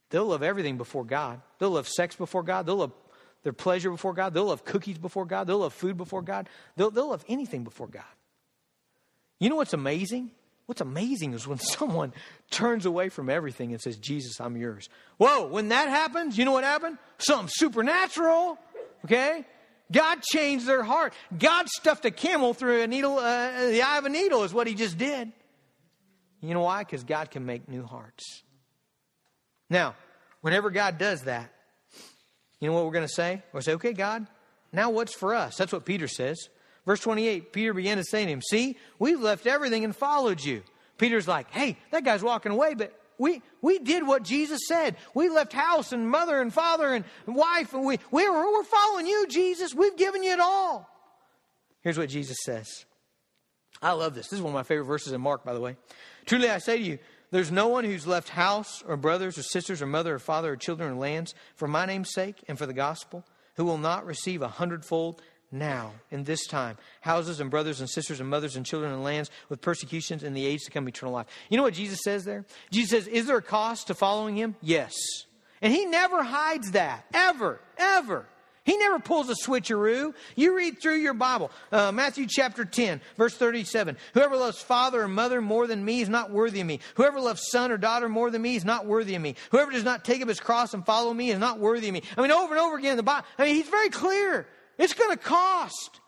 They'll 0.09 0.25
love 0.25 0.43
everything 0.43 0.77
before 0.77 1.05
God. 1.05 1.41
They'll 1.57 1.71
love 1.71 1.87
sex 1.87 2.15
before 2.15 2.43
God. 2.43 2.65
They'll 2.65 2.75
love 2.75 2.91
their 3.43 3.53
pleasure 3.53 3.89
before 3.89 4.13
God. 4.13 4.33
They'll 4.33 4.45
love 4.45 4.63
cookies 4.63 4.97
before 4.97 5.25
God. 5.25 5.47
They'll 5.47 5.59
love 5.59 5.73
food 5.73 5.97
before 5.97 6.21
God. 6.21 6.49
They'll, 6.75 6.91
they'll 6.91 7.09
love 7.09 7.25
anything 7.27 7.63
before 7.63 7.87
God. 7.87 8.03
You 9.43 9.49
know 9.49 9.57
what's 9.57 9.73
amazing? 9.73 10.31
What's 10.67 10.79
amazing 10.79 11.33
is 11.33 11.45
when 11.45 11.57
someone 11.59 12.13
turns 12.49 12.85
away 12.85 13.09
from 13.09 13.29
everything 13.29 13.73
and 13.73 13.81
says, 13.81 13.97
Jesus, 13.97 14.39
I'm 14.39 14.55
yours. 14.55 14.87
Whoa, 15.17 15.47
when 15.47 15.67
that 15.67 15.89
happens, 15.89 16.37
you 16.37 16.45
know 16.45 16.53
what 16.53 16.63
happened? 16.63 16.97
Something 17.17 17.49
supernatural, 17.51 18.57
okay? 19.03 19.43
God 19.91 20.21
changed 20.21 20.65
their 20.65 20.81
heart. 20.81 21.13
God 21.37 21.67
stuffed 21.67 22.05
a 22.05 22.11
camel 22.11 22.53
through 22.53 22.83
a 22.83 22.87
needle, 22.87 23.17
uh, 23.19 23.67
the 23.67 23.81
eye 23.81 23.97
of 23.97 24.05
a 24.05 24.09
needle 24.09 24.43
is 24.43 24.53
what 24.53 24.65
he 24.65 24.75
just 24.75 24.97
did. 24.97 25.33
You 26.39 26.53
know 26.53 26.61
why? 26.61 26.79
Because 26.79 27.03
God 27.03 27.29
can 27.29 27.45
make 27.45 27.67
new 27.67 27.83
hearts. 27.83 28.43
Now, 29.69 29.95
whenever 30.39 30.69
God 30.69 30.97
does 30.97 31.23
that, 31.23 31.51
you 32.61 32.69
know 32.69 32.75
what 32.75 32.85
we're 32.85 32.91
going 32.91 33.07
to 33.07 33.13
say? 33.13 33.43
We'll 33.51 33.61
say, 33.61 33.73
okay, 33.73 33.91
God, 33.91 34.25
now 34.71 34.89
what's 34.89 35.13
for 35.13 35.35
us? 35.35 35.57
That's 35.57 35.73
what 35.73 35.83
Peter 35.83 36.07
says. 36.07 36.47
Verse 36.85 36.99
28, 36.99 37.53
Peter 37.53 37.73
began 37.73 37.97
to 37.97 38.03
say 38.03 38.25
to 38.25 38.31
him, 38.31 38.41
See, 38.41 38.77
we've 38.99 39.21
left 39.21 39.47
everything 39.47 39.83
and 39.83 39.95
followed 39.95 40.43
you. 40.43 40.63
Peter's 40.97 41.27
like, 41.27 41.49
Hey, 41.51 41.77
that 41.91 42.03
guy's 42.03 42.23
walking 42.23 42.51
away, 42.51 42.73
but 42.73 42.99
we, 43.17 43.41
we 43.61 43.79
did 43.79 44.05
what 44.05 44.23
Jesus 44.23 44.61
said. 44.67 44.97
We 45.13 45.29
left 45.29 45.53
house 45.53 45.91
and 45.91 46.09
mother 46.09 46.41
and 46.41 46.53
father 46.53 46.93
and 46.93 47.05
wife, 47.25 47.73
and 47.73 47.85
we, 47.85 47.99
we 48.11 48.29
were, 48.29 48.51
we're 48.51 48.63
following 48.63 49.07
you, 49.07 49.27
Jesus. 49.27 49.73
We've 49.73 49.95
given 49.95 50.23
you 50.23 50.31
it 50.31 50.39
all. 50.39 50.89
Here's 51.81 51.97
what 51.97 52.09
Jesus 52.09 52.37
says. 52.43 52.85
I 53.81 53.91
love 53.91 54.15
this. 54.15 54.27
This 54.27 54.39
is 54.39 54.41
one 54.41 54.51
of 54.51 54.55
my 54.55 54.63
favorite 54.63 54.85
verses 54.85 55.13
in 55.13 55.21
Mark, 55.21 55.43
by 55.43 55.53
the 55.53 55.59
way. 55.59 55.75
Truly 56.25 56.49
I 56.49 56.57
say 56.57 56.77
to 56.77 56.83
you, 56.83 56.99
there's 57.31 57.51
no 57.51 57.67
one 57.67 57.83
who's 57.83 58.07
left 58.07 58.29
house 58.29 58.83
or 58.87 58.95
brothers 58.95 59.37
or 59.37 59.43
sisters 59.43 59.81
or 59.81 59.87
mother 59.87 60.15
or 60.15 60.19
father 60.19 60.53
or 60.53 60.55
children 60.55 60.91
or 60.91 60.95
lands 60.95 61.33
for 61.55 61.67
my 61.67 61.85
name's 61.85 62.13
sake 62.13 62.43
and 62.47 62.57
for 62.57 62.65
the 62.65 62.73
gospel 62.73 63.25
who 63.55 63.65
will 63.65 63.77
not 63.77 64.05
receive 64.05 64.41
a 64.41 64.47
hundredfold 64.47 65.21
now 65.53 65.93
in 66.11 66.23
this 66.23 66.45
time 66.47 66.77
houses 67.01 67.39
and 67.39 67.49
brothers 67.49 67.79
and 67.79 67.89
sisters 67.89 68.19
and 68.19 68.29
mothers 68.29 68.55
and 68.55 68.65
children 68.65 68.91
and 68.91 69.03
lands 69.03 69.29
with 69.49 69.61
persecutions 69.61 70.23
in 70.23 70.33
the 70.33 70.45
age 70.45 70.61
to 70.63 70.71
come 70.71 70.87
eternal 70.87 71.13
life. 71.13 71.27
You 71.49 71.57
know 71.57 71.63
what 71.63 71.73
Jesus 71.73 71.99
says 72.03 72.25
there? 72.25 72.45
Jesus 72.71 72.89
says, 72.89 73.07
Is 73.07 73.27
there 73.27 73.37
a 73.37 73.41
cost 73.41 73.87
to 73.87 73.93
following 73.93 74.35
him? 74.35 74.55
Yes. 74.61 74.93
And 75.61 75.71
he 75.71 75.85
never 75.85 76.23
hides 76.23 76.71
that, 76.71 77.05
ever, 77.13 77.61
ever. 77.77 78.25
He 78.65 78.77
never 78.77 78.99
pulls 78.99 79.29
a 79.29 79.35
switcheroo. 79.35 80.13
You 80.35 80.55
read 80.55 80.81
through 80.81 80.95
your 80.95 81.13
Bible, 81.13 81.51
uh, 81.71 81.91
Matthew 81.91 82.25
chapter 82.29 82.63
10, 82.63 83.01
verse 83.17 83.35
37. 83.35 83.97
Whoever 84.13 84.37
loves 84.37 84.61
father 84.61 85.01
or 85.01 85.07
mother 85.09 85.41
more 85.41 85.67
than 85.67 85.83
me 85.83 85.99
is 85.99 86.07
not 86.07 86.31
worthy 86.31 86.61
of 86.61 86.67
me. 86.67 86.79
Whoever 86.95 87.19
loves 87.19 87.43
son 87.51 87.71
or 87.71 87.77
daughter 87.77 88.07
more 88.07 88.29
than 88.29 88.41
me 88.41 88.55
is 88.55 88.63
not 88.63 88.85
worthy 88.85 89.15
of 89.15 89.21
me. 89.21 89.35
Whoever 89.51 89.71
does 89.71 89.83
not 89.83 90.05
take 90.05 90.21
up 90.21 90.29
his 90.29 90.39
cross 90.39 90.73
and 90.73 90.85
follow 90.85 91.13
me 91.13 91.31
is 91.31 91.39
not 91.39 91.59
worthy 91.59 91.89
of 91.89 91.93
me. 91.93 92.03
I 92.17 92.21
mean, 92.21 92.31
over 92.31 92.53
and 92.53 92.61
over 92.61 92.77
again 92.77 92.91
in 92.91 92.97
the 92.97 93.03
Bible, 93.03 93.27
I 93.37 93.45
mean, 93.45 93.55
he's 93.55 93.67
very 93.67 93.89
clear. 93.89 94.47
It's 94.77 94.93
going 94.93 95.11
to 95.11 95.17
cost. 95.17 95.99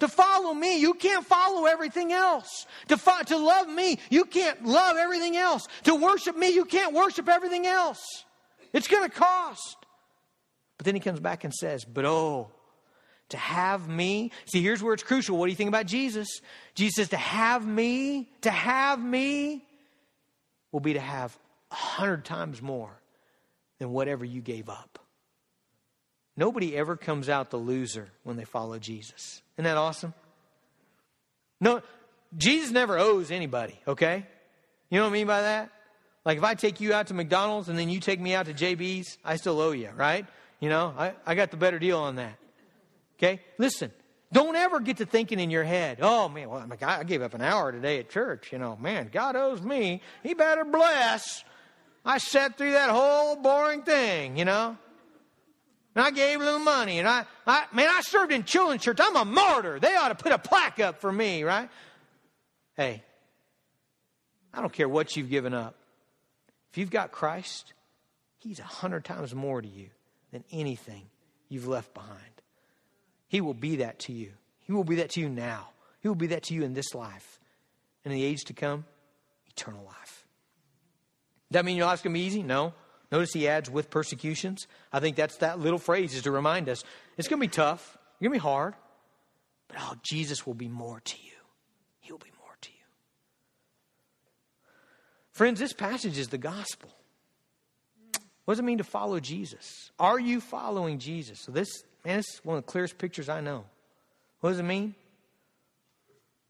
To 0.00 0.08
follow 0.08 0.52
me, 0.52 0.80
you 0.80 0.94
can't 0.94 1.24
follow 1.24 1.66
everything 1.66 2.12
else. 2.12 2.66
To, 2.88 2.96
fo- 2.96 3.22
to 3.26 3.38
love 3.38 3.68
me, 3.68 3.98
you 4.10 4.24
can't 4.24 4.64
love 4.64 4.96
everything 4.96 5.36
else. 5.36 5.66
To 5.84 5.94
worship 5.94 6.36
me, 6.36 6.50
you 6.50 6.64
can't 6.64 6.92
worship 6.92 7.28
everything 7.28 7.66
else. 7.66 8.04
It's 8.72 8.88
going 8.88 9.08
to 9.08 9.14
cost. 9.14 9.76
But 10.76 10.84
then 10.84 10.94
he 10.94 11.00
comes 11.00 11.20
back 11.20 11.44
and 11.44 11.54
says, 11.54 11.84
But 11.84 12.04
oh, 12.04 12.50
to 13.28 13.36
have 13.36 13.88
me. 13.88 14.32
See, 14.46 14.62
here's 14.62 14.82
where 14.82 14.94
it's 14.94 15.02
crucial. 15.02 15.36
What 15.38 15.46
do 15.46 15.50
you 15.50 15.56
think 15.56 15.68
about 15.68 15.86
Jesus? 15.86 16.28
Jesus 16.74 16.96
says, 16.96 17.08
To 17.10 17.16
have 17.16 17.66
me, 17.66 18.28
to 18.42 18.50
have 18.50 19.02
me 19.02 19.64
will 20.72 20.80
be 20.80 20.94
to 20.94 21.00
have 21.00 21.38
a 21.70 21.74
hundred 21.76 22.24
times 22.24 22.60
more 22.60 23.00
than 23.78 23.92
whatever 23.92 24.24
you 24.24 24.40
gave 24.40 24.68
up. 24.68 24.98
Nobody 26.36 26.76
ever 26.76 26.96
comes 26.96 27.28
out 27.28 27.50
the 27.50 27.56
loser 27.56 28.08
when 28.24 28.36
they 28.36 28.44
follow 28.44 28.78
Jesus. 28.78 29.42
Isn't 29.56 29.64
that 29.64 29.76
awesome? 29.76 30.14
No, 31.60 31.80
Jesus 32.36 32.70
never 32.70 32.98
owes 32.98 33.30
anybody, 33.30 33.78
okay? 33.86 34.26
You 34.90 34.98
know 34.98 35.04
what 35.04 35.10
I 35.10 35.12
mean 35.12 35.26
by 35.26 35.42
that? 35.42 35.70
Like 36.24 36.38
if 36.38 36.44
I 36.44 36.54
take 36.54 36.80
you 36.80 36.92
out 36.92 37.08
to 37.08 37.14
McDonald's 37.14 37.68
and 37.68 37.78
then 37.78 37.88
you 37.88 38.00
take 38.00 38.20
me 38.20 38.34
out 38.34 38.46
to 38.46 38.54
JB's, 38.54 39.18
I 39.24 39.36
still 39.36 39.60
owe 39.60 39.72
you, 39.72 39.90
right? 39.94 40.26
You 40.60 40.68
know, 40.68 40.94
I, 40.96 41.12
I 41.26 41.34
got 41.34 41.50
the 41.50 41.56
better 41.56 41.78
deal 41.78 41.98
on 41.98 42.16
that. 42.16 42.36
Okay? 43.18 43.40
Listen, 43.58 43.92
don't 44.32 44.56
ever 44.56 44.80
get 44.80 44.96
to 44.96 45.06
thinking 45.06 45.38
in 45.38 45.50
your 45.50 45.62
head, 45.62 45.98
oh 46.00 46.28
man, 46.28 46.48
well, 46.48 46.66
I 46.82 47.04
gave 47.04 47.22
up 47.22 47.34
an 47.34 47.42
hour 47.42 47.70
today 47.70 48.00
at 48.00 48.10
church. 48.10 48.50
You 48.50 48.58
know, 48.58 48.76
man, 48.80 49.10
God 49.12 49.36
owes 49.36 49.62
me. 49.62 50.02
He 50.22 50.34
better 50.34 50.64
bless. 50.64 51.44
I 52.04 52.18
sat 52.18 52.58
through 52.58 52.72
that 52.72 52.90
whole 52.90 53.36
boring 53.36 53.82
thing, 53.82 54.36
you 54.36 54.44
know. 54.44 54.76
And 55.94 56.04
I 56.04 56.10
gave 56.10 56.40
a 56.40 56.44
little 56.44 56.58
money. 56.58 56.98
And 56.98 57.08
I, 57.08 57.24
I, 57.46 57.64
man, 57.72 57.88
I 57.88 58.00
served 58.02 58.32
in 58.32 58.44
children's 58.44 58.82
church. 58.82 58.98
I'm 59.00 59.16
a 59.16 59.24
martyr. 59.24 59.78
They 59.78 59.94
ought 59.94 60.08
to 60.08 60.14
put 60.14 60.32
a 60.32 60.38
plaque 60.38 60.80
up 60.80 61.00
for 61.00 61.12
me, 61.12 61.44
right? 61.44 61.68
Hey, 62.76 63.02
I 64.52 64.60
don't 64.60 64.72
care 64.72 64.88
what 64.88 65.16
you've 65.16 65.30
given 65.30 65.54
up. 65.54 65.76
If 66.72 66.78
you've 66.78 66.90
got 66.90 67.12
Christ, 67.12 67.72
He's 68.44 68.58
a 68.58 68.64
hundred 68.64 69.06
times 69.06 69.34
more 69.34 69.62
to 69.62 69.68
you 69.68 69.88
than 70.30 70.44
anything 70.52 71.06
you've 71.48 71.66
left 71.66 71.94
behind. 71.94 72.18
He 73.26 73.40
will 73.40 73.54
be 73.54 73.76
that 73.76 74.00
to 74.00 74.12
you. 74.12 74.32
He 74.60 74.72
will 74.72 74.84
be 74.84 74.96
that 74.96 75.10
to 75.12 75.20
you 75.20 75.30
now. 75.30 75.70
He 76.02 76.08
will 76.08 76.14
be 76.14 76.26
that 76.28 76.42
to 76.44 76.54
you 76.54 76.62
in 76.62 76.74
this 76.74 76.94
life. 76.94 77.40
And 78.04 78.12
in 78.12 78.20
the 78.20 78.26
age 78.26 78.44
to 78.44 78.52
come, 78.52 78.84
eternal 79.48 79.82
life. 79.84 80.26
Does 81.50 81.56
that 81.58 81.64
mean 81.64 81.76
your 81.76 81.86
life's 81.86 82.02
going 82.02 82.12
to 82.12 82.20
be 82.20 82.26
easy? 82.26 82.42
No. 82.42 82.74
Notice 83.14 83.32
he 83.32 83.46
adds 83.46 83.70
with 83.70 83.90
persecutions. 83.90 84.66
I 84.92 84.98
think 84.98 85.14
that's 85.14 85.36
that 85.36 85.60
little 85.60 85.78
phrase 85.78 86.16
is 86.16 86.22
to 86.22 86.32
remind 86.32 86.68
us 86.68 86.82
it's 87.16 87.28
going 87.28 87.40
to 87.40 87.46
be 87.46 87.48
tough. 87.48 87.96
It's 88.14 88.20
going 88.20 88.32
to 88.32 88.40
be 88.40 88.42
hard. 88.42 88.74
But 89.68 89.76
oh, 89.78 89.94
Jesus 90.02 90.44
will 90.44 90.54
be 90.54 90.66
more 90.66 90.98
to 90.98 91.16
you. 91.22 91.38
He 92.00 92.10
will 92.10 92.18
be 92.18 92.32
more 92.42 92.56
to 92.60 92.70
you. 92.70 92.86
Friends, 95.30 95.60
this 95.60 95.72
passage 95.72 96.18
is 96.18 96.26
the 96.26 96.38
gospel. 96.38 96.90
What 98.46 98.54
does 98.54 98.58
it 98.58 98.64
mean 98.64 98.78
to 98.78 98.84
follow 98.84 99.20
Jesus? 99.20 99.92
Are 100.00 100.18
you 100.18 100.40
following 100.40 100.98
Jesus? 100.98 101.38
So 101.38 101.52
this, 101.52 101.84
man, 102.04 102.16
this 102.16 102.26
is 102.34 102.40
one 102.44 102.56
of 102.56 102.66
the 102.66 102.72
clearest 102.72 102.98
pictures 102.98 103.28
I 103.28 103.40
know. 103.40 103.64
What 104.40 104.50
does 104.50 104.58
it 104.58 104.64
mean? 104.64 104.96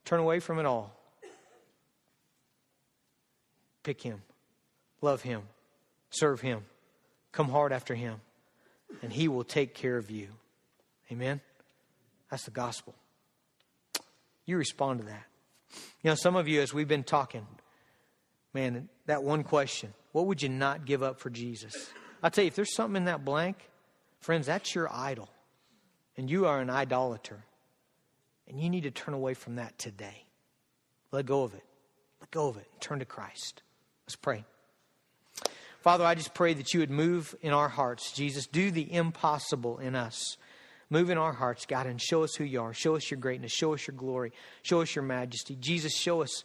Turn 0.07 0.19
away 0.19 0.41
from 0.41 0.59
it 0.59 0.65
all. 0.65 0.97
Pick 3.83 4.01
him. 4.01 4.23
Love 5.03 5.21
him. 5.21 5.43
Serve 6.15 6.41
him. 6.41 6.65
Come 7.33 7.49
hard 7.49 7.73
after 7.73 7.95
him. 7.95 8.21
And 9.03 9.13
he 9.13 9.27
will 9.29 9.45
take 9.45 9.75
care 9.75 9.97
of 9.97 10.11
you. 10.11 10.29
Amen? 11.11 11.41
That's 12.31 12.45
the 12.45 12.51
gospel. 12.51 12.95
You 14.47 14.57
respond 14.57 15.01
to 15.01 15.07
that. 15.07 15.25
You 16.03 16.11
know, 16.11 16.15
some 16.15 16.37
of 16.37 16.47
you, 16.47 16.61
as 16.63 16.73
we've 16.73 16.89
been 16.89 17.03
talking, 17.03 17.47
man, 18.53 18.89
that 19.07 19.23
one 19.23 19.43
question 19.43 19.93
what 20.13 20.27
would 20.27 20.43
you 20.43 20.49
not 20.49 20.85
give 20.85 21.03
up 21.03 21.19
for 21.19 21.29
Jesus? 21.29 21.75
I'll 22.23 22.31
tell 22.31 22.45
you, 22.45 22.49
if 22.49 22.55
there's 22.55 22.73
something 22.75 22.97
in 22.97 23.05
that 23.07 23.25
blank, 23.25 23.57
friends, 24.21 24.47
that's 24.47 24.73
your 24.73 24.89
idol. 24.93 25.29
And 26.17 26.31
you 26.31 26.47
are 26.47 26.61
an 26.61 26.71
idolater. 26.71 27.45
And 28.47 28.61
you 28.61 28.71
need 28.71 28.85
to 28.85 28.93
turn 28.93 29.13
away 29.13 29.35
from 29.35 29.57
that 29.57 29.77
today. 29.77 30.25
Let 31.11 31.27
go 31.27 31.43
of 31.43 31.55
it. 31.55 31.65
Let 32.21 32.31
go 32.31 32.47
of 32.47 32.57
it. 32.57 32.69
Turn 32.79 33.01
to 33.01 33.05
Christ. 33.05 33.63
Let's 34.07 34.15
pray. 34.15 34.45
Father, 35.85 36.07
I 36.07 36.15
just 36.15 36.33
pray 36.33 36.55
that 36.55 36.73
you 36.73 36.81
would 36.81 36.91
move 36.91 37.37
in 37.43 37.53
our 37.53 37.69
hearts, 37.69 38.11
Jesus. 38.13 38.47
Do 38.47 38.71
the 38.71 38.91
impossible 38.91 39.81
in 39.81 39.95
us. 39.95 40.39
Move 40.89 41.11
in 41.11 41.19
our 41.19 41.35
hearts, 41.35 41.67
God, 41.67 41.87
and 41.87 42.01
show 42.01 42.25
us 42.25 42.35
who 42.35 42.45
you 42.45 42.63
are. 42.63 42.73
Show 42.73 42.97
us 42.97 43.11
your 43.11 43.21
greatness. 43.21 43.53
Show 43.53 43.75
us 43.75 43.87
your 43.87 43.95
glory. 43.95 44.33
Show 44.63 44.81
us 44.81 44.95
your 44.95 45.05
majesty. 45.05 45.59
Jesus, 45.61 45.95
show 45.95 46.23
us 46.23 46.45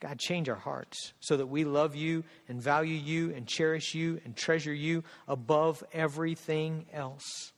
God, 0.00 0.18
change 0.18 0.48
our 0.48 0.56
hearts 0.56 1.12
so 1.20 1.36
that 1.36 1.48
we 1.48 1.64
love 1.64 1.94
you 1.94 2.24
and 2.48 2.58
value 2.58 2.94
you 2.94 3.34
and 3.34 3.46
cherish 3.46 3.94
you 3.94 4.18
and 4.24 4.34
treasure 4.34 4.72
you 4.72 5.04
above 5.28 5.84
everything 5.92 6.86
else. 6.90 7.52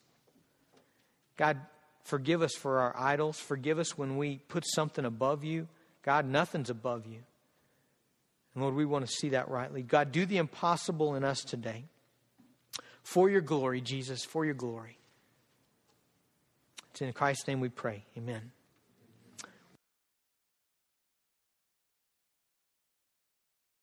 God, 1.36 1.56
forgive 2.02 2.42
us 2.42 2.54
for 2.56 2.80
our 2.80 2.96
idols. 2.98 3.38
Forgive 3.38 3.78
us 3.78 3.96
when 3.96 4.16
we 4.16 4.38
put 4.48 4.64
something 4.66 5.04
above 5.04 5.44
you. 5.44 5.68
God, 6.02 6.26
nothing's 6.26 6.70
above 6.70 7.06
you. 7.06 7.20
And 8.58 8.64
Lord, 8.64 8.74
we 8.74 8.86
want 8.86 9.06
to 9.06 9.12
see 9.12 9.28
that 9.28 9.48
rightly. 9.48 9.82
God, 9.82 10.10
do 10.10 10.26
the 10.26 10.38
impossible 10.38 11.14
in 11.14 11.22
us 11.22 11.42
today. 11.44 11.84
For 13.04 13.30
your 13.30 13.40
glory, 13.40 13.80
Jesus, 13.80 14.24
for 14.24 14.44
your 14.44 14.54
glory. 14.54 14.98
It's 16.90 17.00
in 17.00 17.12
Christ's 17.12 17.46
name 17.46 17.60
we 17.60 17.68
pray. 17.68 18.04
Amen. 18.16 18.50